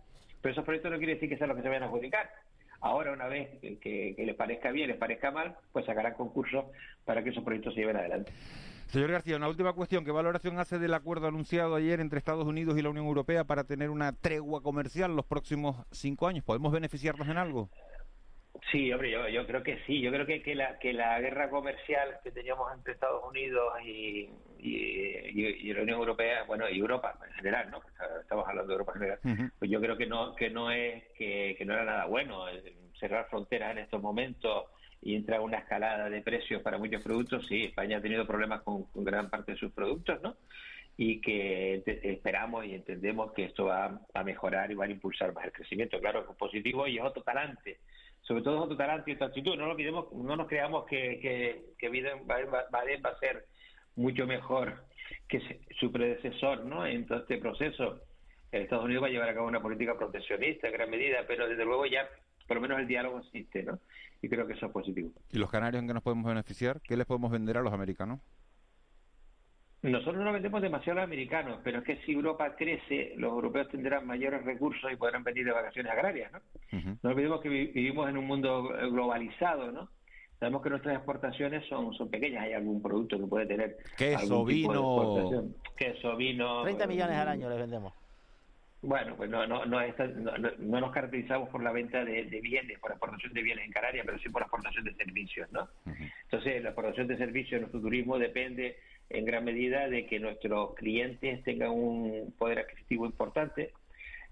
pero 0.40 0.52
esos 0.52 0.64
proyectos 0.64 0.90
no 0.90 0.98
quiere 0.98 1.14
decir 1.14 1.28
que 1.28 1.36
sean 1.36 1.48
los 1.48 1.56
que 1.56 1.62
se 1.62 1.68
vayan 1.68 1.84
a 1.84 1.86
adjudicar. 1.86 2.30
Ahora, 2.82 3.12
una 3.12 3.28
vez 3.28 3.60
que, 3.60 3.78
que 3.78 4.24
les 4.24 4.34
parezca 4.34 4.70
bien, 4.70 4.88
les 4.88 4.96
parezca 4.96 5.30
mal, 5.30 5.54
pues 5.70 5.84
sacarán 5.84 6.14
concursos 6.14 6.64
para 7.04 7.22
que 7.22 7.28
esos 7.30 7.44
proyectos 7.44 7.74
se 7.74 7.80
lleven 7.80 7.96
adelante. 7.96 8.32
Señor 8.90 9.12
García, 9.12 9.36
una 9.36 9.46
última 9.46 9.72
cuestión. 9.72 10.04
¿Qué 10.04 10.10
valoración 10.10 10.58
hace 10.58 10.80
del 10.80 10.94
acuerdo 10.94 11.28
anunciado 11.28 11.76
ayer 11.76 12.00
entre 12.00 12.18
Estados 12.18 12.44
Unidos 12.44 12.76
y 12.76 12.82
la 12.82 12.90
Unión 12.90 13.06
Europea 13.06 13.44
para 13.44 13.62
tener 13.62 13.88
una 13.88 14.12
tregua 14.12 14.64
comercial 14.64 15.14
los 15.14 15.26
próximos 15.26 15.76
cinco 15.92 16.26
años? 16.26 16.44
¿Podemos 16.44 16.72
beneficiarnos 16.72 17.28
en 17.28 17.36
algo? 17.36 17.70
Sí, 18.72 18.92
hombre, 18.92 19.12
yo, 19.32 19.46
creo 19.46 19.62
que 19.62 19.78
sí. 19.86 20.00
Yo 20.00 20.10
creo 20.10 20.26
que, 20.26 20.42
que, 20.42 20.56
la, 20.56 20.76
que 20.80 20.92
la 20.92 21.20
guerra 21.20 21.50
comercial 21.50 22.18
que 22.24 22.32
teníamos 22.32 22.66
entre 22.74 22.94
Estados 22.94 23.22
Unidos 23.28 23.74
y, 23.84 24.28
y, 24.58 25.72
la 25.72 25.82
Unión 25.82 26.00
Europea, 26.00 26.42
bueno, 26.48 26.68
y 26.68 26.80
Europa 26.80 27.16
en 27.28 27.32
general, 27.34 27.70
¿no? 27.70 27.80
Estamos 28.20 28.48
hablando 28.48 28.70
de 28.70 28.72
Europa 28.72 28.92
en 28.96 28.98
general. 28.98 29.52
Pues 29.56 29.70
yo 29.70 29.80
creo 29.80 29.96
que 29.96 30.06
no 30.06 30.34
que 30.34 30.50
no 30.50 30.72
es 30.72 31.04
que, 31.16 31.54
que 31.56 31.64
no 31.64 31.74
era 31.74 31.84
nada 31.84 32.06
bueno 32.06 32.46
cerrar 32.98 33.28
fronteras 33.30 33.70
en 33.70 33.78
estos 33.78 34.02
momentos 34.02 34.64
y 35.02 35.14
entra 35.14 35.40
una 35.40 35.58
escalada 35.58 36.10
de 36.10 36.20
precios 36.20 36.62
para 36.62 36.78
muchos 36.78 37.02
productos, 37.02 37.46
sí, 37.46 37.64
España 37.64 37.98
ha 37.98 38.02
tenido 38.02 38.26
problemas 38.26 38.62
con, 38.62 38.86
gran 38.94 39.30
parte 39.30 39.52
de 39.52 39.58
sus 39.58 39.72
productos, 39.72 40.20
¿no? 40.22 40.36
Y 40.96 41.20
que 41.22 41.82
esperamos 41.86 42.66
y 42.66 42.74
entendemos 42.74 43.32
que 43.32 43.44
esto 43.44 43.66
va 43.66 44.02
a 44.12 44.22
mejorar 44.22 44.70
y 44.70 44.74
va 44.74 44.84
a 44.84 44.90
impulsar 44.90 45.32
más 45.32 45.46
el 45.46 45.52
crecimiento. 45.52 45.98
Claro 45.98 46.26
es 46.28 46.36
positivo 46.36 46.86
y 46.86 46.98
es 46.98 47.04
otro 47.04 47.22
talante. 47.22 47.78
Sobre 48.20 48.42
todo 48.42 48.56
es 48.56 48.62
otro 48.64 48.76
talante 48.76 49.10
y 49.10 49.14
otra 49.14 49.28
actitud. 49.28 49.56
No, 49.56 49.64
lo 49.64 49.72
olvidemos, 49.72 50.12
no 50.12 50.36
nos 50.36 50.46
creamos 50.46 50.84
que, 50.84 51.18
que, 51.20 51.62
que 51.78 51.88
Biden 51.88 52.28
va, 52.28 52.36
a 53.10 53.18
ser 53.18 53.46
mucho 53.96 54.26
mejor 54.26 54.84
que 55.26 55.40
su 55.78 55.90
predecesor 55.90 56.64
¿no? 56.66 56.86
en 56.86 57.06
todo 57.06 57.20
este 57.20 57.38
proceso. 57.38 58.02
Estados 58.52 58.84
Unidos 58.84 59.04
va 59.04 59.06
a 59.06 59.10
llevar 59.10 59.28
a 59.30 59.34
cabo 59.34 59.46
una 59.46 59.62
política 59.62 59.96
proteccionista 59.96 60.66
en 60.66 60.74
gran 60.74 60.90
medida, 60.90 61.24
pero 61.26 61.48
desde 61.48 61.64
luego 61.64 61.86
ya 61.86 62.06
por 62.50 62.56
lo 62.56 62.62
menos 62.62 62.80
el 62.80 62.88
diálogo 62.88 63.20
existe, 63.20 63.62
¿no? 63.62 63.78
Y 64.20 64.28
creo 64.28 64.44
que 64.44 64.54
eso 64.54 64.66
es 64.66 64.72
positivo. 64.72 65.12
¿Y 65.30 65.38
los 65.38 65.48
canarios 65.48 65.80
en 65.80 65.86
qué 65.86 65.94
nos 65.94 66.02
podemos 66.02 66.26
beneficiar? 66.26 66.80
¿Qué 66.80 66.96
les 66.96 67.06
podemos 67.06 67.30
vender 67.30 67.56
a 67.56 67.60
los 67.60 67.72
americanos? 67.72 68.18
Nosotros 69.82 70.24
no 70.24 70.32
vendemos 70.32 70.60
demasiado 70.60 70.98
a 70.98 71.02
los 71.02 71.08
americanos, 71.08 71.60
pero 71.62 71.78
es 71.78 71.84
que 71.84 71.98
si 71.98 72.10
Europa 72.10 72.56
crece, 72.56 73.12
los 73.18 73.30
europeos 73.30 73.68
tendrán 73.68 74.04
mayores 74.04 74.44
recursos 74.44 74.90
y 74.92 74.96
podrán 74.96 75.22
venir 75.22 75.44
de 75.44 75.52
vacaciones 75.52 75.92
agrarias, 75.92 76.32
¿no? 76.32 76.40
No 77.04 77.10
olvidemos 77.10 77.40
que 77.40 77.48
vivimos 77.48 78.08
en 78.08 78.16
un 78.16 78.26
mundo 78.26 78.64
globalizado, 78.64 79.70
¿no? 79.70 79.88
Sabemos 80.40 80.62
que 80.62 80.70
nuestras 80.70 80.96
exportaciones 80.96 81.64
son, 81.68 81.94
son 81.94 82.10
pequeñas, 82.10 82.42
hay 82.42 82.54
algún 82.54 82.82
producto 82.82 83.16
que 83.16 83.26
puede 83.28 83.46
tener 83.46 83.76
queso, 83.96 84.44
vino, 84.44 85.52
queso, 85.76 86.16
vino, 86.16 86.64
30 86.64 86.86
millones 86.88 87.16
al 87.16 87.28
año 87.28 87.48
les 87.48 87.58
vendemos. 87.60 87.92
Bueno, 88.82 89.14
pues 89.14 89.28
no, 89.28 89.46
no, 89.46 89.66
no, 89.66 89.80
no, 89.86 90.80
nos 90.80 90.92
caracterizamos 90.92 91.50
por 91.50 91.62
la 91.62 91.70
venta 91.70 92.02
de, 92.02 92.22
bienes, 92.40 92.78
por 92.78 92.90
la 92.90 92.94
exportación 92.94 93.34
de 93.34 93.42
bienes 93.42 93.66
en 93.66 93.72
Canarias, 93.72 94.06
pero 94.06 94.18
sí 94.18 94.30
por 94.30 94.40
la 94.40 94.46
exportación 94.46 94.84
de 94.84 94.94
servicios, 94.94 95.52
¿no? 95.52 95.68
Entonces, 96.22 96.62
la 96.62 96.70
exportación 96.70 97.06
de 97.06 97.18
servicios 97.18 97.52
en 97.54 97.60
nuestro 97.60 97.82
turismo 97.82 98.18
depende 98.18 98.78
en 99.10 99.24
gran 99.26 99.44
medida 99.44 99.88
de 99.88 100.06
que 100.06 100.18
nuestros 100.18 100.74
clientes 100.76 101.42
tengan 101.44 101.70
un 101.72 102.32
poder 102.38 102.60
adquisitivo 102.60 103.04
importante 103.04 103.72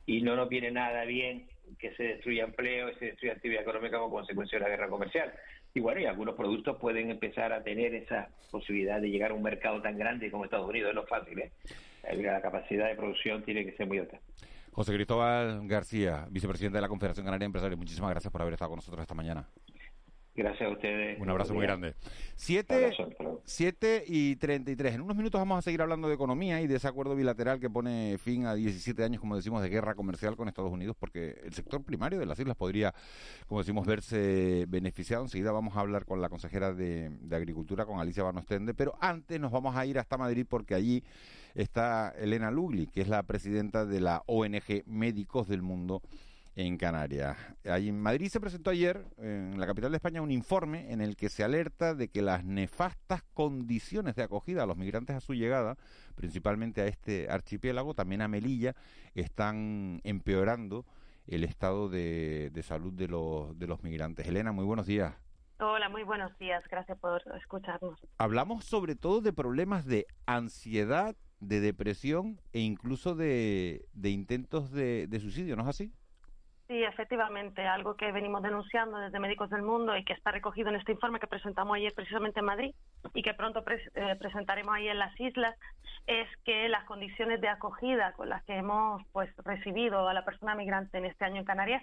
y 0.06 0.22
no 0.22 0.34
nos 0.34 0.48
viene 0.48 0.70
nada 0.70 1.04
bien 1.04 1.46
que 1.78 1.94
se 1.96 2.04
destruya 2.04 2.44
empleo 2.44 2.88
y 2.90 2.94
se 2.94 3.06
destruya 3.06 3.34
actividad 3.34 3.62
económica 3.62 3.98
como 3.98 4.10
consecuencia 4.10 4.58
de 4.58 4.64
la 4.64 4.70
guerra 4.70 4.88
comercial. 4.88 5.30
Y 5.74 5.80
bueno, 5.80 6.00
y 6.00 6.06
algunos 6.06 6.34
productos 6.34 6.78
pueden 6.78 7.10
empezar 7.10 7.52
a 7.52 7.62
tener 7.62 7.94
esa 7.94 8.30
posibilidad 8.50 9.00
de 9.00 9.10
llegar 9.10 9.32
a 9.32 9.34
un 9.34 9.42
mercado 9.42 9.82
tan 9.82 9.98
grande 9.98 10.30
como 10.30 10.44
Estados 10.44 10.68
Unidos, 10.68 10.94
no 10.94 11.02
es 11.02 11.08
fácil, 11.08 11.38
¿eh? 11.38 11.50
La 12.02 12.40
capacidad 12.40 12.88
de 12.88 12.94
producción 12.94 13.42
tiene 13.44 13.64
que 13.64 13.76
ser 13.76 13.86
muy 13.86 13.98
alta. 13.98 14.18
José 14.72 14.94
Cristóbal 14.94 15.66
García, 15.66 16.26
vicepresidente 16.30 16.76
de 16.76 16.82
la 16.82 16.88
Confederación 16.88 17.24
Canaria 17.24 17.40
de 17.40 17.46
Empresarios, 17.46 17.78
muchísimas 17.78 18.10
gracias 18.10 18.30
por 18.30 18.42
haber 18.42 18.54
estado 18.54 18.70
con 18.70 18.76
nosotros 18.76 19.02
esta 19.02 19.14
mañana. 19.14 19.48
Gracias 20.38 20.68
a 20.68 20.72
ustedes. 20.72 21.20
Un 21.20 21.28
abrazo 21.28 21.52
muy 21.52 21.64
grande. 21.64 21.94
Siete, 22.36 22.92
siete 23.42 24.04
y 24.06 24.36
tres. 24.36 24.94
En 24.94 25.00
unos 25.00 25.16
minutos 25.16 25.40
vamos 25.40 25.58
a 25.58 25.62
seguir 25.62 25.82
hablando 25.82 26.06
de 26.06 26.14
economía 26.14 26.60
y 26.60 26.68
de 26.68 26.76
ese 26.76 26.86
acuerdo 26.86 27.16
bilateral 27.16 27.58
que 27.58 27.68
pone 27.68 28.16
fin 28.18 28.46
a 28.46 28.54
17 28.54 29.02
años, 29.02 29.20
como 29.20 29.34
decimos, 29.34 29.60
de 29.62 29.68
guerra 29.68 29.96
comercial 29.96 30.36
con 30.36 30.46
Estados 30.46 30.70
Unidos, 30.70 30.94
porque 30.96 31.40
el 31.42 31.52
sector 31.54 31.82
primario 31.82 32.20
de 32.20 32.26
las 32.26 32.38
islas 32.38 32.56
podría, 32.56 32.94
como 33.48 33.62
decimos, 33.62 33.84
verse 33.84 34.64
beneficiado. 34.68 35.24
Enseguida 35.24 35.50
vamos 35.50 35.76
a 35.76 35.80
hablar 35.80 36.04
con 36.04 36.20
la 36.20 36.28
consejera 36.28 36.72
de, 36.72 37.10
de 37.10 37.34
Agricultura, 37.34 37.84
con 37.84 37.98
Alicia 37.98 38.22
Banostende, 38.22 38.74
pero 38.74 38.94
antes 39.00 39.40
nos 39.40 39.50
vamos 39.50 39.74
a 39.74 39.84
ir 39.86 39.98
hasta 39.98 40.16
Madrid 40.16 40.46
porque 40.48 40.76
allí 40.76 41.02
está 41.62 42.10
Elena 42.16 42.50
Lugli, 42.50 42.86
que 42.86 43.00
es 43.00 43.08
la 43.08 43.22
presidenta 43.24 43.84
de 43.84 44.00
la 44.00 44.22
ONG 44.26 44.84
Médicos 44.86 45.48
del 45.48 45.62
Mundo 45.62 46.02
en 46.54 46.76
Canarias. 46.76 47.36
Ahí 47.64 47.88
en 47.88 48.00
Madrid 48.00 48.28
se 48.28 48.40
presentó 48.40 48.70
ayer, 48.70 49.04
en 49.18 49.58
la 49.58 49.66
capital 49.66 49.90
de 49.92 49.96
España, 49.96 50.22
un 50.22 50.30
informe 50.30 50.92
en 50.92 51.00
el 51.00 51.16
que 51.16 51.28
se 51.28 51.44
alerta 51.44 51.94
de 51.94 52.08
que 52.08 52.22
las 52.22 52.44
nefastas 52.44 53.22
condiciones 53.34 54.16
de 54.16 54.22
acogida 54.24 54.62
a 54.62 54.66
los 54.66 54.76
migrantes 54.76 55.16
a 55.16 55.20
su 55.20 55.34
llegada, 55.34 55.76
principalmente 56.14 56.80
a 56.80 56.86
este 56.86 57.28
archipiélago, 57.30 57.94
también 57.94 58.22
a 58.22 58.28
Melilla, 58.28 58.74
están 59.14 60.00
empeorando 60.04 60.84
el 61.26 61.44
estado 61.44 61.88
de, 61.88 62.50
salud 62.62 62.92
de 62.92 63.08
los, 63.08 63.58
de 63.58 63.66
los 63.66 63.82
migrantes. 63.82 64.26
Elena, 64.26 64.52
muy 64.52 64.64
buenos 64.64 64.86
días. 64.86 65.14
Hola, 65.60 65.88
muy 65.88 66.04
buenos 66.04 66.36
días. 66.38 66.62
Gracias 66.70 66.96
por 66.98 67.20
escucharnos. 67.36 67.98
Hablamos 68.16 68.64
sobre 68.64 68.94
todo 68.94 69.20
de 69.20 69.32
problemas 69.32 69.86
de 69.86 70.06
ansiedad, 70.24 71.16
de 71.40 71.60
depresión 71.60 72.40
e 72.52 72.60
incluso 72.60 73.14
de, 73.14 73.86
intentos 74.02 74.72
de, 74.72 75.06
de 75.06 75.20
suicidio, 75.20 75.56
¿no 75.56 75.62
es 75.62 75.68
así? 75.68 75.92
Sí, 76.68 76.84
efectivamente, 76.84 77.66
algo 77.66 77.96
que 77.96 78.12
venimos 78.12 78.42
denunciando 78.42 78.98
desde 78.98 79.18
Médicos 79.18 79.48
del 79.48 79.62
Mundo 79.62 79.96
y 79.96 80.04
que 80.04 80.12
está 80.12 80.32
recogido 80.32 80.68
en 80.68 80.76
este 80.76 80.92
informe 80.92 81.18
que 81.18 81.26
presentamos 81.26 81.74
ayer 81.74 81.94
precisamente 81.94 82.40
en 82.40 82.44
Madrid 82.44 82.74
y 83.14 83.22
que 83.22 83.32
pronto 83.32 83.64
eh, 83.66 84.16
presentaremos 84.18 84.74
ahí 84.74 84.86
en 84.86 84.98
las 84.98 85.18
islas, 85.18 85.56
es 86.06 86.28
que 86.44 86.68
las 86.68 86.84
condiciones 86.84 87.40
de 87.40 87.48
acogida 87.48 88.12
con 88.12 88.28
las 88.28 88.44
que 88.44 88.54
hemos 88.54 89.02
pues 89.12 89.34
recibido 89.38 90.08
a 90.08 90.12
la 90.12 90.26
persona 90.26 90.54
migrante 90.54 90.98
en 90.98 91.06
este 91.06 91.24
año 91.24 91.36
en 91.36 91.46
Canarias 91.46 91.82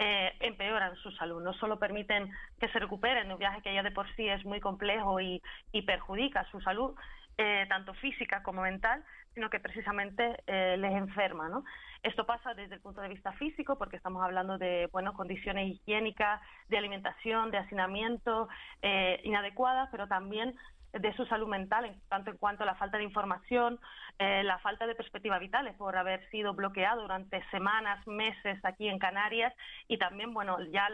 eh, 0.00 0.32
empeoran 0.40 0.96
su 0.96 1.12
salud. 1.12 1.40
No 1.40 1.52
solo 1.54 1.78
permiten 1.78 2.28
que 2.58 2.68
se 2.68 2.80
recuperen 2.80 3.30
un 3.30 3.38
viaje 3.38 3.62
que 3.62 3.74
ya 3.74 3.84
de 3.84 3.92
por 3.92 4.12
sí 4.16 4.28
es 4.28 4.44
muy 4.44 4.58
complejo 4.58 5.20
y, 5.20 5.40
perjudica 5.86 6.44
su 6.50 6.60
salud, 6.62 6.96
eh, 7.38 7.66
tanto 7.68 7.94
física 7.94 8.42
como 8.42 8.62
mental, 8.62 9.04
sino 9.34 9.50
que 9.50 9.60
precisamente 9.60 10.42
les 10.46 10.92
enferma, 10.92 11.50
¿no? 11.50 11.62
Esto 12.06 12.24
pasa 12.24 12.54
desde 12.54 12.76
el 12.76 12.80
punto 12.80 13.00
de 13.00 13.08
vista 13.08 13.32
físico, 13.32 13.76
porque 13.76 13.96
estamos 13.96 14.22
hablando 14.22 14.58
de 14.58 14.88
bueno, 14.92 15.12
condiciones 15.14 15.68
higiénicas, 15.68 16.40
de 16.68 16.78
alimentación, 16.78 17.50
de 17.50 17.58
hacinamiento 17.58 18.48
eh, 18.80 19.20
inadecuadas, 19.24 19.88
pero 19.90 20.06
también 20.06 20.54
de 20.92 21.14
su 21.16 21.26
salud 21.26 21.48
mental, 21.48 21.84
en 21.84 22.00
tanto 22.08 22.30
en 22.30 22.36
cuanto 22.36 22.62
a 22.62 22.66
la 22.66 22.76
falta 22.76 22.96
de 22.96 23.02
información, 23.02 23.80
eh, 24.20 24.44
la 24.44 24.58
falta 24.60 24.86
de 24.86 24.94
perspectivas 24.94 25.40
vitales 25.40 25.74
por 25.74 25.96
haber 25.96 26.26
sido 26.30 26.54
bloqueado 26.54 27.02
durante 27.02 27.44
semanas, 27.50 28.06
meses 28.06 28.64
aquí 28.64 28.88
en 28.88 29.00
Canarias 29.00 29.52
y 29.88 29.98
también, 29.98 30.32
bueno, 30.32 30.58
ya 30.70 30.88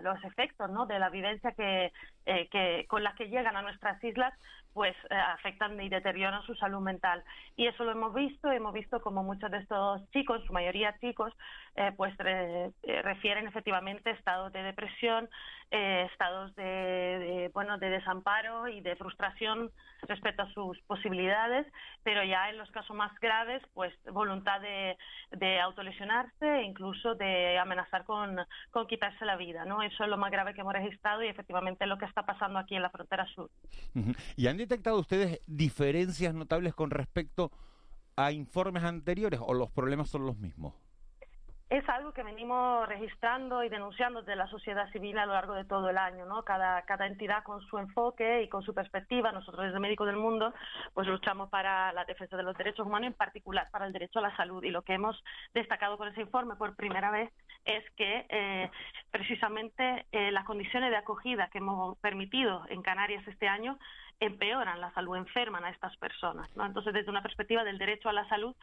los 0.00 0.22
efectos 0.24 0.68
de 0.88 0.98
la 0.98 1.10
vivencia 1.10 1.52
que, 1.52 1.92
eh, 2.26 2.48
que, 2.48 2.86
con 2.88 3.04
las 3.04 3.14
que 3.14 3.28
llegan 3.28 3.56
a 3.56 3.62
nuestras 3.62 4.02
islas 4.02 4.34
pues 4.72 4.96
eh, 5.10 5.14
afectan 5.14 5.80
y 5.80 5.88
deterioran 5.88 6.42
su 6.42 6.54
salud 6.54 6.80
mental. 6.80 7.22
Y 7.56 7.66
eso 7.66 7.84
lo 7.84 7.92
hemos 7.92 8.14
visto, 8.14 8.50
hemos 8.50 8.72
visto 8.72 9.00
como 9.00 9.22
muchos 9.22 9.50
de 9.50 9.58
estos 9.58 10.08
chicos, 10.10 10.42
su 10.46 10.52
mayoría 10.52 10.96
chicos, 11.00 11.32
eh, 11.76 11.92
pues 11.96 12.14
eh, 12.24 12.70
refieren 13.02 13.46
efectivamente 13.46 14.10
estados 14.10 14.52
de 14.52 14.62
depresión, 14.62 15.28
estados 15.70 16.52
de, 16.56 17.48
bueno, 17.54 17.78
de 17.78 17.90
desamparo 17.90 18.66
y 18.66 18.80
de 18.80 18.96
frustración 18.96 19.70
respecto 20.08 20.42
a 20.42 20.52
sus 20.52 20.80
posibilidades, 20.82 21.66
pero 22.02 22.24
ya 22.24 22.50
en 22.50 22.58
los 22.58 22.70
casos 22.70 22.96
más 22.96 23.12
graves, 23.20 23.62
pues 23.74 23.94
voluntad 24.12 24.60
de, 24.60 24.96
autolesionarse 25.60 26.44
e 26.44 26.62
incluso 26.64 27.14
de 27.14 27.58
amenazar 27.58 28.04
con, 28.04 28.36
quitarse 28.88 29.24
la 29.24 29.36
vida, 29.36 29.64
¿no? 29.64 29.82
Eso 29.82 30.04
es 30.04 30.10
lo 30.10 30.16
más 30.16 30.32
grave 30.32 30.54
que 30.54 30.62
hemos 30.62 30.72
registrado 30.72 31.22
y 31.22 31.28
efectivamente 31.28 31.86
lo 31.86 31.98
que 31.98 32.06
está 32.06 32.24
pasando 32.24 32.58
aquí 32.58 32.74
en 32.74 32.82
la 32.82 32.90
frontera 32.90 33.26
sur. 33.26 33.50
¿Y 34.36 34.46
han 34.48 34.56
detectado 34.60 34.98
ustedes 34.98 35.40
diferencias 35.46 36.34
notables 36.34 36.74
con 36.74 36.90
respecto 36.90 37.50
a 38.16 38.32
informes 38.32 38.84
anteriores 38.84 39.40
o 39.42 39.54
los 39.54 39.70
problemas 39.70 40.08
son 40.08 40.26
los 40.26 40.36
mismos? 40.36 40.74
es 41.70 41.88
algo 41.88 42.12
que 42.12 42.24
venimos 42.24 42.88
registrando 42.88 43.62
y 43.62 43.68
denunciando 43.68 44.22
desde 44.22 44.34
la 44.34 44.48
sociedad 44.48 44.90
civil 44.90 45.16
a 45.18 45.26
lo 45.26 45.34
largo 45.34 45.54
de 45.54 45.64
todo 45.64 45.88
el 45.88 45.98
año, 45.98 46.26
¿no? 46.26 46.42
Cada, 46.42 46.82
cada 46.82 47.06
entidad 47.06 47.44
con 47.44 47.60
su 47.60 47.78
enfoque 47.78 48.42
y 48.42 48.48
con 48.48 48.62
su 48.62 48.74
perspectiva. 48.74 49.30
Nosotros 49.30 49.66
desde 49.66 49.78
Médicos 49.78 50.08
del 50.08 50.16
Mundo 50.16 50.52
pues 50.94 51.06
luchamos 51.06 51.48
para 51.48 51.92
la 51.92 52.04
defensa 52.04 52.36
de 52.36 52.42
los 52.42 52.56
derechos 52.56 52.84
humanos, 52.84 53.06
en 53.06 53.14
particular 53.14 53.68
para 53.70 53.86
el 53.86 53.92
derecho 53.92 54.18
a 54.18 54.22
la 54.22 54.36
salud. 54.36 54.64
Y 54.64 54.70
lo 54.70 54.82
que 54.82 54.94
hemos 54.94 55.22
destacado 55.54 55.96
con 55.96 56.08
ese 56.08 56.22
informe 56.22 56.56
por 56.56 56.74
primera 56.74 57.12
vez 57.12 57.30
es 57.64 57.84
que 57.94 58.26
eh, 58.28 58.68
precisamente 59.12 60.06
eh, 60.10 60.32
las 60.32 60.44
condiciones 60.46 60.90
de 60.90 60.96
acogida 60.96 61.50
que 61.52 61.58
hemos 61.58 61.96
permitido 61.98 62.64
en 62.68 62.82
Canarias 62.82 63.26
este 63.28 63.46
año 63.46 63.78
empeoran 64.20 64.80
la 64.80 64.92
salud, 64.92 65.16
enferman 65.16 65.64
a 65.64 65.70
estas 65.70 65.96
personas. 65.96 66.48
¿no? 66.54 66.66
Entonces, 66.66 66.92
desde 66.92 67.10
una 67.10 67.22
perspectiva 67.22 67.64
del 67.64 67.78
derecho 67.78 68.08
a 68.08 68.12
la 68.12 68.28
salud, 68.28 68.54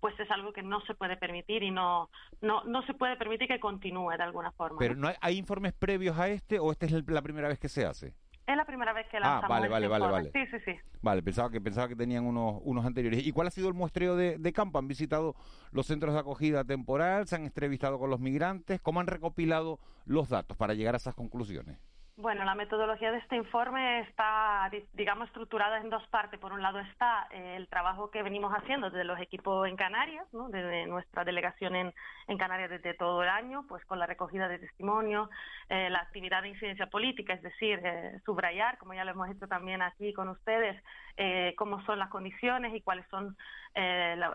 pues 0.00 0.18
es 0.20 0.30
algo 0.30 0.52
que 0.52 0.62
no 0.62 0.80
se 0.82 0.94
puede 0.94 1.16
permitir 1.16 1.62
y 1.62 1.70
no, 1.70 2.10
no, 2.42 2.62
no 2.64 2.82
se 2.82 2.94
puede 2.94 3.16
permitir 3.16 3.48
que 3.48 3.58
continúe 3.58 4.10
de 4.10 4.22
alguna 4.22 4.52
forma. 4.52 4.78
Pero 4.78 4.94
¿no 4.94 5.10
hay, 5.20 5.38
informes 5.38 5.72
previos 5.72 6.18
a 6.18 6.28
este 6.28 6.58
o 6.58 6.70
esta 6.70 6.86
es 6.86 6.92
la 7.08 7.22
primera 7.22 7.48
vez 7.48 7.58
que 7.58 7.68
se 7.68 7.86
hace? 7.86 8.14
Es 8.46 8.56
la 8.56 8.64
primera 8.64 8.92
vez 8.92 9.08
que 9.08 9.18
lanzamos 9.18 9.44
Ah, 9.44 9.48
vale, 9.48 9.68
vale, 9.68 9.88
vale, 9.88 10.06
vale. 10.06 10.30
Sí, 10.32 10.46
sí, 10.52 10.58
sí. 10.64 10.78
Vale, 11.02 11.20
pensaba 11.20 11.50
que 11.50 11.60
pensaba 11.60 11.88
que 11.88 11.96
tenían 11.96 12.24
unos 12.24 12.60
unos 12.62 12.84
anteriores. 12.84 13.26
¿Y 13.26 13.32
cuál 13.32 13.48
ha 13.48 13.50
sido 13.50 13.66
el 13.66 13.74
muestreo 13.74 14.14
de, 14.14 14.38
de 14.38 14.52
campo? 14.52 14.78
¿Han 14.78 14.86
visitado 14.86 15.34
los 15.72 15.86
centros 15.86 16.14
de 16.14 16.20
acogida 16.20 16.62
temporal? 16.62 17.26
¿Se 17.26 17.34
han 17.34 17.44
entrevistado 17.44 17.98
con 17.98 18.08
los 18.08 18.20
migrantes? 18.20 18.80
¿Cómo 18.80 19.00
han 19.00 19.08
recopilado 19.08 19.80
los 20.04 20.28
datos 20.28 20.56
para 20.56 20.74
llegar 20.74 20.94
a 20.94 20.98
esas 20.98 21.16
conclusiones? 21.16 21.78
Bueno, 22.18 22.44
la 22.44 22.54
metodología 22.54 23.12
de 23.12 23.18
este 23.18 23.36
informe 23.36 24.00
está, 24.00 24.70
digamos, 24.94 25.26
estructurada 25.28 25.76
en 25.80 25.90
dos 25.90 26.02
partes. 26.08 26.40
Por 26.40 26.50
un 26.54 26.62
lado 26.62 26.78
está 26.80 27.28
eh, 27.30 27.56
el 27.58 27.68
trabajo 27.68 28.10
que 28.10 28.22
venimos 28.22 28.54
haciendo 28.54 28.88
desde 28.88 29.04
los 29.04 29.20
equipos 29.20 29.68
en 29.68 29.76
Canarias, 29.76 30.26
¿no? 30.32 30.48
desde 30.48 30.86
nuestra 30.86 31.24
delegación 31.24 31.76
en, 31.76 31.92
Canarias 32.38 32.70
desde 32.70 32.94
todo 32.94 33.22
el 33.22 33.28
año, 33.28 33.66
pues 33.68 33.84
con 33.84 33.98
la 33.98 34.06
recogida 34.06 34.48
de 34.48 34.58
testimonios, 34.58 35.28
eh, 35.68 35.90
la 35.90 35.98
actividad 35.98 36.40
de 36.40 36.48
incidencia 36.48 36.86
política, 36.86 37.34
es 37.34 37.42
decir, 37.42 37.80
eh, 37.84 38.18
subrayar, 38.24 38.78
como 38.78 38.94
ya 38.94 39.04
lo 39.04 39.10
hemos 39.10 39.28
hecho 39.28 39.46
también 39.46 39.82
aquí 39.82 40.14
con 40.14 40.30
ustedes, 40.30 40.82
cómo 41.56 41.82
son 41.84 41.98
las 41.98 42.10
condiciones 42.10 42.74
y 42.74 42.82
cuáles 42.82 43.06
son 43.08 43.36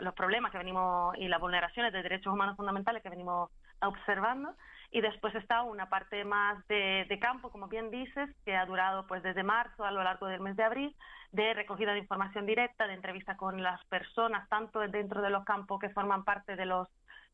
los 0.01 0.13
problemas 0.15 0.51
que 0.51 0.57
venimos 0.57 1.15
y 1.17 1.27
las 1.27 1.39
vulneraciones 1.39 1.93
de 1.93 2.01
derechos 2.01 2.33
humanos 2.33 2.57
fundamentales 2.57 3.03
que 3.03 3.09
venimos 3.09 3.51
observando 3.81 4.55
y 4.91 4.99
después 4.99 5.33
está 5.35 5.63
una 5.63 5.87
parte 5.89 6.25
más 6.25 6.65
de, 6.67 7.17
campo, 7.21 7.49
como 7.49 7.67
bien 7.67 7.89
dices, 7.91 8.29
que 8.43 8.55
ha 8.55 8.65
durado 8.65 9.07
pues 9.07 9.23
desde 9.23 9.41
marzo 9.43 9.85
a 9.85 9.91
lo 9.91 10.03
largo 10.03 10.27
del 10.27 10.41
mes 10.41 10.57
de 10.57 10.63
abril, 10.63 10.95
de 11.31 11.53
recogida 11.53 11.93
de 11.93 11.99
información 11.99 12.45
directa, 12.45 12.87
de 12.87 12.93
entrevista 12.93 13.37
con 13.37 13.63
las 13.63 13.83
personas, 13.85 14.49
tanto 14.49 14.79
dentro 14.79 15.21
de 15.21 15.29
los 15.29 15.45
campos 15.45 15.79
que 15.79 15.89
forman 15.89 16.25
parte 16.25 16.57
de 16.57 16.65
los 16.65 16.89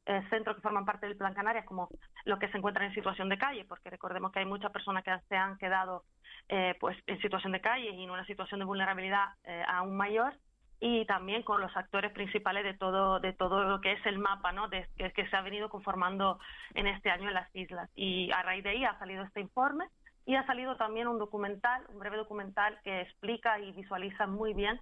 eh, 0.05 0.23
centros 0.29 0.55
que 0.55 0.61
forman 0.61 0.85
parte 0.85 1.07
del 1.07 1.17
Plan 1.17 1.33
Canarias 1.33 1.65
como 1.65 1.89
los 2.25 2.39
que 2.39 2.47
se 2.49 2.57
encuentran 2.57 2.87
en 2.87 2.93
situación 2.93 3.27
de 3.27 3.39
calle, 3.39 3.65
porque 3.65 3.89
recordemos 3.89 4.31
que 4.31 4.39
hay 4.39 4.45
muchas 4.45 4.71
personas 4.71 5.03
que 5.03 5.11
se 5.27 5.35
han 5.35 5.57
quedado 5.57 6.03
eh, 6.49 6.75
pues 6.79 6.95
en 7.07 7.19
situación 7.21 7.51
de 7.51 7.59
calle 7.59 7.89
y 7.89 8.03
en 8.03 8.11
una 8.11 8.25
situación 8.25 8.59
de 8.59 8.65
vulnerabilidad 8.65 9.29
eh, 9.43 9.63
aún 9.67 9.97
mayor 9.97 10.33
y 10.79 11.05
también 11.05 11.43
con 11.43 11.61
los 11.61 11.75
actores 11.75 12.11
principales 12.11 12.63
de 12.63 12.75
todo 12.75 13.19
de 13.19 13.33
todo 13.33 13.63
lo 13.63 13.81
que 13.81 13.93
es 13.93 14.05
el 14.05 14.19
mapa 14.19 14.51
no 14.51 14.67
de, 14.67 14.87
que, 14.97 15.27
se 15.27 15.35
ha 15.35 15.41
venido 15.41 15.69
conformando 15.69 16.39
en 16.75 16.87
este 16.87 17.09
año 17.09 17.27
en 17.27 17.33
las 17.33 17.53
islas. 17.55 17.89
Y 17.95 18.31
a 18.31 18.43
raíz 18.43 18.63
de 18.63 18.69
ahí 18.69 18.85
ha 18.85 18.97
salido 18.99 19.23
este 19.23 19.41
informe 19.41 19.85
y 20.25 20.35
ha 20.35 20.45
salido 20.45 20.75
también 20.75 21.07
un 21.07 21.17
documental 21.17 21.83
un 21.89 21.99
breve 21.99 22.17
documental 22.17 22.79
que 22.83 23.01
explica 23.01 23.59
y 23.59 23.71
visualiza 23.71 24.27
muy 24.27 24.53
bien 24.53 24.79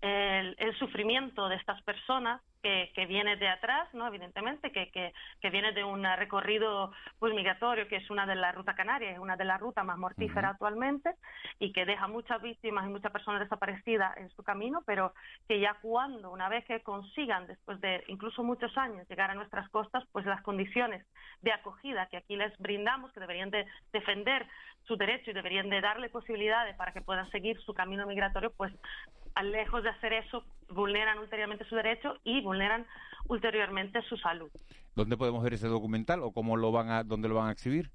el, 0.00 0.54
el 0.58 0.76
sufrimiento 0.78 1.48
de 1.48 1.56
estas 1.56 1.80
personas 1.82 2.42
que, 2.62 2.90
que, 2.94 3.06
viene 3.06 3.36
de 3.36 3.48
atrás, 3.48 3.88
¿no? 3.92 4.06
evidentemente, 4.06 4.72
que, 4.72 4.90
que, 4.90 5.12
que, 5.40 5.50
viene 5.50 5.72
de 5.72 5.84
un 5.84 6.04
recorrido 6.04 6.92
pues, 7.18 7.34
migratorio, 7.34 7.88
que 7.88 7.96
es 7.96 8.10
una 8.10 8.26
de 8.26 8.34
las 8.34 8.54
rutas 8.54 8.76
canarias, 8.76 9.14
es 9.14 9.18
una 9.18 9.36
de 9.36 9.44
las 9.44 9.60
rutas 9.60 9.84
más 9.84 9.98
mortíferas 9.98 10.52
actualmente, 10.52 11.14
y 11.58 11.72
que 11.72 11.84
deja 11.84 12.08
muchas 12.08 12.40
víctimas 12.42 12.86
y 12.86 12.90
muchas 12.90 13.12
personas 13.12 13.40
desaparecidas 13.40 14.16
en 14.16 14.30
su 14.30 14.42
camino, 14.42 14.82
pero 14.86 15.12
que 15.46 15.60
ya 15.60 15.76
cuando, 15.80 16.30
una 16.30 16.48
vez 16.48 16.64
que 16.64 16.80
consigan, 16.80 17.46
después 17.46 17.80
de 17.80 18.04
incluso 18.08 18.42
muchos 18.42 18.76
años, 18.76 19.08
llegar 19.08 19.30
a 19.30 19.34
nuestras 19.34 19.68
costas, 19.70 20.04
pues 20.12 20.26
las 20.26 20.42
condiciones 20.42 21.04
de 21.42 21.52
acogida 21.52 22.06
que 22.06 22.16
aquí 22.16 22.36
les 22.36 22.56
brindamos, 22.58 23.12
que 23.12 23.20
deberían 23.20 23.50
de 23.50 23.66
defender 23.92 24.46
su 24.84 24.96
derecho 24.96 25.30
y 25.30 25.34
deberían 25.34 25.68
de 25.68 25.80
darle 25.80 26.08
posibilidades 26.08 26.74
para 26.76 26.92
que 26.92 27.02
puedan 27.02 27.30
seguir 27.30 27.60
su 27.60 27.74
camino 27.74 28.06
migratorio, 28.06 28.50
pues 28.56 28.72
lejos 29.42 29.82
de 29.82 29.90
hacer 29.90 30.12
eso, 30.12 30.44
vulneran 30.68 31.18
ulteriormente 31.18 31.64
su 31.64 31.76
derecho 31.76 32.16
y 32.24 32.40
vulneran 32.42 32.86
ulteriormente 33.28 34.02
su 34.02 34.16
salud. 34.16 34.50
¿Dónde 34.94 35.16
podemos 35.16 35.42
ver 35.42 35.54
ese 35.54 35.68
documental 35.68 36.22
o 36.22 36.32
cómo 36.32 36.56
lo 36.56 36.72
van 36.72 36.90
a, 36.90 37.04
dónde 37.04 37.28
lo 37.28 37.36
van 37.36 37.48
a 37.48 37.52
exhibir? 37.52 37.90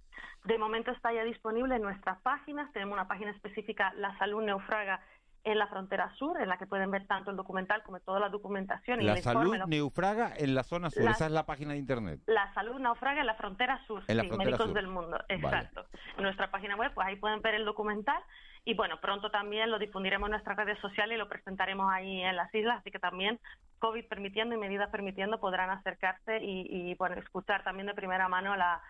De 0.46 0.58
momento 0.58 0.92
está 0.92 1.14
ya 1.14 1.24
disponible 1.24 1.76
en 1.76 1.82
nuestras 1.82 2.20
páginas. 2.22 2.72
Tenemos 2.74 2.94
una 2.94 3.08
página 3.08 3.32
específica, 3.32 3.94
La 3.96 4.18
Salud 4.18 4.44
Neufraga 4.44 5.02
en 5.44 5.60
la 5.60 5.68
frontera 5.68 6.14
sur, 6.16 6.40
en 6.42 6.48
la 6.48 6.58
que 6.58 6.66
pueden 6.66 6.90
ver 6.90 7.06
tanto 7.06 7.32
el 7.32 7.38
documental 7.38 7.84
como 7.84 8.00
toda 8.00 8.20
la 8.20 8.30
documentación. 8.30 9.06
la 9.06 9.18
salud 9.18 9.58
neufraga 9.68 10.34
en 10.38 10.56
la 10.56 10.64
zona 10.64 10.90
sur, 10.90 11.10
esa 11.10 11.26
es 11.26 11.32
la 11.32 11.46
página 11.46 11.74
de 11.74 11.80
internet. 11.80 12.22
La 12.28 12.54
salud 12.54 12.80
naufraga 12.80 13.22
en 13.22 13.28
la 13.28 13.36
frontera 13.36 13.86
sur, 13.86 14.04
en 14.08 14.18
la 14.18 14.24
frontera 14.24 14.46
Médicos 14.46 14.68
sur. 14.68 14.74
del 14.74 14.88
Mundo, 14.88 15.20
exacto. 15.28 15.86
En 16.18 16.24
nuestra 16.24 16.50
página 16.50 16.76
web, 16.78 16.94
pues 16.94 17.08
ahí 17.08 17.18
pueden 17.18 17.42
ver 17.42 17.56
el 17.56 17.66
documental 17.66 18.22
y 18.66 18.74
bueno, 18.74 19.00
pronto 19.02 19.30
también 19.30 19.70
lo 19.72 19.80
difundiremos 19.80 20.28
en 20.28 20.32
nuestras 20.32 20.58
redes 20.58 20.80
sociales 20.80 21.16
y 21.16 21.20
lo 21.20 21.30
presentaremos 21.30 21.92
ahí 21.92 22.22
en 22.22 22.36
las 22.36 22.54
islas, 22.54 22.80
así 22.80 22.92
que 22.92 23.00
también 23.00 23.40
COVID 23.80 24.06
permitiendo 24.06 24.56
y 24.56 24.58
medidas 24.58 24.90
permitiendo 24.90 25.40
podrán 25.40 25.70
acercarse 25.70 26.42
y, 26.42 26.68
y 26.70 26.96
bueno, 26.96 27.16
escuchar 27.16 27.64
también 27.64 27.88
de 27.88 27.94
primera 27.94 28.28
mano 28.28 28.56
la 28.56 28.82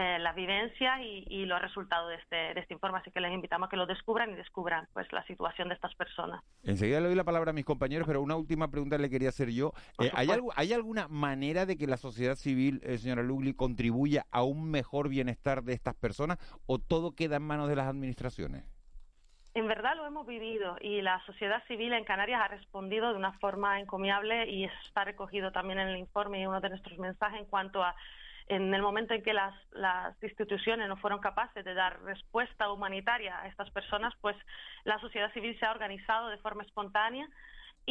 eh, 0.00 0.16
las 0.20 0.36
vivencias 0.36 1.00
y, 1.02 1.44
los 1.46 1.60
resultados 1.60 2.08
de 2.10 2.14
este, 2.16 2.36
de 2.54 2.60
este 2.60 2.72
informe. 2.72 2.98
Así 2.98 3.10
que 3.10 3.20
les 3.20 3.32
invitamos 3.32 3.66
a 3.66 3.70
que 3.70 3.76
lo 3.76 3.84
descubran 3.84 4.30
y 4.30 4.34
descubran 4.34 4.86
pues 4.92 5.10
la 5.12 5.26
situación 5.26 5.68
de 5.68 5.74
estas 5.74 5.92
personas. 5.96 6.40
Enseguida 6.62 7.00
le 7.00 7.08
doy 7.08 7.16
la 7.16 7.24
palabra 7.24 7.50
a 7.50 7.52
mis 7.52 7.64
compañeros, 7.64 8.06
pero 8.06 8.22
una 8.22 8.36
última 8.36 8.70
pregunta 8.70 8.96
le 8.96 9.10
quería 9.10 9.30
hacer 9.30 9.50
yo. 9.50 9.72
Eh, 9.98 10.08
¿hay, 10.14 10.30
algo, 10.30 10.52
¿Hay 10.54 10.72
alguna 10.72 11.08
manera 11.08 11.66
de 11.66 11.76
que 11.76 11.88
la 11.88 11.96
sociedad 11.96 12.36
civil, 12.36 12.80
eh, 12.84 12.98
señora 12.98 13.24
Lugli, 13.24 13.54
contribuya 13.54 14.24
a 14.30 14.44
un 14.44 14.70
mejor 14.70 15.08
bienestar 15.08 15.64
de 15.64 15.72
estas 15.72 15.96
personas 15.96 16.38
o 16.66 16.78
todo 16.78 17.16
queda 17.16 17.36
en 17.36 17.42
manos 17.42 17.68
de 17.68 17.74
las 17.74 17.88
administraciones? 17.88 18.77
En 19.58 19.66
verdad 19.66 19.96
lo 19.96 20.06
hemos 20.06 20.24
vivido 20.24 20.76
y 20.80 21.02
la 21.02 21.20
sociedad 21.26 21.64
civil 21.66 21.92
en 21.92 22.04
Canarias 22.04 22.40
ha 22.40 22.46
respondido 22.46 23.10
de 23.10 23.16
una 23.16 23.32
forma 23.40 23.80
encomiable 23.80 24.48
y 24.48 24.62
está 24.62 25.02
recogido 25.02 25.50
también 25.50 25.80
en 25.80 25.88
el 25.88 25.96
informe 25.96 26.40
y 26.40 26.46
uno 26.46 26.60
de 26.60 26.68
nuestros 26.68 26.96
mensajes 27.00 27.40
en 27.40 27.46
cuanto 27.46 27.82
a 27.82 27.96
en 28.46 28.72
el 28.72 28.82
momento 28.82 29.14
en 29.14 29.22
que 29.24 29.34
las, 29.34 29.52
instituciones 30.22 30.88
no 30.88 30.96
fueron 30.96 31.18
capaces 31.18 31.64
de 31.64 31.74
dar 31.74 32.00
respuesta 32.02 32.70
humanitaria 32.70 33.36
a 33.40 33.48
estas 33.48 33.68
personas, 33.70 34.14
pues 34.20 34.36
la 34.84 35.00
sociedad 35.00 35.32
civil 35.32 35.58
se 35.58 35.66
ha 35.66 35.72
organizado 35.72 36.28
de 36.28 36.38
forma 36.38 36.62
espontánea 36.62 37.28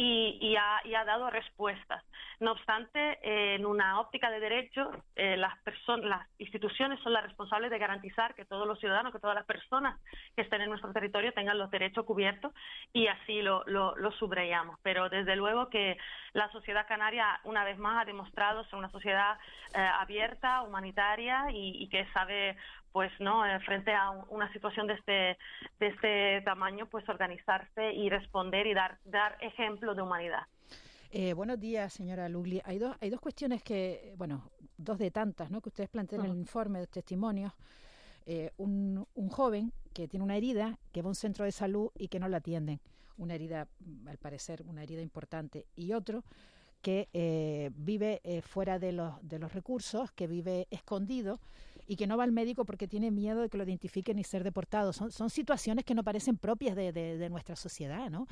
y, 0.00 0.56
ha, 0.56 1.04
dado 1.04 1.28
respuestas. 1.28 2.04
No 2.38 2.52
obstante, 2.52 3.18
en 3.22 3.66
una 3.66 3.98
óptica 4.00 4.30
de 4.30 4.38
derecho, 4.38 4.90
eh, 5.16 5.36
las, 5.36 5.54
las 6.02 6.28
instituciones 6.38 7.00
son 7.00 7.12
las 7.12 7.24
responsables 7.24 7.70
de 7.70 7.78
garantizar 7.78 8.34
que 8.36 8.44
todos 8.44 8.66
los 8.66 8.78
ciudadanos, 8.78 9.12
que 9.12 9.18
todas 9.18 9.34
las 9.34 9.44
personas 9.44 10.00
que 10.36 10.42
estén 10.42 10.60
en 10.60 10.68
nuestro 10.68 10.92
territorio 10.92 11.32
tengan 11.32 11.58
los 11.58 11.70
derechos 11.70 12.04
cubiertos 12.04 12.52
y 12.92 13.08
así 13.08 13.42
lo, 13.42 13.64
lo, 13.66 14.12
subrayamos. 14.12 14.78
Pero 14.82 15.08
desde 15.08 15.34
luego 15.34 15.68
que 15.68 15.96
la 16.32 16.50
sociedad 16.52 16.86
canaria, 16.86 17.40
una 17.42 17.64
vez 17.64 17.78
más, 17.78 18.02
ha 18.02 18.04
demostrado 18.04 18.64
ser 18.64 18.78
una 18.78 18.90
sociedad 18.90 19.36
eh, 19.74 19.78
abierta, 19.78 20.62
humanitaria 20.62 21.46
y 21.50 21.88
que 21.88 22.06
sabe 22.12 22.56
pues 22.92 23.10
no 23.20 23.44
eh, 23.44 23.58
frente 23.60 23.92
a 23.92 24.10
una 24.30 24.52
situación 24.52 24.86
de 24.86 24.94
este 24.94 25.38
de 25.80 25.86
este 25.88 26.42
tamaño 26.42 26.86
pues 26.86 27.08
organizarse 27.08 27.92
y 27.92 28.08
responder 28.08 28.66
y 28.66 28.74
dar 28.74 28.98
dar 29.04 29.36
ejemplo 29.40 29.94
de 29.94 30.02
humanidad. 30.02 30.42
Eh, 31.10 31.32
buenos 31.32 31.58
días 31.58 31.92
señora 31.92 32.28
Lugli. 32.28 32.60
Hay 32.64 32.78
dos 32.78 32.96
hay 33.00 33.10
dos 33.10 33.20
cuestiones 33.20 33.62
que 33.62 34.14
bueno 34.16 34.50
dos 34.76 34.98
de 34.98 35.10
tantas 35.10 35.50
no 35.50 35.60
que 35.60 35.68
ustedes 35.68 35.90
plantean 35.90 36.24
en 36.24 36.32
el 36.32 36.38
informe 36.38 36.80
de 36.80 36.86
testimonios. 36.86 37.52
Eh, 38.26 38.50
un, 38.58 39.06
un 39.14 39.28
joven 39.28 39.72
que 39.94 40.06
tiene 40.06 40.22
una 40.22 40.36
herida 40.36 40.78
que 40.92 41.00
va 41.00 41.06
a 41.06 41.10
un 41.10 41.14
centro 41.14 41.44
de 41.44 41.52
salud 41.52 41.90
y 41.96 42.08
que 42.08 42.20
no 42.20 42.28
la 42.28 42.38
atienden. 42.38 42.80
Una 43.16 43.34
herida 43.34 43.68
al 44.06 44.18
parecer 44.18 44.62
una 44.66 44.82
herida 44.82 45.00
importante. 45.00 45.66
Y 45.74 45.92
otro 45.92 46.24
que 46.82 47.72
vive 47.74 48.20
fuera 48.42 48.78
de 48.78 48.92
los, 48.92 49.16
de 49.26 49.40
los 49.40 49.52
recursos, 49.52 50.12
que 50.12 50.28
vive 50.28 50.68
escondido 50.70 51.40
y 51.88 51.96
que 51.96 52.06
no 52.06 52.18
va 52.18 52.24
al 52.24 52.32
médico 52.32 52.66
porque 52.66 52.86
tiene 52.86 53.10
miedo 53.10 53.40
de 53.40 53.48
que 53.48 53.56
lo 53.56 53.64
identifiquen 53.64 54.18
y 54.18 54.24
ser 54.24 54.44
deportado. 54.44 54.92
Son, 54.92 55.10
son 55.10 55.30
situaciones 55.30 55.86
que 55.86 55.94
no 55.94 56.04
parecen 56.04 56.36
propias 56.36 56.76
de, 56.76 56.92
de, 56.92 57.30
nuestra 57.30 57.56
sociedad, 57.56 58.10
¿no? 58.10 58.26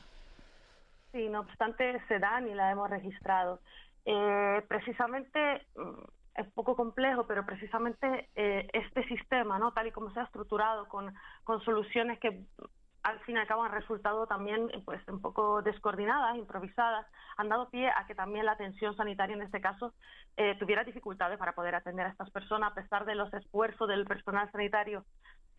Sí, 1.11 1.27
no 1.31 1.41
obstante 1.41 1.99
se 2.07 2.19
dan 2.19 2.47
y 2.47 2.55
la 2.55 2.71
hemos 2.71 2.91
registrado. 2.91 3.61
Eh, 4.05 4.63
precisamente 4.69 5.67
mm, 5.75 6.05
es 6.35 6.47
poco 6.53 6.77
complejo, 6.77 7.27
pero 7.27 7.47
precisamente 7.47 8.29
eh, 8.37 8.69
este 8.75 9.09
sistema, 9.09 9.59
¿no? 9.59 9.73
tal 9.73 9.87
y 9.87 9.91
como 9.91 10.13
se 10.13 10.21
ha 10.21 10.25
estructurado, 10.25 10.87
con, 10.89 11.15
con 11.43 11.63
soluciones 11.63 12.19
que 12.19 12.45
al 13.07 13.21
fin 13.21 13.37
y 13.37 13.39
al 13.39 13.47
cabo 13.47 13.63
han 13.63 13.71
resultado 13.71 14.27
también 14.27 14.69
pues 14.85 15.01
un 15.07 15.21
poco 15.21 15.63
descoordinadas, 15.63 16.37
improvisadas, 16.37 17.07
han 17.37 17.49
dado 17.49 17.71
pie 17.71 17.89
a 17.89 18.05
que 18.09 18.17
también 18.17 18.45
la 18.45 18.53
atención 18.53 18.97
sanitaria 18.97 19.37
en 19.37 19.43
este 19.43 19.61
caso 19.61 19.95
eh, 20.37 20.57
tuviera 20.59 20.83
dificultades 20.83 21.39
para 21.39 21.53
poder 21.53 21.77
atender 21.77 22.07
a 22.07 22.11
estas 22.11 22.31
personas, 22.33 22.73
a 22.73 22.75
pesar 22.75 23.05
de 23.05 23.15
los 23.15 23.33
esfuerzos 23.33 23.89
del 23.89 24.07
personal 24.07 24.51
sanitario 24.51 25.05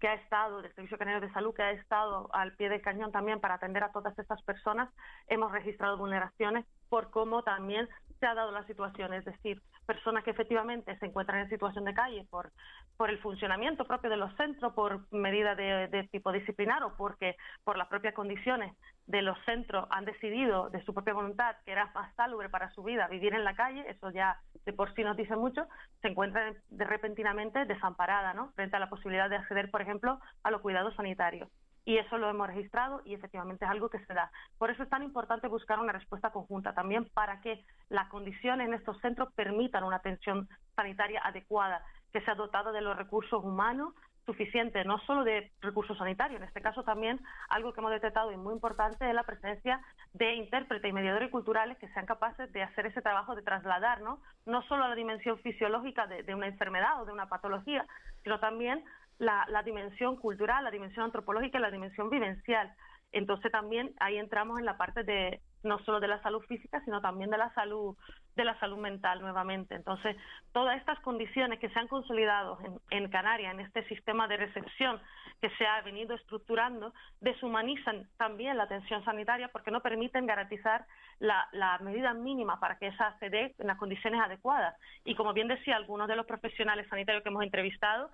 que 0.01 0.09
ha 0.09 0.15
estado, 0.15 0.61
del 0.61 0.73
Servicio 0.75 0.97
Canario 0.97 1.21
de 1.21 1.31
Salud, 1.31 1.55
que 1.55 1.63
ha 1.63 1.71
estado 1.71 2.29
al 2.33 2.53
pie 2.57 2.67
del 2.67 2.81
cañón 2.81 3.13
también 3.13 3.39
para 3.39 3.55
atender 3.55 3.81
a 3.81 3.93
todas 3.93 4.19
estas 4.19 4.41
personas, 4.43 4.89
hemos 5.27 5.51
registrado 5.53 5.97
vulneraciones 5.97 6.65
por 6.89 7.11
cómo 7.11 7.43
también 7.43 7.87
se 8.19 8.25
ha 8.25 8.33
dado 8.33 8.51
la 8.51 8.65
situación, 8.65 9.13
es 9.13 9.25
decir, 9.25 9.61
personas 9.85 10.23
que 10.23 10.31
efectivamente 10.31 10.97
se 10.97 11.05
encuentran 11.05 11.39
en 11.39 11.49
situación 11.49 11.85
de 11.85 11.93
calle 11.93 12.25
por, 12.29 12.51
por 12.97 13.09
el 13.09 13.19
funcionamiento 13.19 13.85
propio 13.85 14.09
de 14.09 14.17
los 14.17 14.35
centros, 14.35 14.73
por 14.73 15.11
medida 15.11 15.55
de, 15.55 16.07
tipo 16.11 16.31
disciplinar 16.31 16.83
o 16.83 16.95
porque 16.95 17.35
por 17.63 17.77
las 17.77 17.87
propias 17.87 18.13
condiciones 18.13 18.75
de 19.05 19.21
los 19.21 19.37
centros 19.45 19.87
han 19.89 20.05
decidido 20.05 20.69
de 20.69 20.83
su 20.83 20.93
propia 20.93 21.13
voluntad 21.13 21.55
que 21.65 21.71
era 21.71 21.91
más 21.93 22.13
salubre 22.15 22.49
para 22.49 22.71
su 22.71 22.83
vida 22.83 23.07
vivir 23.07 23.33
en 23.33 23.43
la 23.43 23.55
calle, 23.55 23.85
eso 23.89 24.09
ya 24.11 24.39
de 24.65 24.73
por 24.73 24.93
sí 24.93 25.03
nos 25.03 25.15
dice 25.15 25.35
mucho, 25.35 25.65
se 26.01 26.09
encuentran 26.09 26.55
de 26.69 26.85
repentinamente 26.85 27.65
desamparada, 27.65 28.33
¿no? 28.33 28.51
Frente 28.53 28.75
a 28.75 28.79
la 28.79 28.89
posibilidad 28.89 29.29
de 29.29 29.37
acceder, 29.37 29.71
por 29.71 29.81
ejemplo, 29.81 30.19
a 30.43 30.51
los 30.51 30.61
cuidados 30.61 30.95
sanitarios 30.95 31.49
y 31.87 31.97
eso 31.97 32.17
lo 32.17 32.29
hemos 32.29 32.47
registrado 32.47 33.01
y 33.05 33.13
efectivamente 33.13 33.63
es 33.63 33.71
algo 33.71 33.89
que 33.89 34.03
se 34.05 34.13
da. 34.13 34.29
Por 34.57 34.69
eso 34.69 34.83
es 34.83 34.89
tan 34.89 35.03
importante 35.03 35.47
buscar 35.47 35.79
una 35.79 35.93
respuesta 35.93 36.31
conjunta 36.31 36.73
también 36.73 37.05
para 37.13 37.39
que 37.39 37.63
las 37.87 38.09
condiciones 38.09 38.67
en 38.67 38.73
estos 38.73 38.99
centros 38.99 39.31
permitan 39.35 39.85
una 39.85 39.95
atención 39.95 40.49
sanitaria 40.75 41.21
adecuada, 41.23 41.81
que 42.11 42.19
sea 42.19 42.35
dotada 42.35 42.73
de 42.73 42.81
los 42.81 42.97
recursos 42.97 43.41
humanos 43.41 43.93
suficientes, 44.25 44.85
no 44.85 44.99
solo 45.05 45.23
de 45.23 45.49
recursos 45.61 45.97
sanitarios, 45.97 46.41
en 46.41 46.47
este 46.49 46.59
caso 46.59 46.83
también 46.83 47.21
algo 47.47 47.71
que 47.71 47.79
hemos 47.79 47.91
detectado 47.91 48.33
y 48.33 48.35
muy 48.35 48.53
importante 48.53 49.07
es 49.07 49.15
la 49.15 49.23
presencia 49.23 49.79
de 50.11 50.33
intérpretes 50.33 50.89
y 50.89 50.93
mediadores 50.93 51.31
culturales 51.31 51.77
que 51.77 51.87
sean 51.93 52.05
capaces 52.05 52.51
de 52.51 52.63
hacer 52.63 52.87
ese 52.87 53.01
trabajo 53.01 53.33
de 53.33 53.43
trasladar, 53.43 54.01
¿no? 54.01 54.19
No 54.45 54.61
solo 54.63 54.83
a 54.83 54.89
la 54.89 54.95
dimensión 54.95 55.39
fisiológica 55.39 56.05
de 56.07 56.35
una 56.35 56.47
enfermedad 56.47 57.01
o 57.01 57.05
de 57.05 57.13
una 57.13 57.29
patología, 57.29 57.85
sino 58.23 58.41
también 58.41 58.83
la, 59.19 59.63
dimensión 59.63 60.15
cultural, 60.15 60.63
la 60.63 60.71
dimensión 60.71 61.05
antropológica 61.05 61.57
y 61.57 61.61
la 61.61 61.71
dimensión 61.71 62.09
vivencial. 62.09 62.73
Entonces 63.11 63.51
también 63.51 63.93
ahí 63.99 64.17
entramos 64.17 64.59
en 64.59 64.65
la 64.65 64.77
parte 64.77 65.03
de 65.03 65.41
no 65.63 65.79
solo 65.79 65.99
de 65.99 66.07
la 66.07 66.21
salud 66.21 66.41
física, 66.41 66.81
sino 66.85 67.01
también 67.01 67.29
de 67.29 67.37
la 67.37 67.53
salud 67.53 67.95
de 68.35 68.45
la 68.45 68.59
salud 68.59 68.77
mental 68.77 69.19
nuevamente. 69.19 69.73
Entonces, 69.73 70.15
todas 70.53 70.77
estas 70.77 70.99
condiciones 70.99 71.59
que 71.59 71.69
se 71.69 71.79
han 71.79 71.87
consolidado 71.87 72.59
en, 72.63 73.03
en 73.03 73.09
Canarias, 73.09 73.53
en 73.53 73.61
este 73.61 73.83
sistema 73.87 74.27
de 74.27 74.37
recepción 74.37 75.01
que 75.41 75.49
se 75.51 75.65
ha 75.65 75.81
venido 75.81 76.15
estructurando, 76.15 76.93
deshumanizan 77.19 78.07
también 78.17 78.57
la 78.57 78.63
atención 78.63 79.03
sanitaria 79.03 79.49
porque 79.49 79.71
no 79.71 79.81
permiten 79.81 80.25
garantizar 80.27 80.85
la, 81.19 81.47
la 81.51 81.77
medida 81.79 82.13
mínima 82.13 82.59
para 82.59 82.77
que 82.77 82.87
esa 82.87 83.17
se 83.19 83.29
dé 83.29 83.55
en 83.57 83.67
las 83.67 83.77
condiciones 83.77 84.21
adecuadas. 84.21 84.75
Y 85.03 85.15
como 85.15 85.33
bien 85.33 85.47
decía 85.47 85.75
algunos 85.75 86.07
de 86.07 86.15
los 86.15 86.25
profesionales 86.25 86.87
sanitarios 86.89 87.23
que 87.23 87.29
hemos 87.29 87.43
entrevistado, 87.43 88.09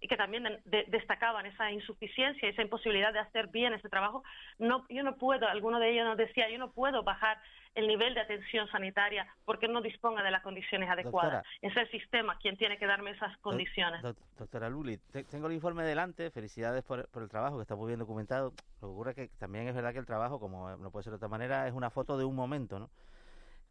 y 0.00 0.08
que 0.08 0.16
también 0.16 0.44
destacaban 0.88 1.46
esa 1.46 1.70
insuficiencia, 1.70 2.48
esa 2.48 2.62
imposibilidad 2.62 3.12
de 3.12 3.18
hacer 3.18 3.48
bien 3.48 3.72
ese 3.72 3.88
trabajo, 3.88 4.22
no, 4.58 4.84
yo 4.88 5.02
no 5.02 5.16
puedo, 5.16 5.48
alguno 5.48 5.78
de 5.78 5.90
ellos 5.90 6.04
nos 6.04 6.16
decía, 6.16 6.50
yo 6.50 6.58
no 6.58 6.70
puedo 6.70 7.02
bajar 7.02 7.38
el 7.74 7.86
nivel 7.86 8.14
de 8.14 8.20
atención 8.20 8.68
sanitaria 8.68 9.26
porque 9.44 9.68
no 9.68 9.82
disponga 9.82 10.22
de 10.22 10.30
las 10.30 10.42
condiciones 10.42 10.88
adecuadas. 10.88 11.44
es 11.60 11.76
el 11.76 11.90
sistema 11.90 12.38
quien 12.38 12.56
tiene 12.56 12.78
que 12.78 12.86
darme 12.86 13.10
esas 13.10 13.36
condiciones. 13.38 14.02
doctora 14.38 14.68
Luli, 14.68 14.98
tengo 15.30 15.46
el 15.46 15.52
informe 15.52 15.84
delante, 15.84 16.30
felicidades 16.30 16.82
por, 16.84 17.08
el 17.14 17.28
trabajo 17.28 17.56
que 17.56 17.62
está 17.62 17.76
muy 17.76 17.88
bien 17.88 17.98
documentado. 17.98 18.54
Lo 18.80 18.88
que 18.88 18.92
ocurre 18.92 19.10
es 19.10 19.16
que 19.16 19.28
también 19.38 19.68
es 19.68 19.74
verdad 19.74 19.92
que 19.92 19.98
el 19.98 20.06
trabajo, 20.06 20.40
como 20.40 20.74
no 20.76 20.90
puede 20.90 21.04
ser 21.04 21.12
de 21.12 21.16
otra 21.16 21.28
manera, 21.28 21.68
es 21.68 21.74
una 21.74 21.90
foto 21.90 22.16
de 22.16 22.24
un 22.24 22.34
momento, 22.34 22.78
¿no? 22.78 22.90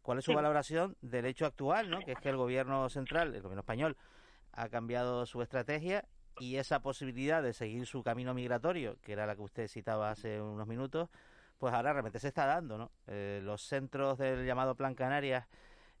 ¿Cuál 0.02 0.18
es 0.18 0.24
su 0.24 0.34
valoración 0.34 0.96
del 1.02 1.26
hecho 1.26 1.46
actual, 1.46 1.90
¿no? 1.90 1.98
que 1.98 2.12
es 2.12 2.20
que 2.20 2.28
el 2.28 2.36
gobierno 2.36 2.88
central, 2.88 3.34
el 3.34 3.42
gobierno 3.42 3.62
español, 3.62 3.96
ha 4.52 4.68
cambiado 4.68 5.26
su 5.26 5.42
estrategia 5.42 6.04
y 6.38 6.56
esa 6.56 6.80
posibilidad 6.80 7.42
de 7.42 7.52
seguir 7.52 7.86
su 7.86 8.02
camino 8.02 8.34
migratorio, 8.34 8.96
que 9.02 9.12
era 9.12 9.26
la 9.26 9.36
que 9.36 9.42
usted 9.42 9.68
citaba 9.68 10.10
hace 10.10 10.40
unos 10.40 10.66
minutos, 10.66 11.08
pues 11.58 11.72
ahora 11.72 11.92
realmente 11.92 12.18
se 12.18 12.28
está 12.28 12.46
dando, 12.46 12.76
¿no? 12.76 12.90
Eh, 13.06 13.40
los 13.42 13.62
centros 13.62 14.18
del 14.18 14.44
llamado 14.44 14.74
Plan 14.74 14.94
Canarias 14.94 15.46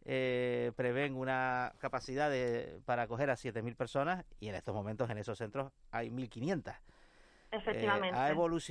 eh, 0.04 0.72
prevén 0.76 1.16
una 1.16 1.72
capacidad 1.78 2.30
de, 2.30 2.80
para 2.84 3.02
acoger 3.02 3.30
a 3.30 3.34
7.000 3.34 3.74
personas 3.74 4.24
y 4.38 4.48
en 4.48 4.54
estos 4.54 4.74
momentos 4.74 5.08
en 5.10 5.18
esos 5.18 5.38
centros 5.38 5.72
hay 5.90 6.10
1.500. 6.10 6.76
Efectivamente. 7.50 8.18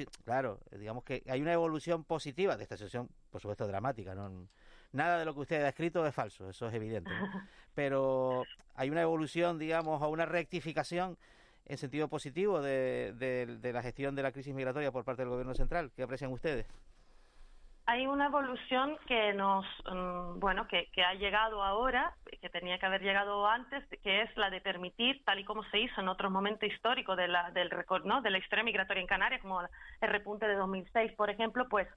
Eh, 0.02 0.06
claro, 0.24 0.60
digamos 0.72 1.04
que 1.04 1.24
hay 1.28 1.42
una 1.42 1.54
evolución 1.54 2.04
positiva 2.04 2.56
de 2.56 2.64
esta 2.64 2.78
situación, 2.78 3.10
por 3.32 3.42
supuesto 3.42 3.68
dramática, 3.68 4.14
¿no? 4.14 4.48
Nada 4.92 5.20
de 5.20 5.26
lo 5.26 5.34
que 5.34 5.42
usted 5.42 5.64
ha 5.64 5.70
escrito 5.70 6.06
es 6.06 6.14
falso, 6.14 6.50
eso 6.50 6.68
es 6.68 6.74
evidente. 6.74 7.12
Pero 7.74 8.44
hay 8.76 8.90
una 8.90 9.02
evolución, 9.02 9.60
digamos, 9.60 10.02
o 10.02 10.08
una 10.10 10.26
rectificación 10.26 11.18
en 11.66 11.78
sentido 11.78 12.08
positivo 12.08 12.62
de, 12.62 13.14
de, 13.14 13.74
la 13.74 13.82
gestión 13.82 14.16
de 14.16 14.24
la 14.24 14.32
crisis 14.32 14.54
migratoria 14.54 14.92
por 14.92 15.04
parte 15.04 15.24
del 15.24 15.30
Gobierno 15.30 15.54
central? 15.56 15.92
¿Qué 15.96 16.04
aprecian 16.04 16.32
ustedes? 16.32 16.68
Hay 17.88 18.08
una 18.08 18.26
evolución 18.26 18.98
que 19.08 19.34
nos, 19.34 19.66
mm, 19.86 20.40
bueno, 20.40 20.68
que, 20.68 20.88
que, 20.92 21.04
ha 21.04 21.14
llegado 21.14 21.64
ahora, 21.64 22.16
que 22.42 22.50
tenía 22.50 22.80
que 22.80 22.86
haber 22.88 23.02
llegado 23.02 23.48
antes, 23.48 23.84
que 24.02 24.24
es 24.24 24.38
la 24.38 24.50
de 24.50 24.60
permitir, 24.60 25.24
tal 25.24 25.40
y 25.40 25.44
como 25.44 25.64
se 25.66 25.80
hizo 25.80 26.02
en 26.02 26.08
otro 26.08 26.32
momento 26.32 26.66
histórico 26.66 27.16
de 27.16 27.28
la, 27.28 27.52
del 27.52 27.70
¿no? 28.04 28.22
de 28.22 28.32
la 28.32 28.40
historia 28.40 28.64
migratoria 28.64 29.02
en 29.02 29.08
Canarias, 29.08 29.42
como 29.42 29.62
el 29.62 30.10
repunte 30.10 30.48
de 30.48 30.56
2006, 30.56 31.12
por 31.14 31.30
ejemplo, 31.30 31.68
pues 31.70 31.88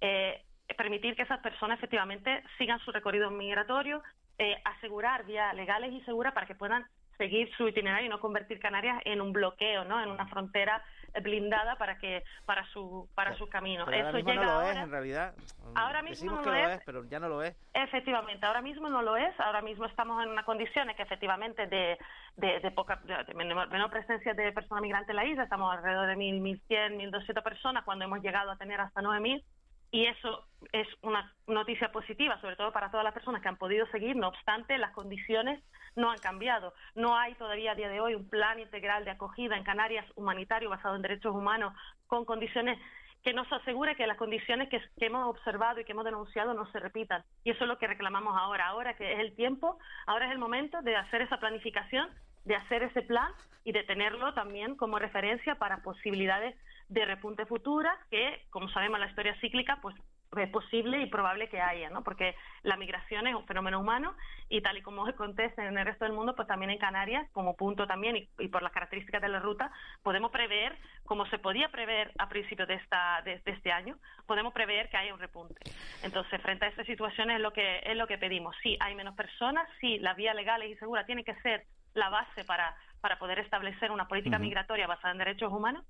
eh, 0.00 0.42
permitir 0.76 1.14
que 1.14 1.22
esas 1.22 1.40
personas 1.40 1.78
efectivamente 1.78 2.42
sigan 2.58 2.80
su 2.80 2.90
recorrido 2.90 3.30
migratorio, 3.30 4.02
eh, 4.38 4.56
asegurar 4.64 5.24
vías 5.24 5.54
legales 5.54 5.92
y 5.92 6.00
seguras 6.02 6.32
para 6.34 6.46
que 6.46 6.54
puedan 6.54 6.84
seguir 7.18 7.50
su 7.56 7.68
itinerario 7.68 8.06
y 8.06 8.08
no 8.08 8.20
convertir 8.20 8.58
Canarias 8.60 9.02
en 9.04 9.20
un 9.20 9.32
bloqueo, 9.32 9.84
¿no? 9.84 10.00
En 10.00 10.08
una 10.08 10.26
frontera 10.28 10.82
blindada 11.22 11.76
para 11.76 11.98
que 11.98 12.22
para 12.44 12.64
su 12.66 13.08
para 13.14 13.36
su 13.36 13.48
camino. 13.48 13.88
Eso 13.90 14.18
llega 14.18 14.34
no 14.34 14.44
lo 14.44 14.62
es 14.62 14.76
en 14.76 14.90
realidad. 14.90 15.34
Ahora 15.74 16.02
mismo 16.02 16.32
no 16.32 16.42
lo, 16.42 16.54
es, 16.54 16.80
pero 16.86 17.04
ya 17.04 17.18
no 17.18 17.28
lo 17.28 17.42
es. 17.42 17.56
Efectivamente, 17.74 18.46
ahora 18.46 18.62
mismo 18.62 18.88
no 18.88 19.02
lo 19.02 19.16
es. 19.16 19.38
Ahora 19.40 19.60
mismo 19.62 19.84
estamos 19.84 20.22
en 20.22 20.30
una 20.30 20.44
condición 20.44 20.88
que 20.96 21.02
efectivamente 21.02 21.66
de, 21.66 21.98
de, 22.36 22.70
poca 22.70 23.00
de 23.04 23.34
menor, 23.34 23.90
presencia 23.90 24.32
de 24.34 24.52
personas 24.52 24.82
migrantes 24.82 25.10
en 25.10 25.16
la 25.16 25.24
isla. 25.24 25.42
Estamos 25.42 25.74
alrededor 25.76 26.06
de 26.06 26.16
1.000, 26.16 26.60
1.100, 26.68 27.10
1.200 27.10 27.42
personas 27.42 27.84
cuando 27.84 28.04
hemos 28.04 28.22
llegado 28.22 28.50
a 28.50 28.56
tener 28.56 28.80
hasta 28.80 29.02
9.000 29.02 29.42
y 29.90 30.06
eso 30.06 30.44
es 30.72 30.86
una 31.02 31.32
noticia 31.46 31.90
positiva, 31.92 32.40
sobre 32.40 32.56
todo 32.56 32.72
para 32.72 32.90
todas 32.90 33.04
las 33.04 33.14
personas 33.14 33.40
que 33.40 33.48
han 33.48 33.56
podido 33.56 33.86
seguir. 33.86 34.16
No 34.16 34.28
obstante, 34.28 34.76
las 34.76 34.92
condiciones 34.92 35.62
no 35.96 36.10
han 36.10 36.18
cambiado. 36.18 36.74
No 36.94 37.16
hay 37.16 37.34
todavía 37.34 37.72
a 37.72 37.74
día 37.74 37.88
de 37.88 38.00
hoy 38.00 38.14
un 38.14 38.28
plan 38.28 38.58
integral 38.60 39.04
de 39.04 39.12
acogida 39.12 39.56
en 39.56 39.64
Canarias 39.64 40.06
humanitario 40.14 40.68
basado 40.68 40.96
en 40.96 41.02
derechos 41.02 41.34
humanos 41.34 41.74
con 42.06 42.24
condiciones 42.24 42.78
que 43.24 43.32
nos 43.32 43.50
asegure 43.52 43.96
que 43.96 44.06
las 44.06 44.16
condiciones 44.16 44.68
que, 44.68 44.80
hemos 44.98 45.28
observado 45.28 45.80
y 45.80 45.84
que 45.84 45.92
hemos 45.92 46.04
denunciado 46.04 46.54
no 46.54 46.70
se 46.70 46.78
repitan. 46.78 47.24
Y 47.44 47.50
eso 47.50 47.64
es 47.64 47.68
lo 47.68 47.78
que 47.78 47.86
reclamamos 47.86 48.36
ahora. 48.36 48.68
Ahora 48.68 48.94
que 48.94 49.12
es 49.12 49.18
el 49.20 49.34
tiempo, 49.34 49.78
ahora 50.06 50.26
es 50.26 50.32
el 50.32 50.38
momento 50.38 50.82
de 50.82 50.96
hacer 50.96 51.22
esa 51.22 51.38
planificación, 51.38 52.08
de 52.44 52.56
hacer 52.56 52.82
ese 52.82 53.02
plan 53.02 53.32
y 53.64 53.72
de 53.72 53.84
tenerlo 53.84 54.34
también 54.34 54.76
como 54.76 54.98
referencia 54.98 55.56
para 55.56 55.82
posibilidades 55.82 56.54
de 56.88 57.04
repunte 57.04 57.46
futuras 57.46 57.96
que, 58.10 58.46
como 58.50 58.68
sabemos, 58.70 58.98
la 58.98 59.08
historia 59.08 59.38
cíclica, 59.40 59.78
pues 59.82 59.94
es 60.36 60.50
posible 60.50 61.00
y 61.00 61.06
probable 61.06 61.48
que 61.48 61.60
haya, 61.60 61.88
¿no? 61.88 62.04
Porque 62.04 62.34
la 62.62 62.76
migración 62.76 63.26
es 63.26 63.34
un 63.34 63.46
fenómeno 63.46 63.80
humano 63.80 64.14
y 64.48 64.60
tal 64.60 64.76
y 64.76 64.82
como 64.82 65.06
acontece 65.06 65.64
en 65.64 65.78
el 65.78 65.86
resto 65.86 66.04
del 66.04 66.14
mundo, 66.14 66.36
pues 66.36 66.46
también 66.46 66.70
en 66.70 66.78
Canarias, 66.78 67.26
como 67.32 67.56
punto 67.56 67.86
también 67.86 68.28
y, 68.38 68.48
por 68.48 68.62
las 68.62 68.72
características 68.72 69.22
de 69.22 69.28
la 69.28 69.40
ruta, 69.40 69.72
podemos 70.02 70.30
prever, 70.30 70.76
como 71.04 71.26
se 71.26 71.38
podía 71.38 71.70
prever 71.70 72.12
a 72.18 72.28
principios 72.28 72.68
de 72.68 72.74
esta 72.74 73.22
de, 73.22 73.40
este 73.44 73.72
año, 73.72 73.96
podemos 74.26 74.52
prever 74.52 74.90
que 74.90 74.98
haya 74.98 75.14
un 75.14 75.20
repunte. 75.20 75.60
Entonces, 76.02 76.40
frente 76.42 76.66
a 76.66 76.68
esta 76.68 76.84
situación 76.84 77.30
es 77.30 77.40
lo 77.40 77.52
que 77.52 77.80
es 77.84 77.96
lo 77.96 78.06
que 78.06 78.18
pedimos. 78.18 78.54
Sí, 78.62 78.76
hay 78.80 78.94
menos 78.94 79.14
personas, 79.14 79.66
sí, 79.80 79.98
la 79.98 80.14
vía 80.14 80.34
legal 80.34 80.62
y 80.62 80.76
segura 80.76 81.06
tiene 81.06 81.24
que 81.24 81.34
ser 81.36 81.64
la 81.94 82.10
base 82.10 82.44
para 82.44 82.76
para 83.00 83.18
poder 83.18 83.38
establecer 83.38 83.90
una 83.90 84.08
política 84.08 84.38
migratoria 84.38 84.86
basada 84.86 85.12
en 85.12 85.18
derechos 85.18 85.52
humanos, 85.52 85.84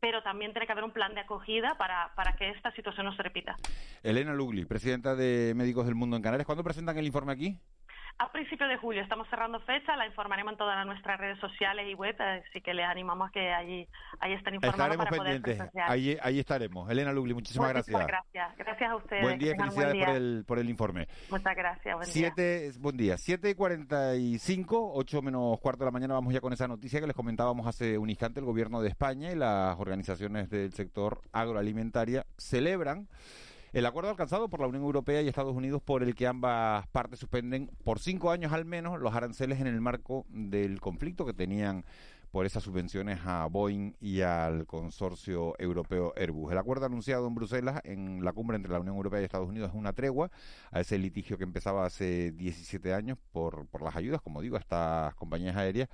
pero 0.00 0.22
también 0.22 0.52
tiene 0.52 0.66
que 0.66 0.72
haber 0.72 0.84
un 0.84 0.92
plan 0.92 1.14
de 1.14 1.20
acogida 1.20 1.76
para, 1.76 2.12
para 2.14 2.34
que 2.36 2.50
esta 2.50 2.72
situación 2.72 3.06
no 3.06 3.14
se 3.14 3.22
repita. 3.22 3.56
Elena 4.02 4.32
Lugli, 4.32 4.64
presidenta 4.64 5.14
de 5.16 5.52
Médicos 5.56 5.86
del 5.86 5.94
Mundo 5.94 6.16
en 6.16 6.22
Canarias, 6.22 6.46
¿cuándo 6.46 6.64
presentan 6.64 6.96
el 6.98 7.06
informe 7.06 7.32
aquí? 7.32 7.58
A 8.20 8.32
principios 8.32 8.68
de 8.68 8.76
julio 8.78 9.00
estamos 9.00 9.28
cerrando 9.28 9.60
fecha, 9.60 9.96
la 9.96 10.04
informaremos 10.04 10.52
en 10.52 10.58
todas 10.58 10.84
nuestras 10.84 11.20
redes 11.20 11.38
sociales 11.38 11.86
y 11.88 11.94
web, 11.94 12.16
así 12.20 12.60
que 12.60 12.74
les 12.74 12.84
animamos 12.84 13.28
a 13.28 13.32
que 13.32 13.52
allí, 13.52 13.86
ahí 14.18 14.32
estén 14.32 14.56
informados 14.56 14.96
para 14.96 15.08
pendientes. 15.08 15.56
poder 15.56 15.70
ahí, 15.88 16.18
ahí 16.20 16.40
estaremos. 16.40 16.90
Elena 16.90 17.12
Lugli, 17.12 17.32
muchísimas, 17.32 17.72
muchísimas 17.72 18.08
gracias. 18.08 18.56
gracias. 18.56 18.90
a 18.90 18.96
ustedes. 18.96 19.22
Buen 19.22 19.38
día 19.38 19.54
felicidades 19.56 20.04
Por, 20.04 20.16
el, 20.16 20.44
por 20.48 20.58
el 20.58 20.68
informe. 20.68 21.06
Muchas 21.30 21.54
gracias, 21.54 21.94
buen 21.94 22.08
Siete, 22.08 22.60
día. 22.60 22.72
Buen 22.80 22.96
día. 22.96 23.16
7 23.18 23.50
y 23.50 23.54
45, 23.54 24.92
8 24.94 25.22
menos 25.22 25.60
cuarto 25.60 25.84
de 25.84 25.86
la 25.86 25.92
mañana, 25.92 26.14
vamos 26.14 26.34
ya 26.34 26.40
con 26.40 26.52
esa 26.52 26.66
noticia 26.66 27.00
que 27.00 27.06
les 27.06 27.14
comentábamos 27.14 27.68
hace 27.68 27.98
un 27.98 28.10
instante. 28.10 28.40
El 28.40 28.46
gobierno 28.46 28.82
de 28.82 28.88
España 28.88 29.30
y 29.30 29.36
las 29.36 29.78
organizaciones 29.78 30.50
del 30.50 30.72
sector 30.72 31.20
agroalimentaria 31.30 32.26
celebran 32.36 33.06
el 33.72 33.86
acuerdo 33.86 34.10
alcanzado 34.10 34.48
por 34.48 34.60
la 34.60 34.66
Unión 34.66 34.84
Europea 34.84 35.22
y 35.22 35.28
Estados 35.28 35.54
Unidos 35.54 35.82
por 35.82 36.02
el 36.02 36.14
que 36.14 36.26
ambas 36.26 36.86
partes 36.88 37.18
suspenden 37.18 37.70
por 37.84 37.98
cinco 37.98 38.30
años 38.30 38.52
al 38.52 38.64
menos 38.64 39.00
los 39.00 39.14
aranceles 39.14 39.60
en 39.60 39.66
el 39.66 39.80
marco 39.80 40.26
del 40.28 40.80
conflicto 40.80 41.26
que 41.26 41.34
tenían 41.34 41.84
por 42.30 42.44
esas 42.44 42.62
subvenciones 42.62 43.20
a 43.24 43.46
Boeing 43.46 43.94
y 44.00 44.20
al 44.20 44.66
consorcio 44.66 45.54
europeo 45.58 46.12
Airbus. 46.16 46.52
El 46.52 46.58
acuerdo 46.58 46.86
anunciado 46.86 47.26
en 47.26 47.34
Bruselas 47.34 47.80
en 47.84 48.22
la 48.22 48.32
cumbre 48.32 48.56
entre 48.56 48.72
la 48.72 48.80
Unión 48.80 48.96
Europea 48.96 49.20
y 49.20 49.24
Estados 49.24 49.48
Unidos 49.48 49.70
es 49.70 49.76
una 49.76 49.92
tregua 49.92 50.30
a 50.70 50.80
ese 50.80 50.98
litigio 50.98 51.38
que 51.38 51.44
empezaba 51.44 51.86
hace 51.86 52.32
17 52.32 52.92
años 52.92 53.18
por, 53.32 53.66
por 53.66 53.82
las 53.82 53.96
ayudas, 53.96 54.20
como 54.20 54.42
digo, 54.42 54.56
a 54.56 54.60
estas 54.60 55.14
compañías 55.14 55.56
aéreas 55.56 55.88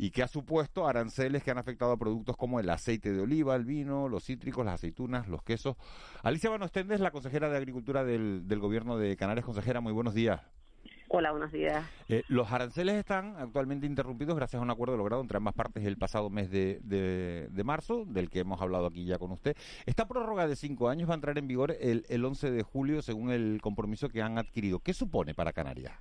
y 0.00 0.12
que 0.12 0.22
ha 0.22 0.28
supuesto 0.28 0.88
aranceles 0.88 1.44
que 1.44 1.50
han 1.50 1.58
afectado 1.58 1.92
a 1.92 1.98
productos 1.98 2.34
como 2.34 2.58
el 2.58 2.70
aceite 2.70 3.12
de 3.12 3.20
oliva, 3.20 3.54
el 3.54 3.66
vino, 3.66 4.08
los 4.08 4.24
cítricos, 4.24 4.64
las 4.64 4.76
aceitunas, 4.76 5.28
los 5.28 5.42
quesos. 5.42 5.76
Alicia 6.22 6.48
Banostendes, 6.48 7.00
la 7.00 7.10
consejera 7.10 7.50
de 7.50 7.58
Agricultura 7.58 8.02
del, 8.02 8.48
del 8.48 8.60
Gobierno 8.60 8.96
de 8.96 9.14
Canarias. 9.18 9.44
Consejera, 9.44 9.82
muy 9.82 9.92
buenos 9.92 10.14
días. 10.14 10.40
Hola, 11.08 11.32
buenos 11.32 11.52
días. 11.52 11.84
Eh, 12.08 12.22
los 12.28 12.50
aranceles 12.50 12.94
están 12.94 13.36
actualmente 13.36 13.84
interrumpidos 13.84 14.36
gracias 14.36 14.58
a 14.58 14.62
un 14.62 14.70
acuerdo 14.70 14.96
logrado 14.96 15.20
entre 15.20 15.36
ambas 15.36 15.52
partes 15.52 15.84
el 15.84 15.98
pasado 15.98 16.30
mes 16.30 16.50
de, 16.50 16.80
de, 16.82 17.64
marzo, 17.64 18.06
del 18.06 18.30
que 18.30 18.38
hemos 18.38 18.62
hablado 18.62 18.86
aquí 18.86 19.04
ya 19.04 19.18
con 19.18 19.32
usted. 19.32 19.54
Esta 19.84 20.08
prórroga 20.08 20.48
de 20.48 20.56
cinco 20.56 20.88
años 20.88 21.10
va 21.10 21.12
a 21.12 21.16
entrar 21.16 21.36
en 21.36 21.46
vigor 21.46 21.76
el, 21.78 22.06
el 22.08 22.24
11 22.24 22.52
de 22.52 22.62
julio 22.62 23.02
según 23.02 23.32
el 23.32 23.60
compromiso 23.60 24.08
que 24.08 24.22
han 24.22 24.38
adquirido. 24.38 24.78
¿Qué 24.78 24.94
supone 24.94 25.34
para 25.34 25.52
Canarias? 25.52 25.92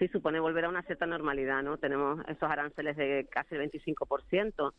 Sí 0.00 0.08
supone 0.08 0.40
volver 0.40 0.64
a 0.64 0.70
una 0.70 0.82
cierta 0.82 1.06
normalidad, 1.06 1.62
¿no? 1.62 1.76
Tenemos 1.76 2.24
esos 2.26 2.50
aranceles 2.50 2.96
de 2.96 3.28
casi 3.30 3.54
el 3.54 3.70
25% 3.70 4.72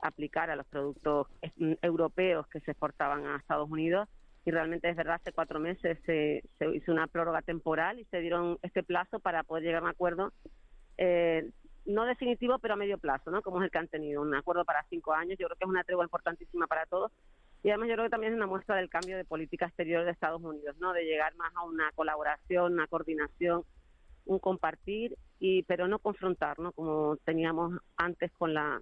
aplicar 0.00 0.50
a 0.50 0.56
los 0.56 0.66
productos 0.66 1.28
europeos 1.80 2.46
que 2.48 2.60
se 2.60 2.72
exportaban 2.72 3.24
a 3.24 3.36
Estados 3.36 3.70
Unidos 3.70 4.08
y 4.44 4.50
realmente 4.50 4.90
es 4.90 4.96
verdad, 4.96 5.14
hace 5.14 5.32
cuatro 5.32 5.60
meses 5.60 5.98
se, 6.04 6.42
hizo 6.74 6.92
una 6.92 7.06
prórroga 7.06 7.40
temporal 7.40 8.00
y 8.00 8.04
se 8.06 8.18
dieron 8.20 8.58
este 8.62 8.82
plazo 8.82 9.20
para 9.20 9.44
poder 9.44 9.62
llegar 9.62 9.80
a 9.80 9.84
un 9.84 9.90
acuerdo 9.90 10.32
eh, 10.98 11.48
no 11.86 12.04
definitivo, 12.04 12.58
pero 12.58 12.74
a 12.74 12.76
medio 12.76 12.98
plazo, 12.98 13.30
¿no? 13.30 13.42
Como 13.42 13.58
es 13.58 13.64
el 13.64 13.70
que 13.70 13.78
han 13.78 13.88
tenido, 13.88 14.22
un 14.22 14.34
acuerdo 14.34 14.64
para 14.64 14.84
cinco 14.90 15.12
años. 15.12 15.38
Yo 15.38 15.46
creo 15.46 15.56
que 15.56 15.64
es 15.64 15.70
una 15.70 15.84
tregua 15.84 16.04
importantísima 16.04 16.66
para 16.66 16.84
todos 16.86 17.12
y 17.62 17.70
además 17.70 17.88
yo 17.88 17.94
creo 17.94 18.06
que 18.06 18.10
también 18.10 18.32
es 18.32 18.36
una 18.36 18.46
muestra 18.46 18.76
del 18.76 18.90
cambio 18.90 19.16
de 19.16 19.24
política 19.24 19.66
exterior 19.66 20.04
de 20.04 20.10
Estados 20.10 20.42
Unidos, 20.42 20.76
¿no? 20.80 20.92
De 20.92 21.04
llegar 21.04 21.34
más 21.36 21.54
a 21.54 21.62
una 21.62 21.90
colaboración, 21.92 22.72
una 22.72 22.86
coordinación 22.88 23.64
un 24.26 24.38
compartir 24.38 25.16
y 25.38 25.62
pero 25.64 25.88
no 25.88 25.98
confrontar 25.98 26.58
no 26.58 26.72
como 26.72 27.16
teníamos 27.24 27.78
antes 27.96 28.32
con 28.32 28.54
la 28.54 28.80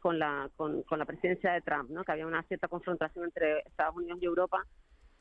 con 0.00 0.18
la 0.18 0.50
con, 0.56 0.84
la 0.90 1.04
presidencia 1.04 1.52
de 1.52 1.62
Trump 1.62 1.90
no 1.90 2.04
que 2.04 2.12
había 2.12 2.26
una 2.26 2.42
cierta 2.44 2.68
confrontación 2.68 3.24
entre 3.24 3.60
Estados 3.60 3.96
Unidos 3.96 4.18
y 4.20 4.26
Europa. 4.26 4.64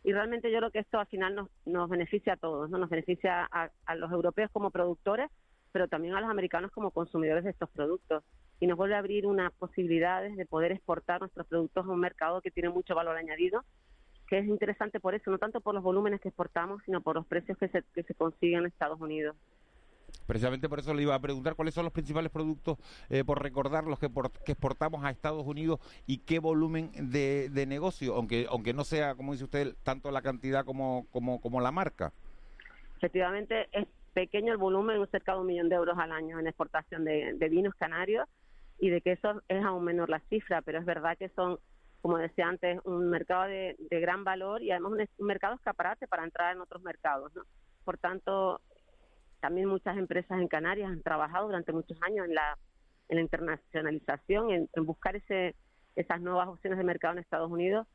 Y 0.05 0.11
realmente 0.11 0.51
yo 0.51 0.57
creo 0.57 0.71
que 0.71 0.79
esto 0.79 0.99
al 0.99 1.07
final 1.07 1.33
nos, 1.33 1.49
nos 1.65 1.89
beneficia 1.89 2.33
a 2.33 2.37
todos 2.37 2.69
no 2.69 2.77
nos 2.77 2.89
beneficia 2.89 3.45
a 3.45 3.95
los 3.95 4.11
europeos 4.11 4.51
como 4.51 4.69
productores 4.69 5.29
pero 5.73 5.87
también 5.87 6.13
a 6.13 6.21
los 6.21 6.29
americanos 6.29 6.71
como 6.71 6.91
consumidores 6.91 7.43
de 7.43 7.49
estos 7.49 7.69
productos. 7.71 8.23
Y 8.59 8.67
nos 8.67 8.77
vuelve 8.77 8.95
a 8.95 8.99
abrir 8.99 9.25
unas 9.25 9.51
posibilidades 9.53 10.37
de 10.37 10.45
poder 10.45 10.71
exportar 10.71 11.19
nuestros 11.19 11.47
productos 11.47 11.85
a 11.85 11.89
un 11.89 11.99
mercado 11.99 12.41
que 12.41 12.51
tiene 12.51 12.69
mucho 12.69 12.95
valor 12.95 13.17
añadido 13.17 13.65
que 14.33 14.39
es 14.39 14.47
interesante 14.47 14.99
por 14.99 15.13
eso, 15.13 15.29
no 15.29 15.37
tanto 15.37 15.61
por 15.61 15.75
los 15.75 15.83
volúmenes 15.83 16.19
que 16.19 16.29
exportamos, 16.29 16.81
sino 16.85 17.01
por 17.01 17.13
los 17.13 17.27
precios 17.27 17.55
que 17.55 17.67
se, 17.67 17.83
que 17.93 18.01
se 18.01 18.15
consiguen 18.15 18.61
en 18.61 18.65
Estados 18.65 18.99
Unidos. 18.99 19.35
Precisamente 20.25 20.67
por 20.67 20.79
eso 20.79 20.91
le 20.95 21.03
iba 21.03 21.13
a 21.13 21.19
preguntar 21.19 21.53
cuáles 21.53 21.75
son 21.75 21.83
los 21.83 21.93
principales 21.93 22.31
productos, 22.31 22.79
eh, 23.11 23.23
por 23.23 23.43
recordar, 23.43 23.83
los 23.83 23.99
que, 23.99 24.09
exportamos 24.47 25.05
a 25.05 25.11
Estados 25.11 25.45
Unidos 25.45 25.81
y 26.07 26.17
qué 26.17 26.39
volumen 26.39 26.89
de, 27.11 27.65
negocio, 27.67 28.15
aunque 28.15 28.47
aunque 28.49 28.73
no 28.73 28.83
sea, 28.83 29.13
como 29.13 29.33
dice 29.33 29.43
usted, 29.43 29.75
tanto 29.83 30.09
la 30.09 30.23
cantidad 30.23 30.65
como, 30.65 31.05
como, 31.11 31.39
como 31.39 31.61
la 31.61 31.71
marca. 31.71 32.11
Efectivamente, 32.97 33.67
es 33.71 33.87
pequeño 34.15 34.51
el 34.51 34.57
volumen, 34.57 35.05
cerca 35.11 35.33
de 35.33 35.41
un 35.41 35.45
millón 35.45 35.69
de 35.69 35.75
euros 35.75 35.99
al 35.99 36.11
año 36.11 36.39
en 36.39 36.47
exportación 36.47 37.05
de, 37.05 37.47
vinos 37.51 37.75
canarios 37.75 38.27
y 38.79 38.89
de 38.89 38.99
que 39.01 39.11
eso 39.11 39.43
es 39.47 39.63
aún 39.63 39.83
menor 39.83 40.09
la 40.09 40.21
cifra, 40.21 40.63
pero 40.63 40.79
es 40.79 40.85
verdad 40.85 41.19
que 41.19 41.29
son 41.29 41.59
como 42.03 42.17
decía 42.17 42.49
antes, 42.49 42.81
un 42.83 43.09
mercado 43.09 43.43
de, 43.43 43.77
gran 43.89 44.25
valor 44.25 44.61
y 44.61 44.71
además 44.71 45.07
un, 45.17 45.25
mercado 45.25 45.55
escaparate 45.55 46.05
para 46.05 46.25
entrar 46.25 46.53
en 46.53 46.59
otros 46.59 46.83
mercados. 46.83 47.33
¿no? 47.33 47.43
Por 47.85 47.97
tanto, 47.97 48.59
también 49.39 49.69
muchas 49.69 49.97
empresas 49.97 50.37
en 50.37 50.49
Canarias 50.49 50.91
han 50.91 51.01
trabajado 51.01 51.45
durante 51.45 51.71
muchos 51.71 51.97
años 52.01 52.27
en 52.27 52.35
la, 52.35 52.57
en 53.07 53.15
la 53.15 53.21
internacionalización, 53.21 54.51
en, 54.51 54.85
buscar 54.85 55.15
ese, 55.15 55.55
esas 55.95 56.19
nuevas 56.19 56.49
opciones 56.49 56.77
de 56.77 56.83
mercado 56.83 57.13
en 57.13 57.19
Estados 57.19 57.49
Unidos. 57.49 57.87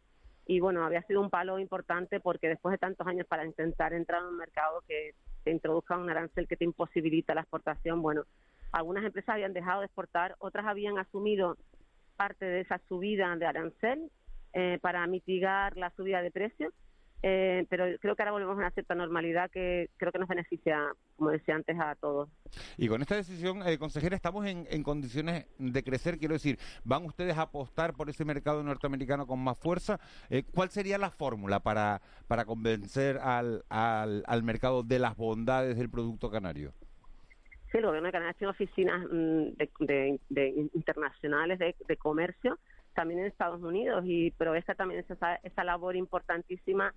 Y 0.47 0.61
bueno, 0.61 0.87
había 0.87 1.03
sido 1.03 1.21
un 1.21 1.29
palo 1.29 1.59
importante 1.59 2.19
porque 2.19 2.49
después 2.49 2.73
de 2.73 2.79
tantos 2.79 3.07
años 3.07 3.27
para 3.27 3.45
intentar 3.45 3.93
entrar 3.93 4.23
en 4.23 4.29
un 4.29 4.39
mercado 4.39 4.83
que 4.89 5.11
te 5.45 5.51
introduzca 5.51 5.99
un 5.99 6.09
arancel 6.09 6.49
que 6.49 6.57
te 6.57 6.65
imposibilita 6.65 7.35
la 7.35 7.43
exportación, 7.43 8.01
bueno, 8.01 8.23
algunas 8.73 9.05
empresas 9.05 9.35
habían 9.35 9.53
dejado 9.53 9.81
de 9.81 9.87
exportar, 9.87 10.35
otras 10.39 10.65
habían 10.65 10.97
asumido 10.99 11.59
parte 12.19 12.45
de 12.45 12.61
esa 12.61 12.79
subida 12.89 13.35
de 13.37 13.47
arancel 13.47 14.11
eh, 14.53 14.79
para 14.83 15.07
mitigar 15.07 15.79
la 15.79 15.91
subida 15.97 16.21
de 16.21 16.31
precios 16.31 16.75
eh, 17.23 17.67
pero 17.69 17.85
creo 18.01 18.15
que 18.15 18.23
ahora 18.23 18.33
volvemos 18.33 18.55
a 18.55 18.59
una 18.59 18.71
cierta 18.71 18.95
normalidad 18.95 19.51
que 19.51 19.91
creo 19.97 20.13
que 20.13 20.21
nos 20.21 20.29
beneficia, 20.29 20.95
como 21.17 21.31
decía 21.31 21.57
antes, 21.57 21.77
a 21.81 21.97
todos. 21.97 22.29
Y 22.77 22.87
con 22.87 23.03
esta 23.03 23.17
decisión, 23.17 23.67
eh, 23.67 23.77
consejera, 23.77 24.15
estamos 24.15 24.47
en, 24.47 24.83
condiciones 24.85 25.47
de 25.59 25.83
crecer, 25.83 26.19
quiero 26.19 26.35
decir, 26.35 26.59
¿van 26.85 27.05
ustedes 27.05 27.37
a 27.37 27.43
apostar 27.43 27.95
por 27.95 28.09
ese 28.09 28.25
mercado 28.25 28.63
norteamericano 28.63 29.27
con 29.27 29.41
más 29.41 29.59
fuerza? 29.59 29.99
Eh, 30.31 30.45
¿Cuál 30.45 30.71
sería 30.71 30.97
la 30.97 31.11
fórmula 31.11 31.61
para, 31.61 32.01
para 32.29 32.45
convencer 32.45 33.19
al, 33.19 33.65
al 33.69 34.43
mercado 34.45 34.85
de 34.85 35.01
las 35.01 35.17
bondades 35.17 35.77
del 35.77 35.91
producto 35.91 36.31
canario? 36.31 36.73
Sí, 37.71 37.79
el 37.79 37.87
gobierno 37.87 38.07
de 38.07 38.13
Canadá 38.13 38.33
tiene 38.35 38.51
oficinas 38.51 39.07
mm, 39.11 39.85
de, 39.85 40.19
internacionales 40.75 41.59
de, 41.59 41.97
comercio, 41.97 42.59
también 42.95 43.21
en 43.21 43.27
Estados 43.27 43.63
Unidos, 43.63 44.05
y 44.07 44.31
pero 44.33 44.55
esta 44.55 44.75
también 44.75 45.01
es 45.01 45.11
esa, 45.11 45.37
esa 45.37 45.65
labor 45.65 45.97
importantísima 45.97 46.95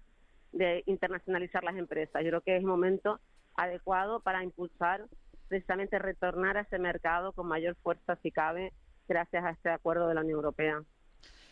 de 0.51 0.83
internacionalizar 0.85 1.63
las 1.63 1.75
empresas. 1.75 2.23
Yo 2.23 2.29
creo 2.29 2.41
que 2.41 2.55
es 2.55 2.61
el 2.61 2.67
momento 2.67 3.19
adecuado 3.55 4.21
para 4.21 4.43
impulsar 4.43 5.05
precisamente 5.47 5.99
retornar 5.99 6.57
a 6.57 6.61
ese 6.61 6.79
mercado 6.79 7.33
con 7.33 7.47
mayor 7.47 7.75
fuerza 7.83 8.15
si 8.23 8.31
cabe 8.31 8.71
gracias 9.07 9.43
a 9.43 9.49
este 9.49 9.69
acuerdo 9.69 10.07
de 10.07 10.15
la 10.15 10.21
Unión 10.21 10.37
Europea. 10.37 10.81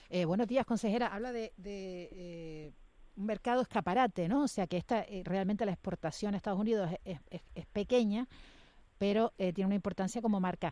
Eh, 0.10 0.26
buenos 0.26 0.48
días, 0.48 0.66
consejera. 0.66 1.08
Habla 1.08 1.32
de, 1.34 1.52
eh, 1.58 2.72
un 3.18 3.26
mercado 3.26 3.62
escaparate, 3.62 4.30
¿no? 4.30 4.44
O 4.44 4.48
sea 4.48 4.68
que 4.68 4.78
esta 4.78 5.02
eh, 5.02 5.22
realmente 5.26 5.66
la 5.66 5.74
exportación 5.74 6.34
a 6.34 6.38
Estados 6.38 6.60
Unidos 6.60 6.90
es, 7.04 7.20
pequeña, 7.74 8.26
pero 9.00 9.34
tiene 9.38 9.66
una 9.66 9.76
importancia 9.76 10.22
como 10.22 10.40
marca. 10.40 10.72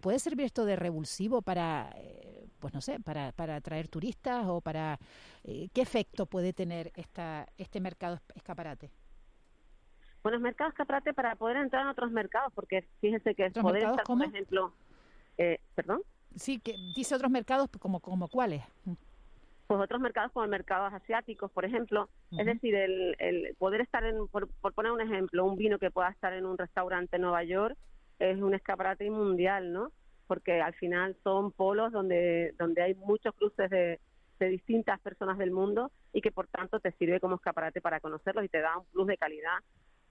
¿Puede 0.00 0.18
servir 0.18 0.44
esto 0.44 0.66
de 0.66 0.76
revulsivo 0.76 1.40
para, 1.40 1.96
pues 2.58 2.74
no 2.74 2.82
sé, 2.82 3.00
para, 3.00 3.32
para 3.32 3.56
atraer 3.56 3.88
turistas 3.88 4.44
o 4.46 4.60
para 4.60 4.98
qué 5.44 5.80
efecto 5.80 6.26
puede 6.26 6.52
tener 6.52 6.92
esta, 6.94 7.46
este 7.56 7.80
mercado 7.80 8.20
escaparate? 8.34 8.90
Bueno, 10.22 10.38
es 10.38 10.42
mercado 10.42 10.70
escaparate 10.70 11.12
para 11.14 11.34
poder 11.34 11.56
entrar 11.56 11.82
en 11.82 11.88
otros 11.88 12.12
mercados, 12.12 12.52
porque 12.54 12.86
fíjese 13.00 13.34
que 13.34 13.50
poder 13.50 13.84
estar, 13.84 14.04
por 14.04 14.22
ejemplo, 14.22 14.72
eh, 15.36 15.58
¿perdón? 15.74 16.02
Sí, 16.36 16.60
que 16.60 16.74
dice 16.94 17.14
otros 17.14 17.30
mercados 17.30 17.68
como, 17.80 18.00
como 18.00 18.28
cuáles. 18.28 18.62
Pues 19.72 19.84
otros 19.84 20.02
mercados 20.02 20.32
como 20.32 20.46
mercados 20.48 20.92
asiáticos, 20.92 21.50
por 21.50 21.64
ejemplo. 21.64 22.10
Es 22.36 22.44
decir, 22.44 22.74
el, 22.74 23.16
el 23.18 23.56
poder 23.56 23.80
estar 23.80 24.04
en, 24.04 24.28
por, 24.28 24.50
poner 24.74 24.92
un 24.92 25.00
ejemplo, 25.00 25.46
un 25.46 25.56
vino 25.56 25.78
que 25.78 25.90
pueda 25.90 26.10
estar 26.10 26.34
en 26.34 26.44
un 26.44 26.58
restaurante 26.58 27.16
en 27.16 27.22
Nueva 27.22 27.42
York 27.42 27.74
es 28.18 28.36
un 28.36 28.52
escaparate 28.52 29.10
mundial, 29.10 29.72
¿no? 29.72 29.90
Porque 30.26 30.60
al 30.60 30.74
final 30.74 31.16
son 31.24 31.52
polos 31.52 31.90
donde, 31.90 32.54
donde 32.58 32.82
hay 32.82 32.94
muchos 32.96 33.34
cruces 33.34 33.70
de, 33.70 33.98
de 34.38 34.48
distintas 34.48 35.00
personas 35.00 35.38
del 35.38 35.52
mundo 35.52 35.90
y 36.12 36.20
que 36.20 36.32
por 36.32 36.48
tanto 36.48 36.78
te 36.78 36.92
sirve 36.92 37.18
como 37.18 37.36
escaparate 37.36 37.80
para 37.80 38.00
conocerlos 38.00 38.44
y 38.44 38.50
te 38.50 38.60
da 38.60 38.76
un 38.76 38.84
plus 38.92 39.06
de 39.06 39.16
calidad 39.16 39.56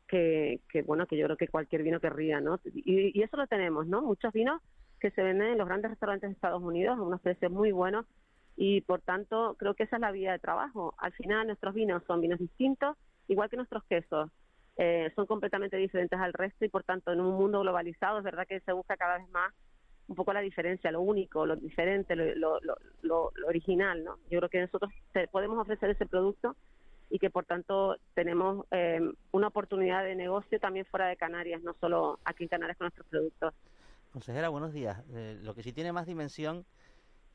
que, 0.08 0.60
bueno, 0.88 1.06
que 1.06 1.18
yo 1.18 1.26
creo 1.26 1.38
que 1.38 1.50
cualquier 1.50 1.84
vino 1.84 2.00
querría, 2.00 2.42
¿no? 2.42 2.60
Y, 2.74 3.22
eso 3.22 3.38
lo 3.38 3.46
tenemos, 3.46 3.86
¿no? 3.86 4.02
Muchos 4.02 4.34
vinos 4.34 4.60
que 5.00 5.12
se 5.12 5.22
venden 5.22 5.50
en 5.50 5.58
los 5.60 5.68
grandes 5.68 5.92
restaurantes 5.92 6.32
de 6.32 6.34
Estados 6.34 6.64
Unidos 6.64 6.98
a 6.98 7.04
unos 7.04 7.22
precios 7.22 7.52
muy 7.52 7.72
buenos 7.72 8.08
y 8.56 8.82
por 8.82 9.02
tanto 9.02 9.56
creo 9.58 9.74
que 9.74 9.84
esa 9.84 9.98
es 9.98 10.02
la 10.02 10.12
vía 10.12 10.32
de 10.32 10.40
trabajo. 10.40 10.94
Al 10.98 11.12
final 11.14 11.48
nuestros 11.48 11.74
vinos 11.74 12.04
son 12.06 12.22
vinos 12.22 12.40
distintos, 12.40 12.98
igual 13.28 13.50
que 13.50 13.58
nuestros 13.58 13.84
quesos. 13.86 14.30
Eh, 14.78 15.12
son 15.16 15.26
completamente 15.26 15.76
diferentes 15.78 16.18
al 16.20 16.34
resto 16.34 16.64
y 16.64 16.70
por 16.70 16.84
tanto 16.84 17.12
en 17.12 17.20
un 17.20 17.36
mundo 17.36 17.60
globalizado 17.60 18.20
es 18.20 18.24
verdad 18.24 18.48
que 18.48 18.62
se 18.62 18.72
busca 18.72 18.96
cada 18.96 19.18
vez 19.18 19.30
más 19.30 19.54
un 20.08 20.16
poco 20.16 20.34
la 20.34 20.42
diferencia, 20.42 20.92
lo 20.92 21.02
único, 21.02 21.46
lo 21.46 21.56
diferente, 21.56 22.16
lo, 22.16 22.60
lo, 22.62 22.78
lo 23.02 23.32
original, 23.48 24.04
¿no? 24.04 24.18
Yo 24.30 24.40
creo 24.40 24.50
que 24.50 24.62
nosotros 24.62 24.92
podemos 25.32 25.58
ofrecer 25.58 25.90
ese 25.90 26.06
producto 26.06 26.56
y 27.12 27.20
que 27.20 27.30
por 27.30 27.46
tanto 27.46 27.98
tenemos 28.14 28.66
eh, 28.72 29.00
una 29.32 29.48
oportunidad 29.48 30.04
de 30.04 30.16
negocio 30.16 30.60
también 30.60 30.86
fuera 30.86 31.08
de 31.08 31.18
Canarias, 31.18 31.62
no 31.62 31.76
solo 31.80 32.20
aquí 32.24 32.44
en 32.44 32.50
Canarias 32.50 32.78
con 32.78 32.86
nuestros 32.86 33.08
productos. 33.08 33.54
Consejera, 34.12 34.50
buenos 34.50 34.74
días. 34.74 35.04
Eh, 35.12 35.38
lo 35.42 35.54
que 35.54 35.62
sí 35.62 35.74
tiene 35.74 35.92
más 35.92 36.08
dimensión 36.08 36.66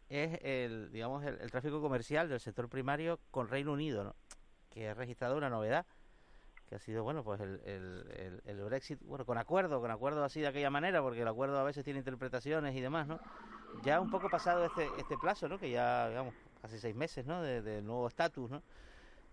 es 0.09 0.39
el, 0.43 0.91
digamos, 0.93 1.25
el, 1.25 1.51
tráfico 1.51 1.81
comercial 1.81 2.29
del 2.29 2.41
sector 2.41 2.69
primario 2.69 3.19
con 3.31 3.49
Reino 3.49 3.73
Unido, 3.73 4.05
¿no? 4.05 4.15
que 4.71 4.89
ha 4.89 4.95
registrado 4.95 5.37
una 5.37 5.51
novedad 5.51 5.87
que 6.69 6.75
ha 6.75 6.79
sido 6.81 7.05
bueno 7.05 7.23
pues 7.23 7.41
el, 7.41 7.61
el, 7.65 8.43
el, 8.45 8.65
Brexit 8.65 9.01
bueno 9.03 9.25
con 9.25 9.39
acuerdo 9.39 9.81
con 9.81 9.93
acuerdo 9.93 10.25
así 10.25 10.41
de 10.41 10.49
aquella 10.49 10.69
manera 10.69 11.01
porque 11.01 11.23
el 11.23 11.29
acuerdo 11.29 11.61
a 11.61 11.63
veces 11.63 11.85
tiene 11.85 12.01
interpretaciones 12.01 12.75
y 12.75 12.81
demás 12.81 13.07
no 13.07 13.21
ya 13.85 14.01
un 14.01 14.11
poco 14.11 14.29
pasado 14.29 14.67
este 14.67 14.91
este 14.99 15.17
plazo 15.17 15.49
no 15.49 15.61
que 15.61 15.71
ya 15.71 16.09
digamos 16.09 16.35
casi 16.61 16.81
seis 16.81 16.97
meses 16.97 17.25
no 17.25 17.41
del 17.41 17.65
de 17.65 17.83
nuevo 17.83 18.09
estatus 18.09 18.51
no 18.51 18.63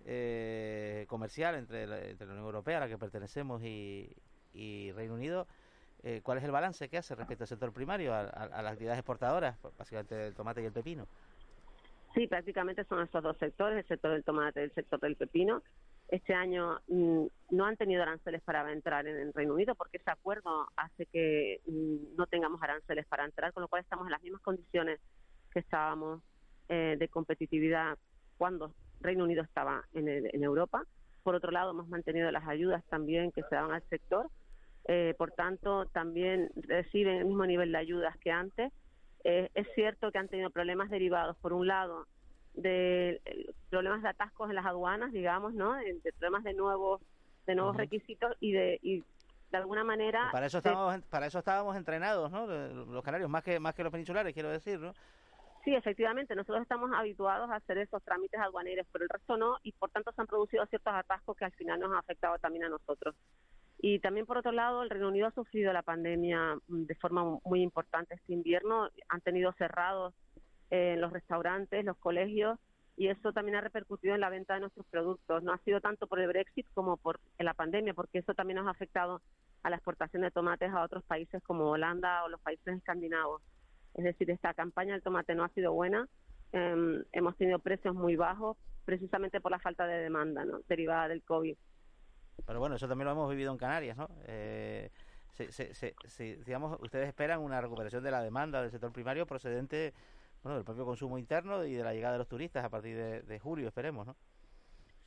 eh, 0.05 1.05
comercial 1.07 1.55
entre 1.55 1.87
la, 1.87 1.97
Unión 2.25 2.39
Europea, 2.39 2.77
a 2.77 2.79
la 2.81 2.87
que 2.89 2.97
pertenecemos, 2.97 3.61
y, 3.63 4.13
Reino 4.53 5.13
Unido, 5.13 5.47
eh, 6.03 6.21
¿cuál 6.21 6.37
es 6.37 6.43
el 6.43 6.51
balance 6.51 6.89
que 6.89 6.97
hace 6.97 7.15
respecto 7.15 7.45
al 7.45 7.47
sector 7.47 7.71
primario, 7.73 8.13
a, 8.13 8.23
las 8.23 8.73
actividades 8.73 8.99
exportadoras, 8.99 9.57
pues, 9.61 9.75
básicamente 9.77 10.27
el 10.27 10.35
tomate 10.35 10.61
y 10.61 10.65
el 10.65 10.73
pepino? 10.73 11.07
Sí, 12.13 12.27
prácticamente 12.27 12.83
son 12.83 13.01
esos 13.01 13.23
dos 13.23 13.37
sectores, 13.37 13.79
el 13.79 13.87
sector 13.87 14.11
del 14.11 14.23
tomate 14.23 14.61
y 14.61 14.63
el 14.65 14.73
sector 14.73 14.99
del 14.99 15.15
pepino. 15.15 15.63
Este 16.09 16.33
año 16.33 16.79
mm, 16.87 17.25
no 17.51 17.65
han 17.65 17.77
tenido 17.77 18.03
aranceles 18.03 18.41
para 18.43 18.71
entrar 18.71 19.07
en, 19.07 19.17
el 19.17 19.33
Reino 19.33 19.53
Unido 19.53 19.73
porque 19.73 19.97
ese 19.97 20.11
acuerdo 20.11 20.67
hace 20.75 21.07
que 21.07 21.61
mm, 21.65 22.15
no 22.15 22.27
tengamos 22.27 22.61
aranceles 22.61 23.07
para 23.07 23.25
entrar, 23.25 23.51
con 23.53 23.61
lo 23.61 23.67
cual 23.67 23.81
estamos 23.81 24.05
en 24.05 24.11
las 24.11 24.21
mismas 24.21 24.41
condiciones 24.41 24.99
que 25.51 25.59
estábamos 25.59 26.21
eh, 26.69 26.97
de 26.99 27.07
competitividad 27.07 27.97
cuando 28.37 28.73
Reino 29.01 29.23
Unido 29.23 29.43
estaba 29.43 29.83
en, 29.93 30.43
Europa. 30.43 30.83
Por 31.23 31.35
otro 31.35 31.51
lado, 31.51 31.71
hemos 31.71 31.87
mantenido 31.87 32.29
las 32.31 32.47
ayudas 32.47 32.83
también 32.89 33.31
que 33.31 33.43
se 33.43 33.55
daban 33.55 33.71
al 33.71 33.83
sector. 33.89 34.29
Eh, 34.85 35.13
por 35.17 35.31
tanto, 35.31 35.85
también 35.87 36.49
reciben 36.55 37.17
el 37.17 37.25
mismo 37.25 37.45
nivel 37.45 37.71
de 37.71 37.77
ayudas 37.77 38.17
que 38.17 38.31
antes. 38.31 38.71
Eh, 39.23 39.49
es 39.53 39.67
cierto 39.75 40.11
que 40.11 40.17
han 40.17 40.27
tenido 40.27 40.49
problemas 40.49 40.89
derivados, 40.89 41.37
por 41.37 41.53
un 41.53 41.67
lado, 41.67 42.07
de 42.53 43.21
problemas 43.69 44.03
de 44.03 44.09
atascos 44.09 44.49
en 44.49 44.55
las 44.55 44.65
aduanas, 44.65 45.11
digamos, 45.13 45.53
¿no? 45.53 45.73
De, 45.75 46.13
problemas 46.19 46.43
de 46.43 46.53
nuevos 46.53 47.01
de 47.45 47.55
nuevos 47.55 47.75
requisitos 47.75 48.35
y 48.39 48.51
de 48.53 48.79
y 48.81 49.03
de 49.51 49.57
alguna 49.57 49.83
manera 49.83 50.29
para 50.31 50.45
eso 50.45 50.59
estábamos 50.59 51.01
para 51.09 51.25
eso 51.27 51.39
estábamos 51.39 51.75
entrenados, 51.75 52.31
¿no? 52.31 52.45
Los 52.47 53.03
canarios 53.03 53.29
más 53.29 53.43
que 53.43 53.59
más 53.59 53.73
que 53.73 53.83
los 53.83 53.91
peninsulares, 53.91 54.33
quiero 54.33 54.49
decir, 54.49 54.79
¿no? 54.79 54.93
Sí, 55.63 55.73
efectivamente, 55.73 56.35
nosotros 56.35 56.61
estamos 56.61 56.91
habituados 56.93 57.49
a 57.49 57.55
hacer 57.55 57.77
esos 57.77 58.03
trámites 58.03 58.39
aduaneros, 58.39 58.85
pero 58.91 59.05
el 59.05 59.09
resto 59.09 59.37
no, 59.37 59.57
y 59.63 59.71
por 59.71 59.89
tanto 59.91 60.11
se 60.11 60.19
han 60.19 60.27
producido 60.27 60.65
ciertos 60.65 60.93
atascos 60.93 61.37
que 61.37 61.45
al 61.45 61.53
final 61.53 61.79
nos 61.79 61.91
han 61.91 61.99
afectado 61.99 62.37
también 62.37 62.65
a 62.65 62.69
nosotros. 62.69 63.15
Y 63.85 63.99
también, 63.99 64.25
por 64.25 64.37
otro 64.37 64.53
lado, 64.53 64.81
el 64.81 64.89
Reino 64.89 65.09
Unido 65.09 65.27
ha 65.27 65.31
sufrido 65.31 65.73
la 65.73 65.81
pandemia 65.81 66.55
mm, 66.69 66.83
de 66.85 66.95
forma 66.95 67.37
muy 67.43 67.61
importante 67.61 68.15
este 68.15 68.31
invierno, 68.31 68.87
han 69.09 69.19
tenido 69.19 69.51
cerrados 69.57 70.13
eh, 70.69 70.95
los 70.97 71.11
restaurantes, 71.11 71.83
los 71.83 71.97
colegios, 71.97 72.57
y 72.95 73.09
eso 73.09 73.33
también 73.33 73.57
ha 73.57 73.61
repercutido 73.61 74.15
en 74.15 74.21
la 74.21 74.29
venta 74.29 74.53
de 74.53 74.61
nuestros 74.61 74.85
productos. 74.85 75.43
No 75.43 75.51
ha 75.51 75.57
sido 75.65 75.81
tanto 75.81 76.07
por 76.07 76.21
el 76.21 76.29
Brexit 76.29 76.65
como 76.73 76.95
por 76.95 77.19
la 77.37 77.53
pandemia, 77.53 77.93
porque 77.93 78.19
eso 78.19 78.33
también 78.33 78.59
nos 78.59 78.67
ha 78.67 78.71
afectado 78.71 79.21
a 79.63 79.69
la 79.69 79.75
exportación 79.75 80.21
de 80.21 80.31
tomates 80.31 80.71
a 80.71 80.81
otros 80.81 81.03
países 81.03 81.43
como 81.43 81.71
Holanda 81.71 82.23
o 82.23 82.29
los 82.29 82.39
países 82.39 82.77
escandinavos. 82.77 83.41
Es 83.95 84.05
decir, 84.05 84.31
esta 84.31 84.53
campaña 84.53 84.93
del 84.93 85.03
tomate 85.03 85.35
no 85.35 85.43
ha 85.43 85.49
sido 85.49 85.73
buena. 85.73 86.07
Em, 86.53 87.03
hemos 87.11 87.35
tenido 87.35 87.59
precios 87.59 87.93
muy 87.95 88.15
bajos 88.15 88.55
precisamente 88.85 89.41
por 89.41 89.51
la 89.51 89.59
falta 89.59 89.85
de 89.85 90.03
demanda 90.03 90.45
derivada 90.69 91.09
del 91.09 91.21
COVID. 91.23 91.57
Pero 92.45 92.59
bueno, 92.59 92.75
eso 92.75 92.87
también 92.87 93.05
lo 93.05 93.11
hemos 93.11 93.29
vivido 93.29 93.51
en 93.51 93.57
Canarias, 93.57 93.97
¿no? 93.97 94.09
Eh, 94.25 94.89
digamos, 96.45 96.79
ustedes 96.81 97.07
esperan 97.07 97.39
una 97.39 97.59
recuperación 97.59 98.03
de 98.03 98.11
la 98.11 98.21
demanda 98.21 98.61
del 98.61 98.71
sector 98.71 98.91
primario 98.91 99.25
procedente 99.25 99.93
bueno, 100.43 100.57
del 100.57 100.65
propio 100.65 100.85
consumo 100.85 101.17
interno 101.17 101.63
y 101.63 101.73
de 101.73 101.83
la 101.83 101.93
llegada 101.93 102.13
de 102.13 102.19
los 102.19 102.27
turistas 102.27 102.63
a 102.63 102.69
partir 102.69 102.97
de, 102.97 103.39
julio, 103.39 103.67
esperemos, 103.67 104.05
¿no? 104.05 104.15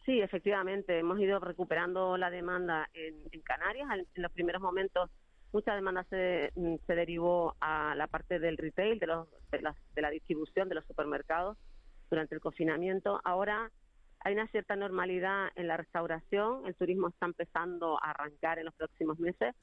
Sí, 0.05 0.21
efectivamente, 0.21 0.99
hemos 0.99 1.19
ido 1.19 1.41
recuperando 1.41 2.17
la 2.17 2.31
demanda 2.31 2.89
en, 2.95 3.17
en 3.33 3.41
Canarias. 3.43 3.89
En 4.15 4.23
los 4.23 4.33
primeros 4.33 4.63
momentos 4.63 5.11
mucha 5.53 5.75
demanda 5.75 6.05
se, 6.05 6.53
mm, 6.55 6.77
se 6.87 6.95
derivó 6.95 7.57
a 7.61 7.95
la 7.95 8.07
parte 8.07 8.39
del 8.39 8.57
retail, 8.57 8.99
de, 8.99 9.07
los, 9.07 9.29
de, 9.51 9.63
la, 9.63 9.75
de 9.95 10.03
la 10.03 10.11
distribución 10.11 10.69
de 10.69 10.77
los 10.77 10.85
supermercados 10.87 11.57
durante 12.11 12.35
el 12.35 12.41
confinamiento. 12.41 13.21
Ahora 13.25 13.71
hay 14.27 14.35
una 14.35 14.49
cierta 14.49 14.75
normalidad 14.75 15.51
en 15.55 15.69
la 15.69 15.77
restauración, 15.77 16.67
el 16.67 16.75
turismo 16.75 17.07
está 17.07 17.27
empezando 17.27 17.97
a 18.03 18.11
arrancar 18.11 18.59
en 18.59 18.65
los 18.65 18.75
próximos 18.75 19.21
meses 19.21 19.55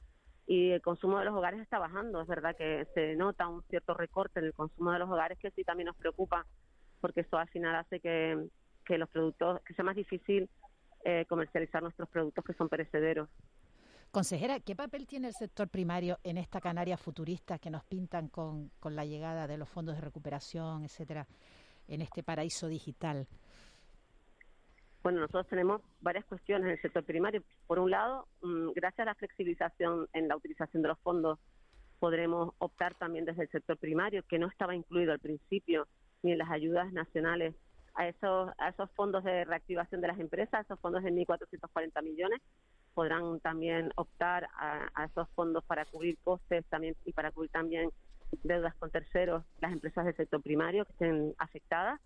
y 0.46 0.70
el 0.70 0.80
consumo 0.80 1.18
de 1.18 1.26
los 1.26 1.34
hogares 1.34 1.60
está 1.60 1.78
bajando. 1.78 2.22
Es 2.22 2.26
verdad 2.26 2.56
que 2.56 2.86
se 2.94 3.14
nota 3.14 3.46
un 3.46 3.62
cierto 3.64 3.92
recorte 3.92 4.40
en 4.40 4.46
el 4.46 4.54
consumo 4.54 4.90
de 4.92 5.00
los 5.00 5.10
hogares 5.10 5.38
que 5.38 5.50
sí 5.50 5.64
también 5.64 5.88
nos 5.88 5.96
preocupa 5.96 6.46
porque 7.02 7.20
eso 7.20 7.36
al 7.36 7.50
final 7.50 7.76
hace 7.76 8.00
que, 8.00 8.38
los 8.96 9.10
productos, 9.10 9.60
que 9.66 9.74
sea 9.74 9.84
más 9.84 9.96
difícil 9.96 10.48
eh, 11.04 11.26
comercializar 11.28 11.82
nuestros 11.82 12.08
productos 12.08 12.42
que 12.42 12.54
son 12.54 12.70
perecederos. 12.70 13.28
Consejera, 14.12 14.60
¿qué 14.60 14.74
papel 14.74 15.06
tiene 15.06 15.28
el 15.28 15.34
sector 15.34 15.68
primario 15.68 16.18
en 16.24 16.38
esta 16.38 16.62
Canaria 16.62 16.96
futurista 16.96 17.58
que 17.58 17.68
nos 17.68 17.84
pintan 17.84 18.28
con 18.28 18.70
la 18.82 19.04
llegada 19.04 19.46
de 19.46 19.58
los 19.58 19.68
fondos 19.68 19.96
de 19.96 20.00
recuperación, 20.00 20.84
etcétera, 20.84 21.26
en 21.86 22.00
este 22.00 22.22
paraíso 22.22 22.66
digital? 22.66 23.28
Bueno, 25.04 25.20
nosotros 25.20 25.46
tenemos 25.48 25.82
varias 26.00 26.24
cuestiones 26.24 26.64
en 26.64 26.72
el 26.72 26.80
sector 26.80 27.04
primario. 27.04 27.42
Por 27.66 27.78
un 27.78 27.90
lado, 27.90 28.26
mm, 28.40 28.70
gracias 28.74 29.00
a 29.00 29.10
la 29.10 29.14
flexibilización 29.14 30.08
en 30.14 30.28
la 30.28 30.36
utilización 30.36 30.82
de 30.82 30.88
los 30.88 30.98
fondos, 31.00 31.38
podremos 32.00 32.54
optar 32.56 32.94
también 32.94 33.26
desde 33.26 33.42
el 33.42 33.50
sector 33.50 33.76
primario, 33.76 34.22
que 34.26 34.38
no 34.38 34.48
estaba 34.48 34.74
incluido 34.74 35.12
al 35.12 35.18
principio, 35.18 35.86
ni 36.22 36.32
en 36.32 36.38
las 36.38 36.50
ayudas 36.50 36.90
nacionales, 36.94 37.54
a 37.94 38.08
esos, 38.08 38.50
a 38.56 38.70
esos 38.70 38.90
fondos 38.92 39.22
de 39.24 39.44
reactivación 39.44 40.00
de 40.00 40.08
las 40.08 40.18
empresas, 40.18 40.64
esos 40.64 40.80
fondos 40.80 41.04
de 41.04 41.12
1.440 41.12 42.02
millones, 42.02 42.40
podrán 42.94 43.40
también 43.40 43.92
optar 43.96 44.48
a, 44.56 45.04
esos 45.04 45.28
fondos 45.34 45.62
para 45.64 45.84
cubrir 45.84 46.16
costes 46.24 46.64
también 46.70 46.96
y 47.04 47.12
para 47.12 47.30
cubrir 47.30 47.50
también 47.50 47.90
deudas 48.42 48.74
con 48.76 48.90
terceros, 48.90 49.44
las 49.60 49.70
empresas 49.70 50.06
del 50.06 50.16
sector 50.16 50.42
primario 50.42 50.86
que 50.86 50.92
estén 50.92 51.34
afectadas. 51.36 52.00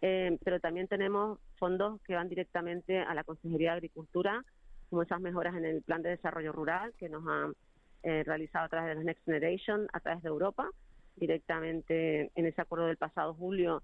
Eh, 0.00 0.38
pero 0.44 0.60
también 0.60 0.86
tenemos 0.86 1.38
fondos 1.56 2.00
que 2.02 2.14
van 2.14 2.28
directamente 2.28 3.00
a 3.00 3.14
la 3.14 3.24
Consejería 3.24 3.72
de 3.72 3.78
Agricultura, 3.78 4.44
como 4.90 5.02
esas 5.02 5.20
mejoras 5.20 5.56
en 5.56 5.64
el 5.64 5.82
Plan 5.82 6.02
de 6.02 6.10
Desarrollo 6.10 6.52
Rural 6.52 6.94
que 6.98 7.08
nos 7.08 7.26
han 7.26 7.54
eh, 8.02 8.22
realizado 8.24 8.66
a 8.66 8.68
través 8.68 8.90
de 8.90 8.94
la 8.96 9.04
Next 9.04 9.24
Generation, 9.24 9.88
a 9.92 10.00
través 10.00 10.22
de 10.22 10.28
Europa, 10.28 10.70
directamente 11.16 12.30
en 12.34 12.46
ese 12.46 12.60
acuerdo 12.60 12.86
del 12.86 12.96
pasado 12.96 13.34
julio 13.34 13.82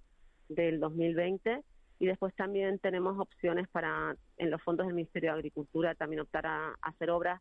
del 0.49 0.79
2020 0.79 1.63
y 1.99 2.07
después 2.07 2.35
también 2.35 2.79
tenemos 2.79 3.19
opciones 3.19 3.69
para, 3.69 4.17
en 4.37 4.51
los 4.51 4.63
fondos 4.63 4.87
del 4.87 4.95
Ministerio 4.95 5.31
de 5.31 5.39
Agricultura, 5.39 5.95
también 5.95 6.21
optar 6.21 6.47
a, 6.47 6.75
hacer 6.83 7.11
obras 7.11 7.41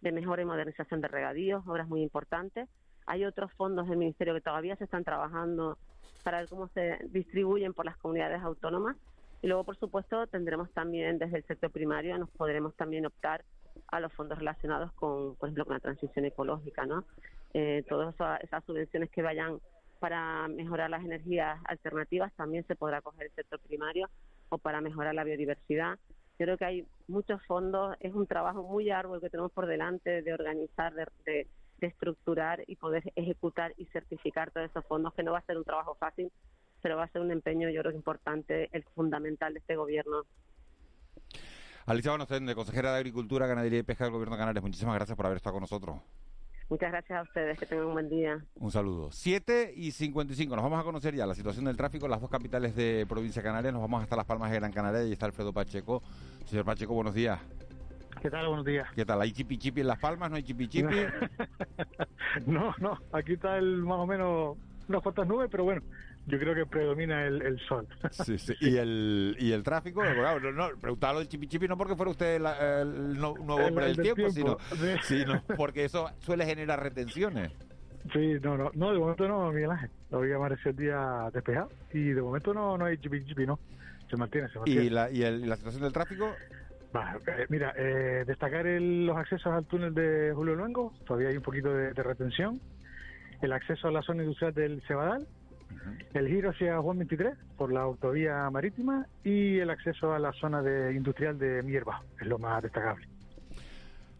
de 0.00 0.12
mejora 0.12 0.42
y 0.42 0.44
modernización 0.44 1.00
de 1.00 1.08
regadíos, 1.08 1.66
obras 1.66 1.88
muy 1.88 2.02
importantes. 2.02 2.68
Hay 3.06 3.24
otros 3.24 3.52
fondos 3.54 3.88
del 3.88 3.98
Ministerio 3.98 4.34
que 4.34 4.40
todavía 4.40 4.76
se 4.76 4.84
están 4.84 5.04
trabajando 5.04 5.78
para 6.26 6.38
ver 6.38 6.48
cómo 6.48 6.66
se 6.74 6.98
distribuyen 7.10 7.72
por 7.72 7.84
las 7.84 7.96
comunidades 7.98 8.42
autónomas. 8.42 8.96
Y 9.42 9.46
luego, 9.46 9.62
por 9.62 9.76
supuesto, 9.76 10.26
tendremos 10.26 10.68
también 10.72 11.18
desde 11.18 11.36
el 11.36 11.44
sector 11.44 11.70
primario, 11.70 12.18
nos 12.18 12.30
podremos 12.30 12.74
también 12.74 13.06
optar 13.06 13.44
a 13.86 14.00
los 14.00 14.12
fondos 14.12 14.36
relacionados 14.36 14.90
con, 14.94 15.36
por 15.36 15.48
ejemplo, 15.48 15.66
con 15.66 15.74
la 15.74 15.80
transición 15.80 16.24
ecológica, 16.24 16.84
¿no? 16.84 17.04
Eh, 17.54 17.84
todas 17.88 18.12
esas 18.42 18.64
subvenciones 18.64 19.08
que 19.10 19.22
vayan 19.22 19.60
para 20.00 20.48
mejorar 20.48 20.90
las 20.90 21.04
energías 21.04 21.60
alternativas 21.64 22.32
también 22.32 22.66
se 22.66 22.74
podrá 22.74 23.02
coger 23.02 23.26
el 23.26 23.32
sector 23.32 23.60
primario 23.60 24.10
o 24.48 24.58
para 24.58 24.80
mejorar 24.80 25.14
la 25.14 25.22
biodiversidad. 25.22 25.96
Yo 26.40 26.46
creo 26.46 26.58
que 26.58 26.64
hay 26.64 26.86
muchos 27.06 27.40
fondos, 27.46 27.96
es 28.00 28.12
un 28.12 28.26
trabajo 28.26 28.64
muy 28.64 28.90
arduo 28.90 29.20
que 29.20 29.30
tenemos 29.30 29.52
por 29.52 29.68
delante 29.68 30.22
de 30.22 30.34
organizar, 30.34 30.92
de, 30.92 31.46
estructurar 31.80 32.62
y 32.66 32.76
poder 32.76 33.12
ejecutar 33.16 33.74
y 33.76 33.86
certificar 33.86 34.50
todos 34.50 34.70
esos 34.70 34.84
fondos, 34.86 35.12
que 35.14 35.22
no 35.22 35.32
va 35.32 35.38
a 35.38 35.46
ser 35.46 35.58
un 35.58 35.64
trabajo 35.64 35.94
fácil, 35.96 36.32
pero 36.82 36.96
va 36.96 37.04
a 37.04 37.08
ser 37.08 37.20
un 37.20 37.30
empeño, 37.30 37.68
yo 37.68 37.80
creo 37.80 37.92
que 37.92 37.98
importante, 37.98 38.68
el 38.72 38.84
fundamental 38.94 39.52
de 39.52 39.58
este 39.58 39.76
gobierno. 39.76 40.22
Alicia 41.86 42.16
de 42.16 42.54
consejera 42.54 42.92
de 42.92 42.96
Agricultura, 42.96 43.46
Ganadería 43.46 43.80
y 43.80 43.82
Pesca 43.82 44.04
del 44.04 44.12
Gobierno 44.12 44.36
de 44.36 44.40
Canarias, 44.40 44.62
muchísimas 44.62 44.94
gracias 44.94 45.16
por 45.16 45.26
haber 45.26 45.36
estado 45.36 45.54
con 45.54 45.60
nosotros. 45.60 46.00
Muchas 46.68 46.90
gracias 46.90 47.20
a 47.20 47.22
ustedes, 47.22 47.58
que 47.60 47.66
tengan 47.66 47.86
un 47.86 47.92
buen 47.92 48.08
día. 48.08 48.44
Un 48.56 48.72
saludo. 48.72 49.12
7 49.12 49.72
y 49.76 49.92
55, 49.92 50.56
nos 50.56 50.64
vamos 50.64 50.80
a 50.80 50.82
conocer 50.82 51.14
ya 51.14 51.24
la 51.24 51.36
situación 51.36 51.64
del 51.64 51.76
tráfico 51.76 52.06
en 52.06 52.10
las 52.10 52.20
dos 52.20 52.28
capitales 52.28 52.74
de 52.74 53.06
provincia 53.08 53.40
Canarias. 53.40 53.72
Nos 53.72 53.82
vamos 53.82 54.02
hasta 54.02 54.16
Las 54.16 54.26
Palmas 54.26 54.50
de 54.50 54.56
Gran 54.58 54.72
Canaria 54.72 55.04
y 55.04 55.12
está 55.12 55.26
Alfredo 55.26 55.52
Pacheco. 55.52 56.02
Señor 56.44 56.64
Pacheco, 56.64 56.92
buenos 56.92 57.14
días. 57.14 57.38
¿Qué 58.26 58.30
tal? 58.30 58.48
Buenos 58.48 58.66
días. 58.66 58.88
¿Qué 58.92 59.04
tal? 59.04 59.20
¿Hay 59.22 59.30
chipi 59.30 59.56
chipi 59.56 59.82
en 59.82 59.86
Las 59.86 60.00
Palmas? 60.00 60.28
¿No 60.30 60.34
hay 60.34 60.42
chipi 60.42 60.66
chipi? 60.66 60.96
no, 62.46 62.74
no, 62.80 62.98
aquí 63.12 63.34
está 63.34 63.56
el, 63.56 63.84
más 63.84 64.00
o 64.00 64.06
menos 64.08 64.56
unas 64.88 65.00
cuantas 65.00 65.28
nubes, 65.28 65.48
pero 65.48 65.62
bueno, 65.62 65.80
yo 66.26 66.36
creo 66.36 66.52
que 66.52 66.66
predomina 66.66 67.24
el, 67.24 67.56
sol. 67.68 67.86
Sí, 68.10 68.36
sí. 68.36 68.52
¿Y 68.60 68.78
el, 68.78 69.36
y 69.38 69.52
el 69.52 69.62
tráfico? 69.62 70.02
no, 70.04 70.40
no, 70.50 70.70
preguntaba 70.80 71.12
lo 71.12 71.18
del 71.20 71.28
chipi 71.28 71.46
chipi 71.46 71.68
no 71.68 71.76
porque 71.76 71.94
fuera 71.94 72.10
usted 72.10 72.34
el, 72.34 73.14
nuevo 73.16 73.64
hombre 73.64 73.94
del, 73.94 73.98
tiempo, 73.98 74.28
Sino, 74.30 74.58
sino 75.04 75.44
porque 75.56 75.84
eso 75.84 76.10
suele 76.18 76.44
generar 76.46 76.82
retenciones. 76.82 77.52
Sí, 78.12 78.38
no, 78.42 78.58
no, 78.58 78.72
no, 78.74 78.92
de 78.92 78.98
momento 78.98 79.28
no, 79.28 79.52
Miguel 79.52 79.70
Ángel. 79.70 79.90
Hoy 80.10 80.32
amaneció 80.32 80.72
el 80.72 80.76
día 80.76 81.30
despejado 81.32 81.70
y 81.92 82.08
de 82.08 82.20
momento 82.20 82.52
no, 82.52 82.76
no 82.76 82.86
hay 82.86 82.98
chipi 82.98 83.24
chipi, 83.24 83.46
no. 83.46 83.60
Se 84.10 84.16
mantiene, 84.16 84.48
se 84.48 84.58
mantiene. 84.58 84.84
¿Y 84.84 84.90
la, 84.90 85.10
y 85.12 85.20
la 85.46 85.56
situación 85.56 85.84
del 85.84 85.92
tráfico? 85.92 86.34
Eh, 87.26 87.46
mira, 87.48 87.74
eh, 87.76 88.24
destacar 88.26 88.66
los 88.66 89.16
accesos 89.16 89.52
al 89.52 89.64
túnel 89.66 89.94
de 89.94 90.32
Julio 90.34 90.54
Luengo, 90.54 90.92
todavía 91.06 91.28
hay 91.28 91.36
un 91.36 91.42
poquito 91.42 91.72
de, 91.72 91.92
de 91.92 92.02
retención. 92.02 92.60
El 93.42 93.52
acceso 93.52 93.88
a 93.88 93.90
la 93.90 94.02
zona 94.02 94.22
industrial 94.22 94.54
del 94.54 94.82
Cebadal, 94.86 95.26
el 96.14 96.28
giro 96.28 96.50
hacia 96.50 96.80
Juan 96.80 96.98
23 96.98 97.36
por 97.56 97.72
la 97.72 97.82
autovía 97.82 98.48
marítima 98.50 99.06
y 99.24 99.58
el 99.58 99.70
acceso 99.70 100.12
a 100.12 100.18
la 100.18 100.32
zona 100.32 100.62
de 100.62 100.94
industrial 100.94 101.38
de 101.38 101.62
Mierba, 101.62 102.02
es 102.20 102.26
lo 102.26 102.38
más 102.38 102.62
destacable. 102.62 103.06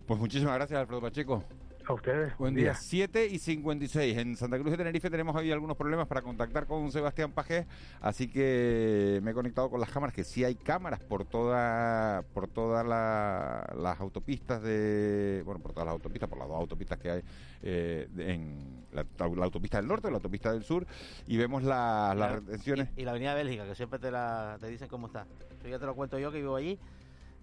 Pues 0.06 0.20
muchísimas 0.20 0.54
gracias, 0.54 0.80
Alfredo 0.80 1.00
Pacheco. 1.00 1.44
A 1.88 1.92
ustedes. 1.92 2.36
Buen 2.36 2.52
día. 2.52 2.74
7 2.74 3.28
y 3.28 3.38
56. 3.38 4.18
En 4.18 4.36
Santa 4.36 4.58
Cruz 4.58 4.72
de 4.72 4.76
Tenerife 4.76 5.08
tenemos 5.08 5.36
hoy 5.36 5.52
algunos 5.52 5.76
problemas 5.76 6.08
para 6.08 6.20
contactar 6.20 6.66
con 6.66 6.90
Sebastián 6.90 7.30
Pajés, 7.30 7.64
así 8.00 8.26
que 8.26 9.20
me 9.22 9.30
he 9.30 9.34
conectado 9.34 9.70
con 9.70 9.78
las 9.78 9.88
cámaras, 9.88 10.12
que 10.12 10.24
sí 10.24 10.42
hay 10.42 10.56
cámaras 10.56 10.98
por 10.98 11.24
toda 11.24 12.24
por 12.34 12.48
todas 12.48 12.84
las 12.84 14.00
autopistas 14.00 14.62
de. 14.62 15.42
Bueno, 15.44 15.60
por 15.60 15.74
todas 15.74 15.86
las 15.86 15.92
autopistas, 15.92 16.28
por 16.28 16.38
las 16.38 16.48
dos 16.48 16.56
autopistas 16.56 16.98
que 16.98 17.08
hay 17.08 17.22
eh, 17.62 18.08
en 18.18 18.84
la, 18.90 19.06
autopista 19.44 19.76
del 19.76 19.86
norte, 19.86 20.10
la 20.10 20.16
autopista 20.16 20.52
del 20.52 20.64
sur, 20.64 20.84
y 21.28 21.36
vemos 21.36 21.62
las 21.62 22.16
retenciones. 22.18 22.88
Y, 22.96 23.04
la 23.04 23.12
avenida 23.12 23.34
Bélgica, 23.34 23.64
que 23.64 23.76
siempre 23.76 24.00
te, 24.00 24.10
la, 24.10 24.56
te 24.58 24.66
dicen 24.66 24.88
cómo 24.88 25.06
está. 25.06 25.24
Yo 25.62 25.68
ya 25.68 25.78
te 25.78 25.86
lo 25.86 25.94
cuento 25.94 26.18
yo 26.18 26.32
que 26.32 26.38
vivo 26.38 26.56
allí 26.56 26.80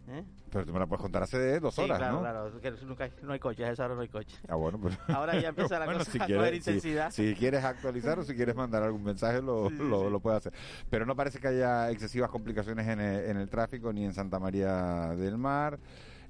¿Eh? 0.09 0.23
Pero 0.51 0.65
tú 0.65 0.73
me 0.73 0.79
la 0.79 0.85
puedes 0.85 1.01
contar 1.01 1.23
hace 1.23 1.59
dos 1.59 1.79
horas, 1.79 1.97
claro, 1.97 2.15
¿no? 2.15 2.19
Claro, 2.21 2.61
que 2.61 2.71
nunca, 2.85 3.09
no 3.21 3.33
hay 3.33 3.39
coches, 3.39 3.65
a 3.65 3.71
esa 3.71 3.85
hora 3.85 3.95
no 3.95 4.01
hay 4.01 4.09
coche. 4.09 4.37
Ah, 4.47 4.55
bueno, 4.55 4.77
pues... 4.77 4.97
Ahora 5.07 5.39
ya 5.39 5.49
empieza 5.49 5.79
la 5.79 5.85
cosa 5.97 6.23
a 6.23 6.27
coger 6.27 6.53
intensidad. 6.53 7.11
Si, 7.11 7.33
quieres 7.35 7.63
actualizar 7.63 8.19
o 8.19 8.23
si 8.23 8.35
quieres 8.35 8.55
mandar 8.55 8.83
algún 8.83 9.03
mensaje, 9.03 9.41
lo, 9.41 9.69
lo, 9.69 10.19
puedes 10.19 10.37
hacer. 10.37 10.53
Pero 10.89 11.05
no 11.05 11.15
parece 11.15 11.39
que 11.39 11.47
haya 11.47 11.89
excesivas 11.89 12.29
complicaciones 12.29 12.87
en 12.87 12.99
el, 12.99 13.29
en 13.29 13.37
el 13.37 13.49
tráfico, 13.49 13.93
ni 13.93 14.03
en 14.03 14.13
Santa 14.13 14.39
María 14.39 15.15
del 15.15 15.37
Mar, 15.37 15.79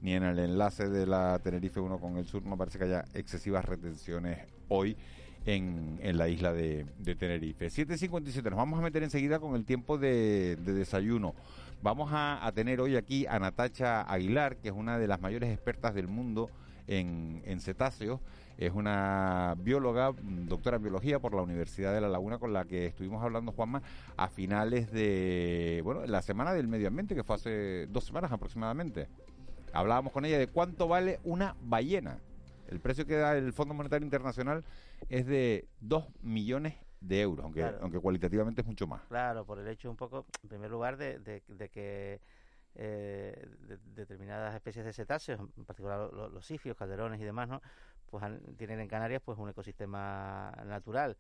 ni 0.01 0.13
en 0.13 0.24
el 0.24 0.38
enlace 0.38 0.88
de 0.88 1.07
la 1.07 1.39
Tenerife 1.39 1.80
1 1.80 1.97
con 1.99 2.17
el 2.17 2.26
sur. 2.26 2.43
No 2.45 2.55
parece 2.55 2.78
que 2.78 2.86
haya 2.86 3.05
excesivas 3.13 3.65
retenciones 3.65 4.39
hoy. 4.69 4.95
En, 5.45 5.99
en, 6.01 6.17
la 6.17 6.30
isla 6.30 6.53
de, 6.53 6.86
de 6.99 7.15
Tenerife. 7.15 7.67
7.57, 7.67 8.43
nos 8.43 8.55
vamos 8.55 8.80
a 8.80 8.82
meter 8.82 9.03
enseguida 9.03 9.41
con 9.41 9.55
el 9.55 9.65
tiempo 9.65 9.97
de, 9.97 10.55
de 10.55 10.71
desayuno. 10.71 11.36
Vamos 11.84 12.11
a, 12.13 12.49
tener 12.55 12.79
hoy 12.79 12.95
aquí 12.95 13.27
a 13.27 13.39
Natacha 13.39 14.03
Aguilar, 14.03 14.55
que 14.55 14.69
es 14.69 14.73
una 14.73 14.97
de 14.97 15.05
las 15.05 15.19
mayores 15.19 15.51
expertas 15.51 15.93
del 15.93 16.07
mundo 16.07 16.49
en, 16.88 17.59
cetáceos. 17.59 18.21
Es 18.57 18.71
una 18.71 19.55
bióloga, 19.59 20.13
doctora 20.47 20.77
en 20.77 20.84
biología 20.84 21.19
por 21.19 21.36
la 21.36 21.41
Universidad 21.41 21.93
de 21.93 21.99
La 21.99 22.07
Laguna, 22.07 22.38
con 22.38 22.53
la 22.53 22.63
que 22.63 22.86
estuvimos 22.86 23.21
hablando, 23.21 23.51
Juanma, 23.51 23.81
a 24.15 24.29
finales 24.29 24.93
de, 24.93 25.81
bueno, 25.84 26.05
la 26.05 26.21
semana 26.21 26.53
del 26.53 26.69
medio 26.69 26.88
ambiente, 26.88 27.15
que 27.15 27.23
fue 27.25 27.36
hace 27.36 27.88
dos 27.88 28.05
semanas 28.05 28.31
aproximadamente. 28.31 29.09
Hablábamos 29.73 30.13
con 30.13 30.23
ella 30.23 30.39
de 30.39 30.47
cuánto 30.47 30.88
vale 30.88 31.19
una 31.25 31.57
ballena. 31.63 32.21
El 32.69 32.79
precio 32.79 33.05
que 33.05 33.17
da 33.17 33.36
el 33.36 33.51
Fondo 33.51 33.73
Monetario 33.73 34.05
Internacional 34.05 34.63
es 35.09 35.27
de 35.27 35.67
2 35.81 36.05
millones 36.21 36.75
de 37.04 37.22
euros, 37.22 37.43
aunque, 37.43 37.64
aunque 37.82 37.99
cualitativamente 37.99 38.62
es 38.62 38.68
mucho 38.68 38.88
más. 38.88 39.01
Claro, 39.10 39.45
por 39.45 39.60
el 39.60 39.68
hecho 39.68 39.89
un 39.89 39.97
poco, 39.97 40.26
en 40.41 40.49
primer 40.49 40.72
lugar, 40.72 40.95
de, 40.95 41.20
de, 41.20 41.70
que 41.70 42.22
eh, 42.76 43.47
determinadas 43.93 44.56
especies 44.56 44.86
de 44.86 44.93
cetáceos, 44.93 45.39
en 45.58 45.66
particular 45.66 46.12
los, 46.14 46.45
sifios, 46.45 46.78
calderones 46.78 47.20
y 47.20 47.26
demás, 47.26 47.49
¿no? 47.49 47.62
pues 48.10 48.24
tienen 48.58 48.80
en 48.80 48.88
Canarias 48.88 49.22
pues 49.26 49.38
un 49.39 49.49
ecosistema 49.49 50.51
natural 50.66 51.18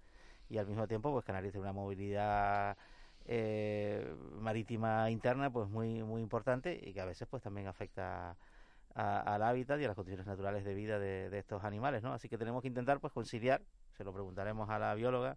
y 0.47 0.57
al 0.57 0.67
mismo 0.67 0.87
tiempo 0.87 1.11
pues 1.11 1.25
Canarias 1.25 1.51
tiene 1.51 1.63
una 1.63 1.73
movilidad 1.73 2.77
eh, 3.25 4.15
marítima 4.39 5.09
interna 5.09 5.49
pues 5.49 5.67
muy 5.69 6.03
muy 6.03 6.21
importante 6.21 6.79
y 6.83 6.93
que 6.93 7.01
a 7.01 7.05
veces 7.05 7.27
pues 7.27 7.41
también 7.41 7.67
afecta 7.67 8.37
al 8.93 9.41
hábitat 9.41 9.81
y 9.81 9.85
a 9.85 9.87
las 9.87 9.95
condiciones 9.95 10.27
naturales 10.27 10.63
de 10.63 10.75
vida 10.75 10.99
de, 10.99 11.31
de, 11.31 11.39
estos 11.39 11.63
animales, 11.63 12.03
¿no? 12.03 12.13
Así 12.13 12.29
que 12.29 12.37
tenemos 12.37 12.61
que 12.61 12.67
intentar 12.67 12.99
pues 12.99 13.11
conciliar, 13.11 13.63
se 13.97 14.03
lo 14.03 14.13
preguntaremos 14.13 14.69
a 14.69 14.77
la 14.77 14.93
bióloga, 14.93 15.35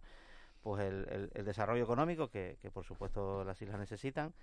pues 0.67 0.83
el, 0.83 1.31
el, 1.33 1.45
desarrollo 1.45 1.81
económico 1.81 2.27
que, 2.27 2.57
que, 2.61 2.69
por 2.69 2.83
supuesto 2.83 3.45
las 3.45 3.61
islas 3.61 3.79
necesitan 3.79 4.33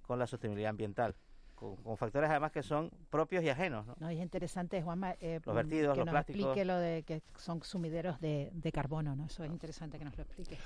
con 0.00 0.18
la 0.18 0.26
sostenibilidad 0.26 0.70
ambiental 0.70 1.14
con, 1.54 1.96
factores 1.98 2.30
además 2.30 2.52
que 2.52 2.62
son 2.62 2.90
propios 3.10 3.44
y 3.44 3.50
ajenos. 3.50 3.86
¿no? 3.98 4.08
es 4.08 4.18
interesante, 4.18 4.80
Juanma, 4.82 5.16
eh, 5.20 5.40
los 5.44 5.54
vertidos, 5.54 5.92
que 5.92 5.98
los 5.98 6.06
nos 6.06 6.12
plásticos. 6.12 6.42
explique 6.42 6.64
lo 6.64 6.76
de 6.78 7.02
que 7.02 7.22
son 7.36 7.62
sumideros 7.62 8.20
de, 8.20 8.50
de 8.54 8.72
carbono, 8.72 9.14
¿no? 9.16 9.26
Eso 9.26 9.44
es 9.44 9.50
interesante 9.50 9.98
que 9.98 10.04
nos 10.04 10.16
lo 10.16 10.22
explique. 10.22 10.56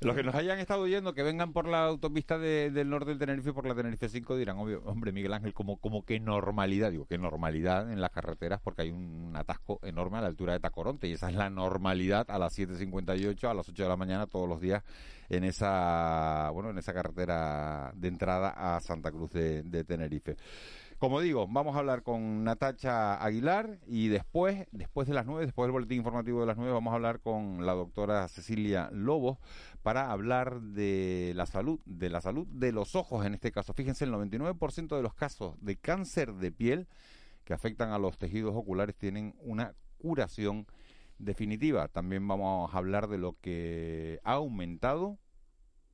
Los 0.00 0.14
que 0.14 0.22
nos 0.22 0.34
hayan 0.36 0.60
estado 0.60 0.82
oyendo, 0.82 1.12
que 1.12 1.24
vengan 1.24 1.52
por 1.52 1.66
la 1.66 1.84
autopista 1.84 2.38
del 2.38 2.88
norte 2.88 3.10
del 3.10 3.18
Tenerife, 3.18 3.52
por 3.52 3.66
la 3.66 3.74
Tenerife 3.74 4.08
5, 4.08 4.36
dirán, 4.36 4.56
obvio, 4.58 4.80
hombre, 4.84 5.10
Miguel 5.10 5.34
Ángel, 5.34 5.52
como, 5.52 5.78
como 5.78 6.04
que 6.04 6.20
normalidad, 6.20 6.92
digo, 6.92 7.06
que 7.06 7.18
normalidad 7.18 7.90
en 7.90 8.00
las 8.00 8.10
carreteras, 8.10 8.60
porque 8.62 8.82
hay 8.82 8.90
un 8.90 9.32
atasco 9.34 9.80
enorme 9.82 10.18
a 10.18 10.20
la 10.20 10.28
altura 10.28 10.52
de 10.52 10.60
Tacoronte, 10.60 11.08
y 11.08 11.14
esa 11.14 11.28
es 11.30 11.34
la 11.34 11.50
normalidad 11.50 12.30
a 12.30 12.38
las 12.38 12.56
7.58, 12.56 13.50
a 13.50 13.54
las 13.54 13.68
8 13.68 13.82
de 13.82 13.88
la 13.88 13.96
mañana, 13.96 14.28
todos 14.28 14.48
los 14.48 14.60
días, 14.60 14.84
en 15.28 15.42
esa, 15.42 16.50
bueno, 16.50 16.70
en 16.70 16.78
esa 16.78 16.92
carretera 16.92 17.90
de 17.96 18.06
entrada 18.06 18.76
a 18.76 18.80
Santa 18.80 19.10
Cruz 19.10 19.32
de, 19.32 19.64
de 19.64 19.82
Tenerife. 19.82 20.36
Como 20.98 21.20
digo, 21.20 21.46
vamos 21.46 21.76
a 21.76 21.78
hablar 21.78 22.02
con 22.02 22.42
Natacha 22.42 23.22
Aguilar 23.22 23.78
y 23.86 24.08
después, 24.08 24.66
después 24.72 25.06
de 25.06 25.14
las 25.14 25.26
nueve, 25.26 25.46
después 25.46 25.66
del 25.66 25.72
boletín 25.72 25.98
informativo 25.98 26.40
de 26.40 26.46
las 26.46 26.56
nueve, 26.56 26.72
vamos 26.72 26.90
a 26.90 26.96
hablar 26.96 27.20
con 27.20 27.64
la 27.64 27.74
doctora 27.74 28.26
Cecilia 28.26 28.90
Lobos 28.92 29.38
para 29.82 30.10
hablar 30.10 30.60
de 30.60 31.34
la 31.36 31.46
salud, 31.46 31.78
de 31.84 32.10
la 32.10 32.20
salud 32.20 32.48
de 32.48 32.72
los 32.72 32.96
ojos 32.96 33.24
en 33.24 33.34
este 33.34 33.52
caso. 33.52 33.74
Fíjense, 33.74 34.06
el 34.06 34.12
99% 34.12 34.96
de 34.96 35.02
los 35.02 35.14
casos 35.14 35.54
de 35.60 35.76
cáncer 35.76 36.34
de 36.34 36.50
piel 36.50 36.88
que 37.44 37.54
afectan 37.54 37.92
a 37.92 37.98
los 38.00 38.18
tejidos 38.18 38.56
oculares 38.56 38.96
tienen 38.96 39.36
una 39.38 39.74
curación 39.98 40.66
definitiva. 41.18 41.86
También 41.86 42.26
vamos 42.26 42.74
a 42.74 42.76
hablar 42.76 43.06
de 43.06 43.18
lo 43.18 43.36
que 43.40 44.18
ha 44.24 44.32
aumentado 44.32 45.16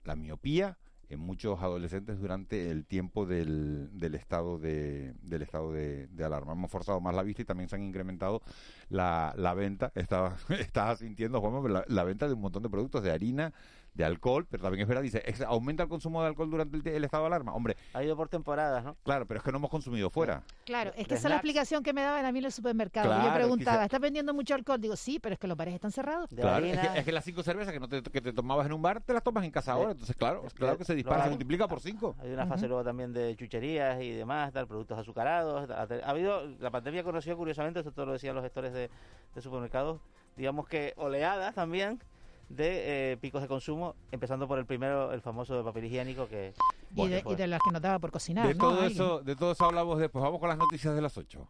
la 0.04 0.16
miopía 0.16 0.78
en 1.08 1.20
muchos 1.20 1.60
adolescentes 1.60 2.18
durante 2.18 2.70
el 2.70 2.84
tiempo 2.84 3.26
del, 3.26 3.90
del 3.98 4.14
estado 4.14 4.58
de 4.58 5.14
del 5.22 5.42
estado 5.42 5.72
de, 5.72 6.08
alarma. 6.24 6.52
Hemos 6.52 6.70
forzado 6.70 7.00
más 7.00 7.14
la 7.14 7.22
vista 7.22 7.42
y 7.42 7.44
también 7.44 7.68
se 7.68 7.76
han 7.76 7.82
incrementado 7.82 8.42
la, 8.88 9.34
la 9.36 9.54
venta. 9.54 9.92
Estaba, 9.94 10.36
estaba 10.48 10.96
sintiendo, 10.96 11.40
Juan, 11.40 11.72
la, 11.72 11.84
la, 11.88 12.04
venta 12.04 12.26
de 12.26 12.34
un 12.34 12.40
montón 12.40 12.62
de 12.62 12.70
productos 12.70 13.02
de 13.02 13.10
harina, 13.10 13.52
de 13.94 14.04
alcohol, 14.04 14.46
pero 14.50 14.62
también 14.62 14.82
es 14.82 14.88
verdad, 14.88 15.02
dice, 15.02 15.22
¿aumenta 15.46 15.84
el 15.84 15.88
consumo 15.88 16.20
de 16.20 16.28
alcohol 16.28 16.50
durante 16.50 16.96
el, 16.96 17.04
estado 17.04 17.22
de 17.22 17.26
alarma? 17.28 17.54
Hombre. 17.54 17.76
Ha 17.92 18.02
ido 18.02 18.16
por 18.16 18.28
temporadas, 18.28 18.84
¿no? 18.84 18.96
Claro, 19.04 19.24
pero 19.26 19.38
es 19.38 19.44
que 19.44 19.52
no 19.52 19.58
hemos 19.58 19.70
consumido 19.70 20.10
fuera. 20.10 20.42
Claro, 20.64 20.90
es 20.96 21.06
que 21.06 21.14
esa 21.14 21.28
es 21.28 21.30
la 21.30 21.36
explicación 21.36 21.82
que 21.82 21.92
me 21.92 22.02
daban 22.02 22.24
a 22.26 22.32
mí 22.32 22.40
en 22.40 22.46
el 22.46 22.52
supermercado. 22.52 23.22
Yo 23.22 23.34
preguntaba, 23.34 23.84
¿estás 23.84 24.00
vendiendo 24.00 24.34
mucho 24.34 24.54
alcohol? 24.54 24.80
Digo, 24.80 24.96
sí, 24.96 25.20
pero 25.20 25.34
es 25.34 25.38
que 25.38 25.46
los 25.46 25.56
bares 25.56 25.74
están 25.74 25.92
cerrados. 25.92 26.28
Claro, 26.34 26.66
es 26.66 27.04
que, 27.04 27.12
las 27.12 27.24
cinco 27.24 27.42
cervezas 27.44 27.72
que, 27.72 27.78
no 27.78 27.88
te, 27.88 28.02
que 28.02 28.20
te 28.20 28.32
tomabas 28.32 28.66
en 28.66 28.72
un 28.72 28.82
bar, 28.82 29.00
te 29.00 29.12
las 29.12 29.22
tomas 29.22 29.44
en 29.44 29.52
casa 29.52 29.72
ahora. 29.72 29.92
Entonces, 29.92 30.16
claro, 30.16 30.42
claro 30.54 30.76
que 30.76 30.84
se 30.84 30.94
dispara, 30.94 31.24
se 31.24 31.30
multiplica 31.30 31.68
por 31.68 31.80
cinco. 31.80 32.16
Hay 32.20 32.32
una 32.32 32.46
fase 32.46 32.66
luego 32.66 32.82
también 32.82 33.12
de 33.12 33.36
chucherías 33.36 34.02
y 34.02 34.10
demás, 34.10 34.52
tal, 34.52 34.66
productos 34.66 34.98
azucarados. 34.98 35.70
Ha 35.70 36.10
habido, 36.10 36.48
la 36.58 36.70
pandemia 36.70 37.04
conoció 37.04 37.36
curiosamente, 37.36 37.78
esto 37.78 37.92
todo 37.92 38.06
lo 38.06 38.12
decían 38.12 38.34
los 38.34 38.42
gestores 38.42 38.72
de, 38.72 38.90
de 39.34 39.40
supermercados, 39.40 40.00
digamos 40.36 40.66
que 40.66 40.94
oleadas 40.96 41.54
también 41.54 42.00
de 42.48 43.12
eh, 43.12 43.16
picos 43.16 43.42
de 43.42 43.48
consumo, 43.48 43.94
empezando 44.12 44.46
por 44.46 44.58
el 44.58 44.66
primero, 44.66 45.12
el 45.12 45.20
famoso 45.20 45.56
de 45.56 45.62
papel 45.62 45.84
higiénico 45.84 46.28
que... 46.28 46.52
y, 46.94 47.08
de, 47.08 47.46
las 47.46 47.60
que 47.60 47.70
nos 47.72 47.82
daba 47.82 47.98
por 47.98 48.10
cocinar. 48.10 48.46
De, 48.46 48.54
todo 48.54 48.84
eso, 48.84 49.20
de 49.20 49.36
todo 49.36 49.52
eso 49.52 49.64
hablamos 49.64 49.98
después. 49.98 50.22
Vamos 50.22 50.40
con 50.40 50.48
las 50.48 50.58
noticias 50.58 50.94
de 50.94 51.02
las 51.02 51.16
8. 51.16 51.40